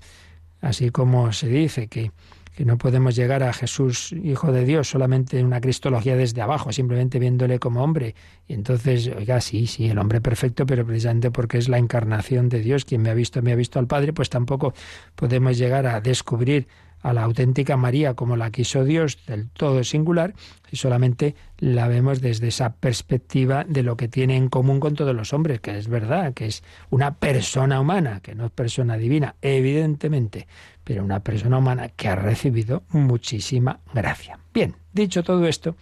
Así 0.63 0.91
como 0.91 1.33
se 1.33 1.49
dice 1.49 1.89
que 1.89 2.13
que 2.55 2.65
no 2.65 2.79
podemos 2.79 3.17
llegar 3.17 3.43
a 3.43 3.53
Jesús, 3.53 4.13
Hijo 4.13 4.53
de 4.53 4.65
Dios, 4.65 4.89
solamente 4.89 5.39
en 5.39 5.47
una 5.47 5.61
cristología 5.61 6.17
desde 6.17 6.43
abajo, 6.43 6.73
simplemente 6.73 7.19
viéndole 7.19 7.59
como 7.59 7.83
hombre. 7.83 8.15
Y 8.47 8.55
entonces, 8.55 9.11
oiga, 9.17 9.41
sí, 9.41 9.67
sí, 9.67 9.89
el 9.89 9.99
hombre 9.99 10.21
perfecto, 10.21 10.67
pero 10.67 10.87
precisamente 10.87 11.31
porque 11.31 11.59
es 11.59 11.69
la 11.69 11.79
encarnación 11.79 12.49
de 12.49 12.61
Dios, 12.61 12.85
quien 12.85 13.03
me 13.03 13.11
ha 13.11 13.15
visto, 13.15 13.41
me 13.43 13.53
ha 13.53 13.57
visto 13.57 13.79
al 13.79 13.87
Padre, 13.87 14.13
pues 14.13 14.29
tampoco 14.29 14.75
podemos 15.15 15.57
llegar 15.57 15.87
a 15.87 16.01
descubrir 16.01 16.67
a 17.03 17.13
la 17.13 17.25
auténtica 17.25 17.77
María 17.77 18.15
como 18.15 18.37
la 18.37 18.51
quiso 18.51 18.85
Dios, 18.85 19.19
del 19.27 19.49
todo 19.51 19.83
singular, 19.85 20.35
si 20.71 20.77
solamente 20.77 21.35
la 21.59 21.89
vemos 21.89 22.21
desde 22.21 22.49
esa 22.49 22.75
perspectiva 22.75 23.65
de 23.69 23.83
lo 23.83 23.97
que 23.97 24.09
tiene 24.09 24.37
en 24.37 24.49
común 24.49 24.81
con 24.81 24.95
todos 24.95 25.15
los 25.15 25.33
hombres, 25.33 25.61
que 25.61 25.77
es 25.77 25.89
verdad, 25.89 26.33
que 26.33 26.47
es 26.47 26.63
una 26.91 27.17
persona 27.17 27.81
humana, 27.81 28.21
que 28.21 28.35
no 28.35 28.47
es 28.47 28.53
persona 28.53 28.97
divina, 28.97 29.35
evidentemente, 29.43 30.47
pero 30.85 31.05
una 31.05 31.21
persona 31.21 31.59
humana 31.59 31.89
que 31.89 32.09
ha 32.09 32.17
recibido 32.17 32.83
muchísima 32.91 33.81
gracia. 33.93 34.39
Bien, 34.53 34.75
dicho 34.93 35.23
todo 35.23 35.47
esto, 35.47 35.77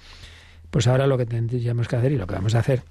pues 0.71 0.87
ahora 0.87 1.07
lo 1.07 1.19
que 1.19 1.27
tendríamos 1.27 1.89
que 1.89 1.97
hacer 1.97 2.13
y 2.13 2.17
lo 2.17 2.27
que 2.27 2.35
vamos 2.35 2.55
a 2.55 2.61
hacer 2.61 2.83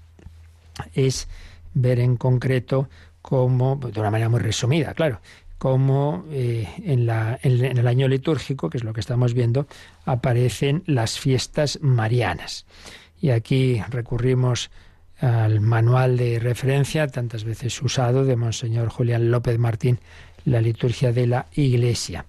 es 0.94 1.28
ver 1.74 2.00
en 2.00 2.18
concreto 2.18 2.90
cómo, 3.22 3.76
de 3.76 4.00
una 4.00 4.12
manera 4.12 4.30
muy 4.30 4.40
resumida, 4.40 4.94
claro, 4.94 5.22
cómo 5.58 6.26
eh, 6.32 6.68
en, 6.84 7.06
la, 7.06 7.38
en, 7.44 7.78
el 7.78 7.88
año 7.88 8.08
litúrgico, 8.08 8.70
que 8.70 8.78
es 8.78 8.84
lo 8.84 8.94
que 8.94 9.02
estamos 9.02 9.34
viendo, 9.34 9.68
aparecen 10.06 10.84
las 10.88 11.20
fiestas 11.20 11.80
marianas. 11.82 12.66
Y 13.22 13.32
aquí 13.32 13.82
recurrimos 13.90 14.72
al 15.20 15.60
manual 15.60 16.16
de 16.16 16.40
referencia, 16.40 17.08
tantas 17.08 17.44
veces 17.44 17.82
usado, 17.82 18.24
de 18.24 18.38
Monseñor 18.38 18.88
Julián 18.88 19.32
López 19.32 19.60
Martín, 19.60 20.00
la 20.50 20.62
liturgia 20.62 21.12
de 21.12 21.28
la 21.28 21.48
Iglesia, 21.54 22.26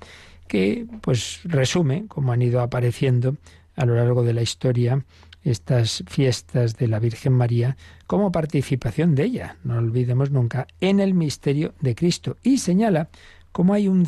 que 0.46 0.86
pues 1.00 1.40
resume 1.44 2.04
cómo 2.08 2.32
han 2.32 2.42
ido 2.42 2.60
apareciendo 2.60 3.36
a 3.76 3.86
lo 3.86 3.94
largo 3.94 4.22
de 4.22 4.34
la 4.34 4.42
historia 4.42 5.04
estas 5.42 6.04
fiestas 6.06 6.76
de 6.76 6.86
la 6.86 6.98
Virgen 6.98 7.32
María 7.32 7.76
como 8.06 8.30
participación 8.30 9.14
de 9.14 9.24
ella, 9.24 9.56
no 9.64 9.78
olvidemos 9.78 10.30
nunca, 10.30 10.66
en 10.80 11.00
el 11.00 11.14
misterio 11.14 11.74
de 11.80 11.94
Cristo. 11.94 12.36
Y 12.42 12.58
señala 12.58 13.08
cómo 13.52 13.72
hay 13.72 13.88
un, 13.88 14.06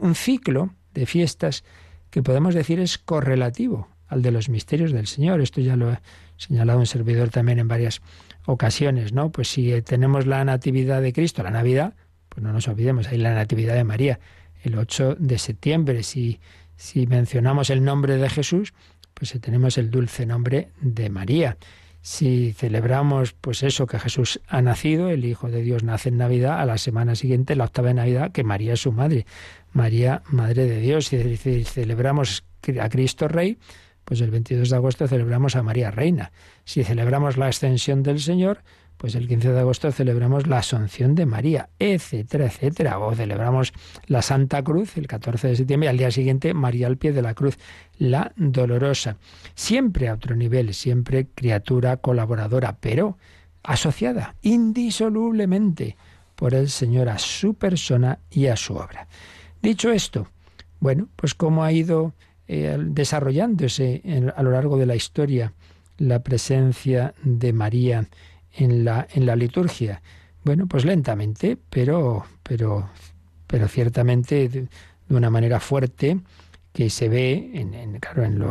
un 0.00 0.14
ciclo 0.14 0.70
de 0.92 1.06
fiestas 1.06 1.64
que 2.10 2.22
podemos 2.22 2.54
decir 2.54 2.78
es 2.80 2.98
correlativo 2.98 3.88
al 4.08 4.22
de 4.22 4.30
los 4.30 4.48
misterios 4.48 4.92
del 4.92 5.06
Señor. 5.06 5.40
Esto 5.40 5.60
ya 5.60 5.76
lo 5.76 5.90
ha 5.90 6.02
señalado 6.36 6.78
un 6.78 6.86
servidor 6.86 7.30
también 7.30 7.58
en 7.58 7.68
varias 7.68 8.02
ocasiones, 8.44 9.12
¿no? 9.12 9.30
Pues 9.30 9.48
si 9.48 9.80
tenemos 9.82 10.26
la 10.26 10.44
natividad 10.44 11.02
de 11.02 11.12
Cristo, 11.12 11.42
la 11.42 11.50
Navidad, 11.50 11.94
pues 12.36 12.44
no 12.44 12.52
nos 12.52 12.68
olvidemos, 12.68 13.08
hay 13.08 13.16
la 13.16 13.32
Natividad 13.32 13.74
de 13.76 13.84
María, 13.84 14.20
el 14.62 14.76
8 14.76 15.16
de 15.18 15.38
septiembre. 15.38 16.02
Si, 16.02 16.38
si 16.76 17.06
mencionamos 17.06 17.70
el 17.70 17.82
nombre 17.82 18.18
de 18.18 18.28
Jesús, 18.28 18.74
pues 19.14 19.34
tenemos 19.40 19.78
el 19.78 19.90
dulce 19.90 20.26
nombre 20.26 20.68
de 20.82 21.08
María. 21.08 21.56
Si 22.02 22.52
celebramos, 22.52 23.32
pues 23.32 23.62
eso, 23.62 23.86
que 23.86 23.98
Jesús 23.98 24.38
ha 24.48 24.60
nacido, 24.60 25.08
el 25.08 25.24
Hijo 25.24 25.48
de 25.48 25.62
Dios 25.62 25.82
nace 25.82 26.10
en 26.10 26.18
Navidad, 26.18 26.60
a 26.60 26.66
la 26.66 26.76
semana 26.76 27.14
siguiente, 27.14 27.56
la 27.56 27.64
octava 27.64 27.88
de 27.88 27.94
Navidad, 27.94 28.32
que 28.32 28.44
María 28.44 28.74
es 28.74 28.80
su 28.80 28.92
madre, 28.92 29.24
María, 29.72 30.22
Madre 30.28 30.66
de 30.66 30.80
Dios. 30.80 31.06
Si 31.06 31.64
celebramos 31.64 32.44
a 32.78 32.88
Cristo 32.90 33.28
Rey, 33.28 33.56
pues 34.04 34.20
el 34.20 34.30
22 34.30 34.68
de 34.68 34.76
agosto 34.76 35.08
celebramos 35.08 35.56
a 35.56 35.62
María 35.62 35.90
Reina. 35.90 36.32
Si 36.66 36.84
celebramos 36.84 37.38
la 37.38 37.46
ascensión 37.46 38.02
del 38.02 38.20
Señor, 38.20 38.62
pues 38.96 39.14
el 39.14 39.28
15 39.28 39.52
de 39.52 39.60
agosto 39.60 39.92
celebramos 39.92 40.46
la 40.46 40.58
Asunción 40.58 41.14
de 41.14 41.26
María, 41.26 41.68
etcétera, 41.78 42.46
etcétera. 42.46 42.98
O 42.98 43.14
celebramos 43.14 43.72
la 44.06 44.22
Santa 44.22 44.62
Cruz 44.62 44.96
el 44.96 45.06
14 45.06 45.48
de 45.48 45.56
septiembre 45.56 45.86
y 45.86 45.90
al 45.90 45.98
día 45.98 46.10
siguiente 46.10 46.54
María 46.54 46.86
al 46.86 46.96
pie 46.96 47.12
de 47.12 47.22
la 47.22 47.34
cruz, 47.34 47.58
la 47.98 48.32
dolorosa. 48.36 49.16
Siempre 49.54 50.08
a 50.08 50.14
otro 50.14 50.34
nivel, 50.34 50.72
siempre 50.74 51.26
criatura 51.34 51.98
colaboradora, 51.98 52.78
pero 52.80 53.18
asociada 53.62 54.34
indisolublemente 54.42 55.96
por 56.34 56.54
el 56.54 56.68
Señor 56.68 57.08
a 57.08 57.18
su 57.18 57.54
persona 57.54 58.18
y 58.30 58.46
a 58.46 58.56
su 58.56 58.74
obra. 58.74 59.08
Dicho 59.62 59.90
esto, 59.90 60.28
bueno, 60.80 61.08
pues 61.16 61.34
cómo 61.34 61.64
ha 61.64 61.72
ido 61.72 62.12
eh, 62.48 62.76
desarrollándose 62.78 64.02
a 64.36 64.42
lo 64.42 64.52
largo 64.52 64.76
de 64.76 64.86
la 64.86 64.94
historia 64.94 65.52
la 65.98 66.22
presencia 66.22 67.14
de 67.22 67.52
María 67.52 68.06
en 68.56 68.84
la, 68.84 69.06
en 69.12 69.26
la 69.26 69.36
liturgia. 69.36 70.02
Bueno, 70.44 70.66
pues 70.66 70.84
lentamente, 70.84 71.58
pero, 71.70 72.24
pero, 72.42 72.88
pero 73.46 73.68
ciertamente 73.68 74.48
de, 74.48 74.68
una 75.08 75.30
manera 75.30 75.60
fuerte 75.60 76.18
que 76.72 76.90
se 76.90 77.08
ve 77.08 77.50
en, 77.54 77.98
claro, 78.00 78.24
en 78.24 78.44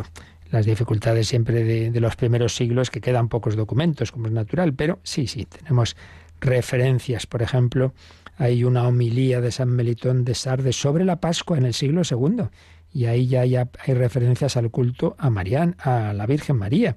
las 0.52 0.66
dificultades 0.66 1.28
siempre 1.28 1.64
de, 1.64 1.92
de, 1.92 2.00
los 2.00 2.16
primeros 2.16 2.56
siglos, 2.56 2.90
que 2.90 3.02
quedan 3.02 3.30
pocos 3.30 3.56
documentos, 3.56 4.12
como 4.12 4.28
es 4.28 4.34
natural, 4.34 4.74
pero 4.74 5.00
sí, 5.04 5.28
sí, 5.28 5.46
tenemos 5.46 5.96
referencias. 6.42 7.28
Por 7.28 7.42
ejemplo, 7.42 7.94
hay 8.38 8.64
una 8.64 8.88
homilía 8.88 9.42
de 9.42 9.52
San 9.52 9.70
Melitón 9.70 10.26
de 10.26 10.36
Sardes 10.36 10.76
sobre 10.76 11.06
la 11.06 11.20
Pascua 11.20 11.58
en 11.58 11.66
el 11.66 11.74
siglo 11.74 12.02
II, 12.10 12.46
y 12.94 13.06
ahí 13.06 13.28
ya 13.28 13.42
hay, 13.42 13.56
hay 13.56 13.94
referencias 13.94 14.56
al 14.58 14.72
culto 14.72 15.16
a 15.20 15.30
María, 15.30 15.76
a 15.80 16.14
la 16.14 16.26
Virgen 16.26 16.58
María 16.58 16.96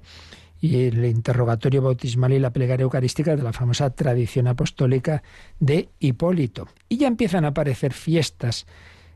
y 0.61 0.85
el 0.85 1.05
interrogatorio 1.05 1.81
bautismal 1.81 2.33
y 2.33 2.39
la 2.39 2.51
plegaria 2.51 2.83
eucarística 2.83 3.35
de 3.35 3.43
la 3.43 3.53
famosa 3.53 3.89
tradición 3.91 4.47
apostólica 4.47 5.23
de 5.59 5.89
Hipólito. 5.99 6.67
Y 6.89 6.97
ya 6.97 7.07
empiezan 7.07 7.45
a 7.45 7.49
aparecer 7.49 7.93
fiestas 7.93 8.65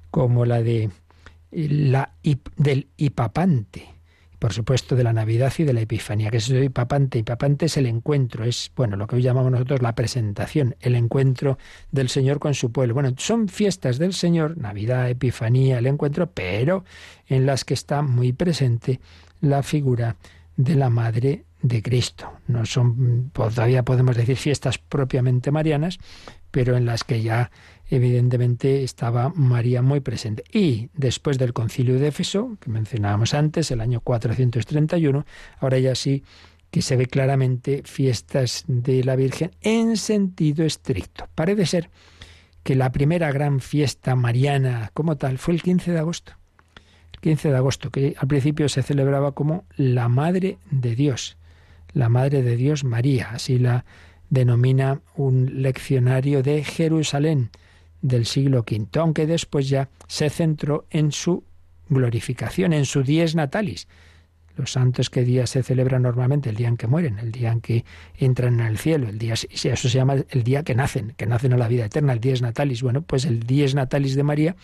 como 0.09 0.45
la 0.45 0.61
de 0.61 0.89
la 1.51 2.13
del 2.57 2.87
Hipapante, 2.97 3.87
por 4.39 4.53
supuesto 4.53 4.95
de 4.95 5.03
la 5.03 5.13
Navidad 5.13 5.53
y 5.57 5.63
de 5.63 5.73
la 5.73 5.81
Epifanía, 5.81 6.29
que 6.31 6.37
es 6.37 6.49
el 6.49 6.63
Hipapante. 6.63 7.19
Hipapante 7.19 7.67
es 7.67 7.77
el 7.77 7.85
encuentro, 7.85 8.43
es 8.43 8.71
bueno 8.75 8.95
lo 8.95 9.07
que 9.07 9.17
hoy 9.17 9.21
llamamos 9.21 9.51
nosotros 9.51 9.81
la 9.81 9.95
presentación, 9.95 10.75
el 10.81 10.95
encuentro 10.95 11.57
del 11.91 12.09
Señor 12.09 12.39
con 12.39 12.53
su 12.53 12.71
pueblo. 12.71 12.93
Bueno, 12.93 13.13
son 13.17 13.47
fiestas 13.47 13.99
del 13.99 14.13
Señor, 14.13 14.57
Navidad, 14.57 15.09
Epifanía, 15.09 15.79
el 15.79 15.87
encuentro, 15.87 16.31
pero 16.31 16.85
en 17.27 17.45
las 17.45 17.65
que 17.65 17.73
está 17.73 18.01
muy 18.01 18.33
presente 18.33 18.99
la 19.41 19.61
figura 19.61 20.15
de 20.55 20.75
la 20.75 20.89
Madre 20.89 21.45
de 21.61 21.81
Cristo. 21.81 22.31
No 22.47 22.65
son 22.65 23.31
todavía 23.31 23.83
podemos 23.83 24.15
decir 24.15 24.37
fiestas 24.37 24.77
propiamente 24.77 25.51
marianas, 25.51 25.99
pero 26.51 26.77
en 26.77 26.85
las 26.85 27.03
que 27.03 27.21
ya 27.21 27.51
evidentemente 27.89 28.83
estaba 28.83 29.29
María 29.29 29.81
muy 29.81 29.99
presente. 29.99 30.43
Y 30.51 30.89
después 30.93 31.37
del 31.37 31.53
concilio 31.53 31.99
de 31.99 32.07
Éfeso, 32.07 32.57
que 32.59 32.69
mencionábamos 32.69 33.33
antes, 33.33 33.71
el 33.71 33.81
año 33.81 34.01
431, 34.01 35.25
ahora 35.59 35.79
ya 35.79 35.95
sí 35.95 36.23
que 36.69 36.81
se 36.81 36.95
ve 36.95 37.05
claramente 37.05 37.83
fiestas 37.85 38.63
de 38.67 39.03
la 39.03 39.15
Virgen 39.15 39.51
en 39.61 39.95
sentido 39.95 40.65
estricto. 40.65 41.29
Parece 41.35 41.67
ser 41.67 41.89
que 42.63 42.75
la 42.75 42.91
primera 42.91 43.31
gran 43.31 43.59
fiesta 43.59 44.15
mariana 44.15 44.89
como 44.93 45.17
tal 45.17 45.37
fue 45.37 45.53
el 45.53 45.61
15 45.61 45.91
de 45.91 45.99
agosto. 45.99 46.33
15 47.23 47.51
de 47.51 47.55
agosto, 47.55 47.89
que 47.89 48.15
al 48.19 48.27
principio 48.27 48.67
se 48.67 48.83
celebraba 48.83 49.31
como 49.31 49.63
la 49.77 50.09
Madre 50.09 50.57
de 50.71 50.93
Dios, 50.93 51.37
la 51.93 52.09
Madre 52.09 52.43
de 52.43 52.57
Dios 52.57 52.83
María, 52.83 53.29
así 53.31 53.57
la 53.57 53.85
denomina 54.29 54.99
un 55.15 55.61
leccionario 55.61 56.43
de 56.43 56.65
Jerusalén 56.65 57.49
del 58.01 58.25
siglo 58.25 58.65
V, 58.69 58.99
aunque 58.99 59.25
después 59.25 59.69
ya 59.69 59.87
se 60.07 60.29
centró 60.29 60.85
en 60.89 61.13
su 61.13 61.45
glorificación, 61.87 62.73
en 62.73 62.85
su 62.85 63.03
dies 63.03 63.35
natalis. 63.35 63.87
Los 64.57 64.73
santos 64.73 65.09
que 65.09 65.23
día 65.23 65.47
se 65.47 65.63
celebran 65.63 66.01
normalmente, 66.01 66.49
el 66.49 66.57
día 66.57 66.67
en 66.67 66.75
que 66.75 66.87
mueren, 66.87 67.19
el 67.19 67.31
día 67.31 67.53
en 67.53 67.61
que 67.61 67.85
entran 68.17 68.59
en 68.59 68.67
el 68.67 68.77
cielo, 68.77 69.07
el 69.07 69.17
día, 69.17 69.33
eso 69.33 69.89
se 69.89 69.97
llama 69.97 70.15
el 70.29 70.43
día 70.43 70.63
que 70.63 70.75
nacen, 70.75 71.13
que 71.15 71.25
nacen 71.25 71.53
a 71.53 71.57
la 71.57 71.69
vida 71.69 71.85
eterna, 71.85 72.11
el 72.11 72.19
dies 72.19 72.41
natalis. 72.41 72.83
Bueno, 72.83 73.01
pues 73.01 73.23
el 73.23 73.39
dies 73.43 73.73
natalis 73.75 74.15
de 74.15 74.23
María 74.23 74.55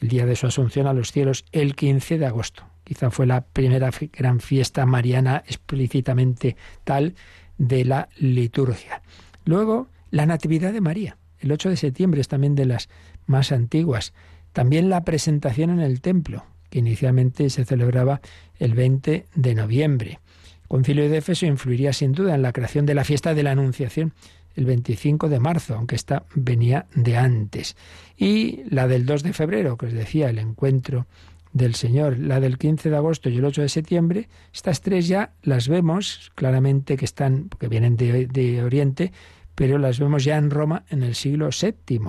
el 0.00 0.08
día 0.08 0.26
de 0.26 0.36
su 0.36 0.46
asunción 0.46 0.86
a 0.86 0.92
los 0.92 1.12
cielos, 1.12 1.44
el 1.52 1.74
15 1.74 2.18
de 2.18 2.26
agosto. 2.26 2.64
Quizá 2.84 3.10
fue 3.10 3.26
la 3.26 3.42
primera 3.42 3.90
gran 4.12 4.40
fiesta 4.40 4.86
mariana 4.86 5.44
explícitamente 5.46 6.56
tal 6.84 7.14
de 7.58 7.84
la 7.84 8.08
liturgia. 8.16 9.02
Luego, 9.44 9.88
la 10.10 10.26
Natividad 10.26 10.72
de 10.72 10.80
María. 10.80 11.16
El 11.38 11.52
8 11.52 11.70
de 11.70 11.76
septiembre 11.76 12.20
es 12.20 12.28
también 12.28 12.54
de 12.54 12.66
las 12.66 12.88
más 13.26 13.52
antiguas. 13.52 14.12
También 14.52 14.90
la 14.90 15.04
presentación 15.04 15.70
en 15.70 15.80
el 15.80 16.00
templo, 16.00 16.44
que 16.68 16.80
inicialmente 16.80 17.48
se 17.50 17.64
celebraba 17.64 18.20
el 18.58 18.74
20 18.74 19.26
de 19.34 19.54
noviembre. 19.54 20.18
El 20.62 20.68
concilio 20.68 21.08
de 21.08 21.18
Éfeso 21.18 21.46
influiría 21.46 21.92
sin 21.92 22.12
duda 22.12 22.34
en 22.34 22.42
la 22.42 22.52
creación 22.52 22.86
de 22.86 22.94
la 22.94 23.04
fiesta 23.04 23.34
de 23.34 23.42
la 23.42 23.52
Anunciación 23.52 24.12
el 24.60 24.66
25 24.66 25.28
de 25.28 25.40
marzo, 25.40 25.74
aunque 25.74 25.96
esta 25.96 26.24
venía 26.34 26.86
de 26.94 27.16
antes. 27.16 27.76
Y 28.16 28.62
la 28.68 28.86
del 28.86 29.06
2 29.06 29.22
de 29.22 29.32
febrero, 29.32 29.76
que 29.76 29.86
os 29.86 29.92
decía, 29.92 30.28
el 30.28 30.38
encuentro 30.38 31.06
del 31.52 31.74
Señor, 31.74 32.18
la 32.18 32.38
del 32.40 32.58
15 32.58 32.90
de 32.90 32.96
agosto 32.96 33.28
y 33.30 33.38
el 33.38 33.44
8 33.44 33.62
de 33.62 33.68
septiembre, 33.68 34.28
estas 34.52 34.82
tres 34.82 35.08
ya 35.08 35.32
las 35.42 35.66
vemos 35.66 36.30
claramente 36.34 36.96
que 36.96 37.06
están, 37.06 37.48
porque 37.48 37.68
vienen 37.68 37.96
de, 37.96 38.26
de 38.26 38.62
Oriente, 38.62 39.12
pero 39.54 39.78
las 39.78 39.98
vemos 39.98 40.24
ya 40.24 40.36
en 40.36 40.50
Roma 40.50 40.84
en 40.90 41.02
el 41.02 41.14
siglo 41.14 41.48
VII. 41.48 42.00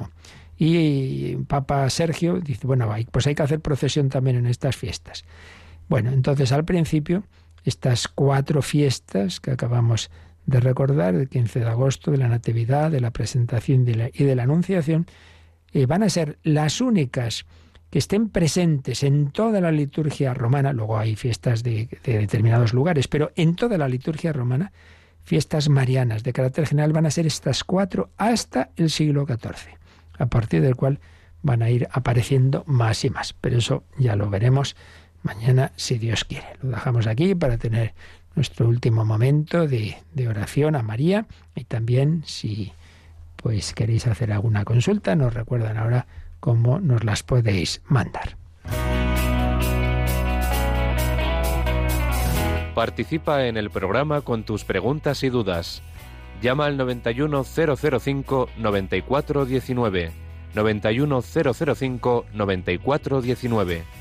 Y 0.57 1.37
Papa 1.47 1.89
Sergio 1.89 2.39
dice, 2.39 2.67
bueno, 2.67 2.93
pues 3.11 3.25
hay 3.25 3.33
que 3.33 3.43
hacer 3.43 3.61
procesión 3.61 4.09
también 4.09 4.35
en 4.35 4.45
estas 4.45 4.75
fiestas. 4.75 5.23
Bueno, 5.89 6.11
entonces 6.11 6.51
al 6.51 6.65
principio, 6.65 7.23
estas 7.63 8.07
cuatro 8.07 8.61
fiestas 8.61 9.39
que 9.39 9.51
acabamos 9.51 10.11
de 10.45 10.59
recordar 10.59 11.15
el 11.15 11.29
15 11.29 11.59
de 11.59 11.67
agosto 11.67 12.11
de 12.11 12.17
la 12.17 12.27
Natividad, 12.27 12.91
de 12.91 12.99
la 12.99 13.11
presentación 13.11 13.85
y 13.87 14.23
de 14.23 14.35
la 14.35 14.43
Anunciación, 14.43 15.05
eh, 15.73 15.85
van 15.85 16.03
a 16.03 16.09
ser 16.09 16.37
las 16.43 16.81
únicas 16.81 17.45
que 17.89 17.99
estén 17.99 18.29
presentes 18.29 19.03
en 19.03 19.31
toda 19.31 19.59
la 19.61 19.71
liturgia 19.71 20.33
romana, 20.33 20.73
luego 20.73 20.97
hay 20.97 21.15
fiestas 21.15 21.61
de, 21.61 21.89
de, 22.03 22.17
determinados 22.17 22.73
lugares, 22.73 23.07
pero 23.07 23.31
en 23.35 23.55
toda 23.55 23.77
la 23.77 23.89
liturgia 23.89 24.31
romana, 24.31 24.71
fiestas 25.23 25.69
marianas 25.69 26.23
de 26.23 26.33
carácter 26.33 26.67
general 26.67 26.93
van 26.93 27.05
a 27.05 27.11
ser 27.11 27.27
estas 27.27 27.63
cuatro 27.63 28.09
hasta 28.17 28.71
el 28.77 28.89
siglo 28.89 29.25
XIV, 29.25 29.77
a 30.17 30.25
partir 30.27 30.61
del 30.61 30.75
cual 30.75 30.99
van 31.41 31.61
a 31.61 31.69
ir 31.69 31.87
apareciendo 31.91 32.63
más 32.65 33.03
y 33.03 33.09
más. 33.09 33.33
Pero 33.33 33.57
eso 33.57 33.83
ya 33.97 34.15
lo 34.15 34.29
veremos 34.29 34.75
mañana 35.23 35.71
si 35.75 35.97
Dios 35.97 36.25
quiere. 36.25 36.47
Lo 36.61 36.69
dejamos 36.69 37.07
aquí 37.07 37.35
para 37.35 37.57
tener 37.57 37.93
nuestro 38.35 38.67
último 38.67 39.05
momento 39.05 39.67
de, 39.67 39.97
oración 40.27 40.75
a 40.75 40.83
María 40.83 41.25
y 41.55 41.63
también 41.65 42.23
si 42.25 42.71
pues 43.35 43.73
queréis 43.73 44.07
hacer 44.07 44.31
alguna 44.31 44.63
consulta 44.65 45.15
nos 45.15 45.33
recuerdan 45.33 45.77
ahora 45.77 46.05
cómo 46.39 46.79
nos 46.79 47.03
las 47.03 47.23
podéis 47.23 47.81
mandar. 47.85 48.37
Participa 52.75 53.47
en 53.47 53.57
el 53.57 53.69
programa 53.69 54.21
con 54.21 54.43
tus 54.43 54.63
preguntas 54.63 55.23
y 55.23 55.29
dudas. 55.29 55.81
Llama 56.41 56.65
al 56.65 56.77
91005 56.77 58.49
9419 58.57 60.11
91005 60.55 62.25
9419 62.33 64.00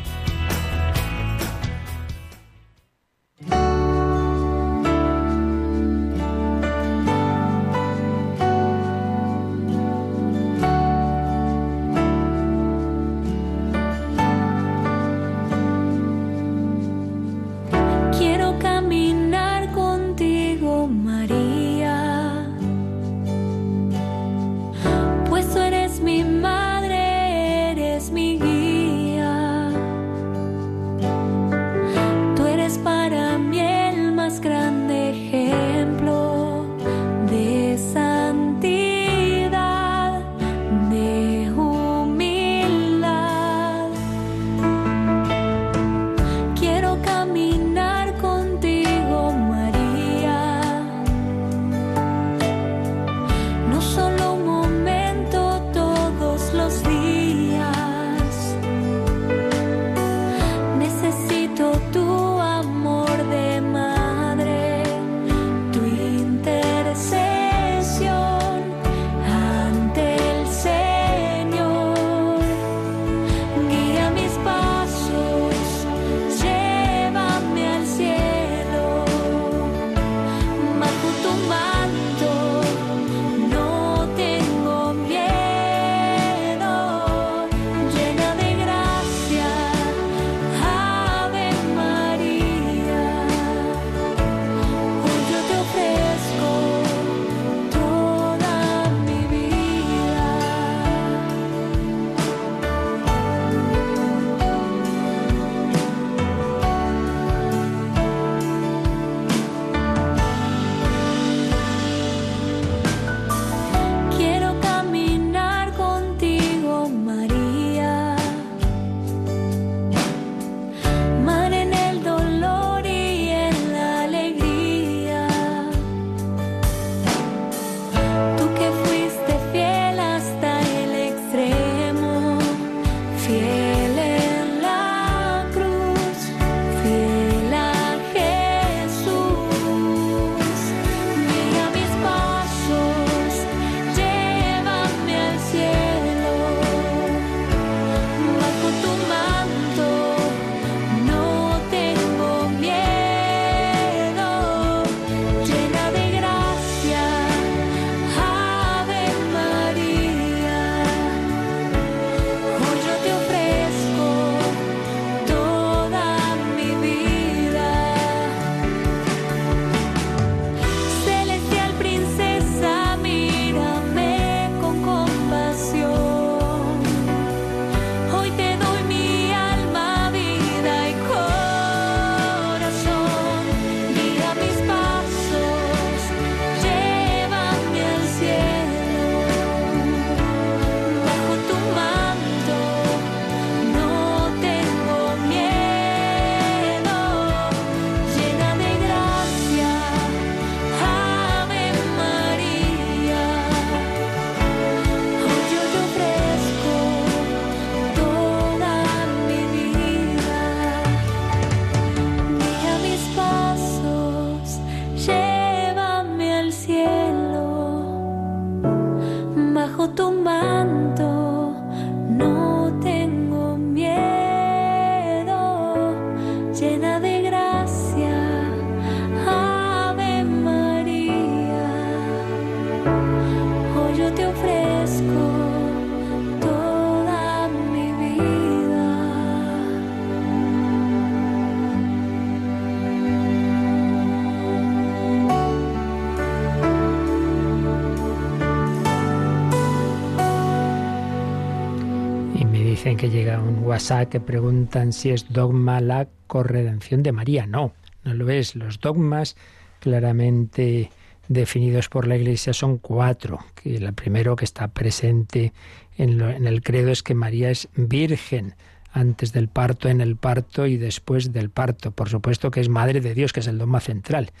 Dicen 252.81 252.97
que 252.97 253.11
llega 253.11 253.39
un 253.39 253.63
WhatsApp 253.63 254.09
que 254.09 254.19
preguntan 254.19 254.91
si 254.91 255.11
es 255.11 255.31
dogma 255.31 255.81
la 255.81 256.07
corredención 256.25 257.03
de 257.03 257.11
María. 257.11 257.45
No, 257.45 257.73
no 258.03 258.15
lo 258.15 258.27
es. 258.31 258.55
Los 258.55 258.79
dogmas 258.79 259.35
claramente 259.81 260.89
definidos 261.27 261.89
por 261.89 262.07
la 262.07 262.15
Iglesia 262.15 262.53
son 262.53 262.79
cuatro. 262.79 263.37
Que 263.53 263.75
el 263.75 263.93
primero 263.93 264.35
que 264.35 264.45
está 264.45 264.69
presente 264.69 265.53
en, 265.95 266.19
en 266.21 266.47
el 266.47 266.63
credo 266.63 266.89
es 266.89 267.03
que 267.03 267.13
María 267.13 267.51
es 267.51 267.69
virgen 267.75 268.55
antes 268.91 269.31
del 269.31 269.47
parto, 269.47 269.87
en 269.87 270.01
el 270.01 270.15
parto 270.15 270.65
y 270.65 270.77
después 270.77 271.31
del 271.31 271.51
parto. 271.51 271.91
Por 271.91 272.09
supuesto 272.09 272.49
que 272.49 272.61
es 272.61 272.69
madre 272.69 272.99
de 272.99 273.13
Dios, 273.13 273.31
que 273.31 273.41
es 273.41 273.47
el 273.47 273.59
dogma 273.59 273.79
central 273.79 274.31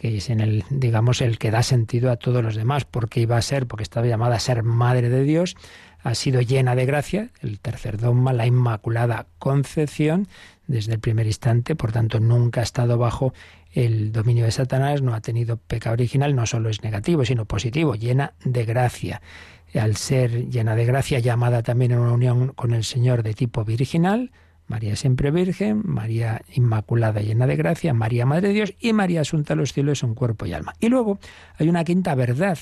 que 0.00 0.16
es 0.16 0.30
en 0.30 0.40
el, 0.40 0.64
digamos, 0.70 1.20
el 1.20 1.36
que 1.36 1.50
da 1.50 1.62
sentido 1.62 2.10
a 2.10 2.16
todos 2.16 2.42
los 2.42 2.54
demás, 2.54 2.86
porque 2.86 3.20
iba 3.20 3.36
a 3.36 3.42
ser, 3.42 3.66
porque 3.66 3.82
estaba 3.82 4.06
llamada 4.06 4.36
a 4.36 4.40
ser 4.40 4.62
madre 4.62 5.10
de 5.10 5.24
Dios, 5.24 5.56
ha 6.02 6.14
sido 6.14 6.40
llena 6.40 6.74
de 6.74 6.86
gracia, 6.86 7.30
el 7.40 7.60
tercer 7.60 7.98
dogma, 7.98 8.32
la 8.32 8.46
Inmaculada 8.46 9.26
Concepción, 9.38 10.28
desde 10.66 10.94
el 10.94 11.00
primer 11.00 11.26
instante, 11.26 11.74
por 11.76 11.92
tanto 11.92 12.20
nunca 12.20 12.60
ha 12.60 12.64
estado 12.64 12.96
bajo 12.96 13.34
el 13.72 14.12
dominio 14.12 14.44
de 14.44 14.50
Satanás, 14.50 15.02
no 15.02 15.14
ha 15.14 15.20
tenido 15.20 15.56
pecado 15.56 15.94
original, 15.94 16.34
no 16.34 16.46
solo 16.46 16.70
es 16.70 16.82
negativo, 16.82 17.24
sino 17.24 17.44
positivo, 17.44 17.94
llena 17.94 18.34
de 18.44 18.64
gracia. 18.64 19.20
Al 19.74 19.96
ser 19.96 20.48
llena 20.48 20.74
de 20.74 20.84
gracia, 20.84 21.18
llamada 21.20 21.62
también 21.62 21.92
en 21.92 21.98
una 21.98 22.12
unión 22.12 22.48
con 22.48 22.72
el 22.72 22.84
Señor 22.84 23.22
de 23.22 23.34
tipo 23.34 23.64
virginal, 23.64 24.32
María 24.66 24.94
siempre 24.94 25.32
virgen, 25.32 25.82
María 25.84 26.42
inmaculada 26.54 27.20
llena 27.20 27.48
de 27.48 27.56
gracia, 27.56 27.92
María 27.92 28.24
Madre 28.24 28.48
de 28.48 28.54
Dios 28.54 28.74
y 28.78 28.92
María 28.92 29.22
asunta 29.22 29.54
a 29.54 29.56
los 29.56 29.72
cielos 29.72 30.04
en 30.04 30.14
cuerpo 30.14 30.46
y 30.46 30.52
alma. 30.52 30.74
Y 30.78 30.88
luego 30.88 31.18
hay 31.58 31.68
una 31.68 31.82
quinta 31.82 32.14
verdad 32.14 32.56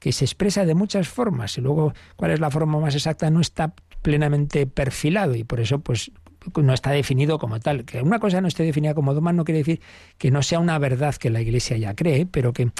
que 0.00 0.12
se 0.12 0.24
expresa 0.24 0.64
de 0.64 0.74
muchas 0.74 1.08
formas 1.08 1.56
y 1.58 1.60
luego 1.60 1.92
cuál 2.16 2.32
es 2.32 2.40
la 2.40 2.50
forma 2.50 2.80
más 2.80 2.94
exacta 2.94 3.30
no 3.30 3.40
está 3.40 3.74
plenamente 4.02 4.66
perfilado 4.66 5.34
y 5.36 5.44
por 5.44 5.60
eso 5.60 5.80
pues 5.80 6.10
no 6.56 6.72
está 6.72 6.90
definido 6.90 7.38
como 7.38 7.60
tal. 7.60 7.84
Que 7.84 8.00
una 8.02 8.18
cosa 8.18 8.40
no 8.40 8.48
esté 8.48 8.64
definida 8.64 8.94
como 8.94 9.14
dogma 9.14 9.32
no 9.32 9.44
quiere 9.44 9.58
decir 9.58 9.80
que 10.18 10.30
no 10.30 10.42
sea 10.42 10.58
una 10.58 10.78
verdad 10.78 11.14
que 11.14 11.30
la 11.30 11.40
Iglesia 11.40 11.76
ya 11.76 11.94
cree, 11.94 12.26
pero 12.26 12.52
que, 12.52 12.70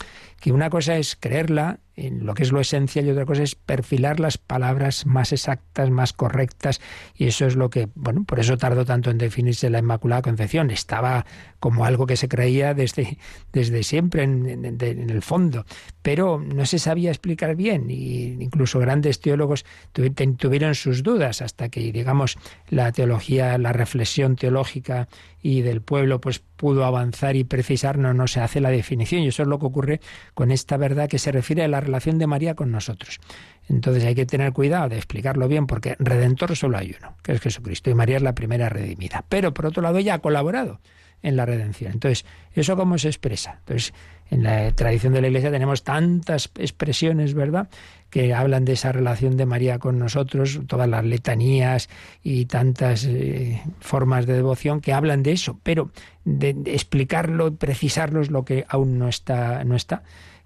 que 0.40 0.52
una 0.52 0.70
cosa 0.70 0.96
es 0.96 1.14
creerla 1.14 1.80
en 2.00 2.24
lo 2.24 2.34
que 2.34 2.42
es 2.42 2.52
lo 2.52 2.60
esencial 2.60 3.06
y 3.06 3.10
otra 3.10 3.26
cosa 3.26 3.42
es 3.42 3.54
perfilar 3.54 4.20
las 4.20 4.38
palabras 4.38 5.06
más 5.06 5.32
exactas, 5.32 5.90
más 5.90 6.12
correctas, 6.12 6.80
y 7.14 7.26
eso 7.26 7.46
es 7.46 7.56
lo 7.56 7.70
que, 7.70 7.88
bueno, 7.94 8.24
por 8.24 8.40
eso 8.40 8.56
tardó 8.56 8.84
tanto 8.84 9.10
en 9.10 9.18
definirse 9.18 9.70
la 9.70 9.80
Inmaculada 9.80 10.22
Concepción. 10.22 10.70
Estaba 10.70 11.26
como 11.58 11.84
algo 11.84 12.06
que 12.06 12.16
se 12.16 12.28
creía 12.28 12.74
desde, 12.74 13.18
desde 13.52 13.82
siempre 13.82 14.22
en, 14.22 14.64
en, 14.64 15.10
el 15.10 15.22
fondo, 15.22 15.66
pero 16.02 16.38
no 16.40 16.64
se 16.64 16.78
sabía 16.78 17.10
explicar 17.10 17.54
bien, 17.54 17.90
y 17.90 18.42
incluso 18.42 18.78
grandes 18.78 19.20
teólogos 19.20 19.66
tuvieron 19.92 20.74
sus 20.74 21.02
dudas 21.02 21.42
hasta 21.42 21.68
que, 21.68 21.92
digamos, 21.92 22.38
la 22.68 22.92
teología, 22.92 23.58
la 23.58 23.72
reflexión 23.72 24.36
teológica 24.36 25.08
y 25.42 25.62
del 25.62 25.80
pueblo 25.80 26.20
pues 26.20 26.38
pudo 26.38 26.84
avanzar 26.84 27.36
y 27.36 27.44
precisar, 27.44 27.98
no, 27.98 28.12
no 28.14 28.26
se 28.26 28.40
hace 28.40 28.60
la 28.60 28.70
definición. 28.70 29.22
Y 29.22 29.28
eso 29.28 29.42
es 29.42 29.48
lo 29.48 29.58
que 29.58 29.66
ocurre 29.66 30.00
con 30.34 30.50
esta 30.50 30.76
verdad 30.76 31.08
que 31.08 31.18
se 31.18 31.32
refiere 31.32 31.64
a 31.64 31.68
la 31.68 31.80
relación 31.80 32.18
de 32.18 32.26
María 32.26 32.54
con 32.54 32.70
nosotros. 32.70 33.20
Entonces 33.68 34.04
hay 34.04 34.14
que 34.14 34.26
tener 34.26 34.52
cuidado 34.52 34.88
de 34.88 34.96
explicarlo 34.96 35.48
bien 35.48 35.66
porque 35.66 35.96
redentor 35.98 36.56
solo 36.56 36.78
hay 36.78 36.94
uno, 36.98 37.16
que 37.22 37.32
es 37.32 37.40
Jesucristo, 37.40 37.90
y 37.90 37.94
María 37.94 38.16
es 38.16 38.22
la 38.22 38.34
primera 38.34 38.68
redimida. 38.68 39.24
Pero 39.28 39.54
por 39.54 39.66
otro 39.66 39.82
lado 39.82 39.98
ella 39.98 40.14
ha 40.14 40.18
colaborado 40.18 40.80
en 41.22 41.36
la 41.36 41.46
redención. 41.46 41.92
Entonces, 41.92 42.24
¿eso 42.54 42.76
cómo 42.76 42.98
se 42.98 43.08
expresa? 43.08 43.56
Entonces, 43.60 43.92
en 44.30 44.44
la 44.44 44.70
tradición 44.72 45.12
de 45.12 45.20
la 45.20 45.26
Iglesia 45.26 45.50
tenemos 45.50 45.82
tantas 45.82 46.50
expresiones, 46.56 47.34
¿verdad?, 47.34 47.68
que 48.10 48.34
hablan 48.34 48.64
de 48.64 48.72
esa 48.72 48.92
relación 48.92 49.36
de 49.36 49.46
María 49.46 49.78
con 49.78 49.98
nosotros, 49.98 50.60
todas 50.66 50.88
las 50.88 51.04
letanías 51.04 51.88
y 52.22 52.46
tantas 52.46 53.04
eh, 53.04 53.62
formas 53.78 54.26
de 54.26 54.34
devoción 54.34 54.80
que 54.80 54.92
hablan 54.92 55.22
de 55.22 55.32
eso, 55.32 55.58
pero 55.62 55.90
de, 56.24 56.50
explicarlo, 56.66 57.54
precisarlo 57.54 58.20
es 58.20 58.30
lo 58.30 58.44
que 58.44 58.64
aún 58.68 58.98
no 58.98 59.08
está, 59.08 59.62
no 59.64 59.76
está. 59.76 60.02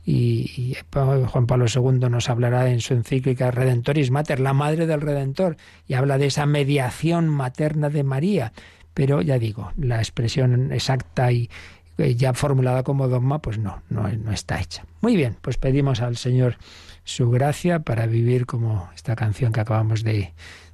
Y, 0.06 0.76
Juan 0.92 1.46
Pablo 1.46 1.64
II 1.74 2.10
nos 2.10 2.28
hablará 2.28 2.68
en 2.68 2.80
su 2.80 2.92
encíclica 2.92 3.50
Redentoris 3.50 4.10
Mater, 4.10 4.40
la 4.40 4.52
madre 4.52 4.86
del 4.86 5.00
Redentor, 5.00 5.56
y 5.88 5.94
habla 5.94 6.18
de 6.18 6.26
esa 6.26 6.44
mediación 6.44 7.28
materna 7.30 7.88
de 7.88 8.04
María. 8.04 8.52
Pero 8.94 9.20
ya 9.22 9.38
digo, 9.38 9.72
la 9.76 9.98
expresión 9.98 10.72
exacta 10.72 11.32
y, 11.32 11.50
eh, 11.98 12.14
ya 12.14 12.32
formulada 12.32 12.82
como 12.82 13.08
dogma, 13.08 13.40
pues 13.40 13.58
no, 13.58 13.82
no, 13.90 14.08
está 14.32 14.60
hecha. 14.60 14.84
Muy 15.00 15.16
bien, 15.16 15.36
pues 15.40 15.58
pedimos 15.58 16.00
al 16.00 16.16
Señor 16.16 16.56
su 17.04 17.30
gracia 17.30 17.80
para 17.80 18.06
vivir 18.06 18.46
como 18.46 18.88
esta 18.94 19.14
canción 19.16 19.52
que 19.52 19.60
acabamos 19.60 20.02
de, 20.04 20.32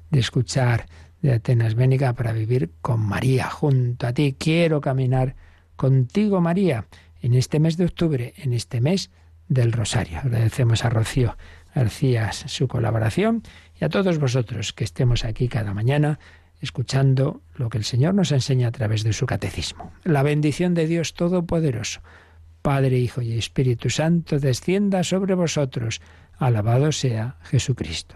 de 0.09 0.19
escuchar 0.19 0.85
de 1.21 1.33
Atenas 1.33 1.75
Bénica, 1.75 2.13
para 2.13 2.31
vivir 2.31 2.71
con 2.81 2.99
María 2.99 3.49
junto 3.49 4.07
a 4.07 4.13
ti. 4.13 4.35
Quiero 4.37 4.81
caminar 4.81 5.35
contigo, 5.75 6.41
María, 6.41 6.85
en 7.21 7.35
este 7.35 7.59
mes 7.59 7.77
de 7.77 7.85
octubre, 7.85 8.33
en 8.37 8.53
este 8.53 8.81
mes 8.81 9.11
del 9.47 9.71
Rosario. 9.71 10.19
Agradecemos 10.19 10.83
a 10.85 10.89
Rocío 10.89 11.37
García 11.75 12.31
su 12.31 12.67
colaboración 12.67 13.43
y 13.79 13.85
a 13.85 13.89
todos 13.89 14.19
vosotros 14.19 14.73
que 14.73 14.83
estemos 14.83 15.23
aquí 15.23 15.47
cada 15.47 15.73
mañana 15.73 16.19
escuchando 16.61 17.41
lo 17.55 17.69
que 17.69 17.77
el 17.77 17.83
Señor 17.83 18.13
nos 18.13 18.31
enseña 18.31 18.67
a 18.67 18.71
través 18.71 19.03
de 19.03 19.13
su 19.13 19.25
catecismo. 19.25 19.91
La 20.03 20.23
bendición 20.23 20.73
de 20.73 20.87
Dios 20.87 21.13
Todopoderoso, 21.13 22.01
Padre, 22.61 22.97
Hijo 22.99 23.21
y 23.21 23.37
Espíritu 23.37 23.89
Santo, 23.89 24.39
descienda 24.39 25.03
sobre 25.03 25.33
vosotros. 25.33 26.01
Alabado 26.37 26.91
sea 26.91 27.37
Jesucristo. 27.43 28.15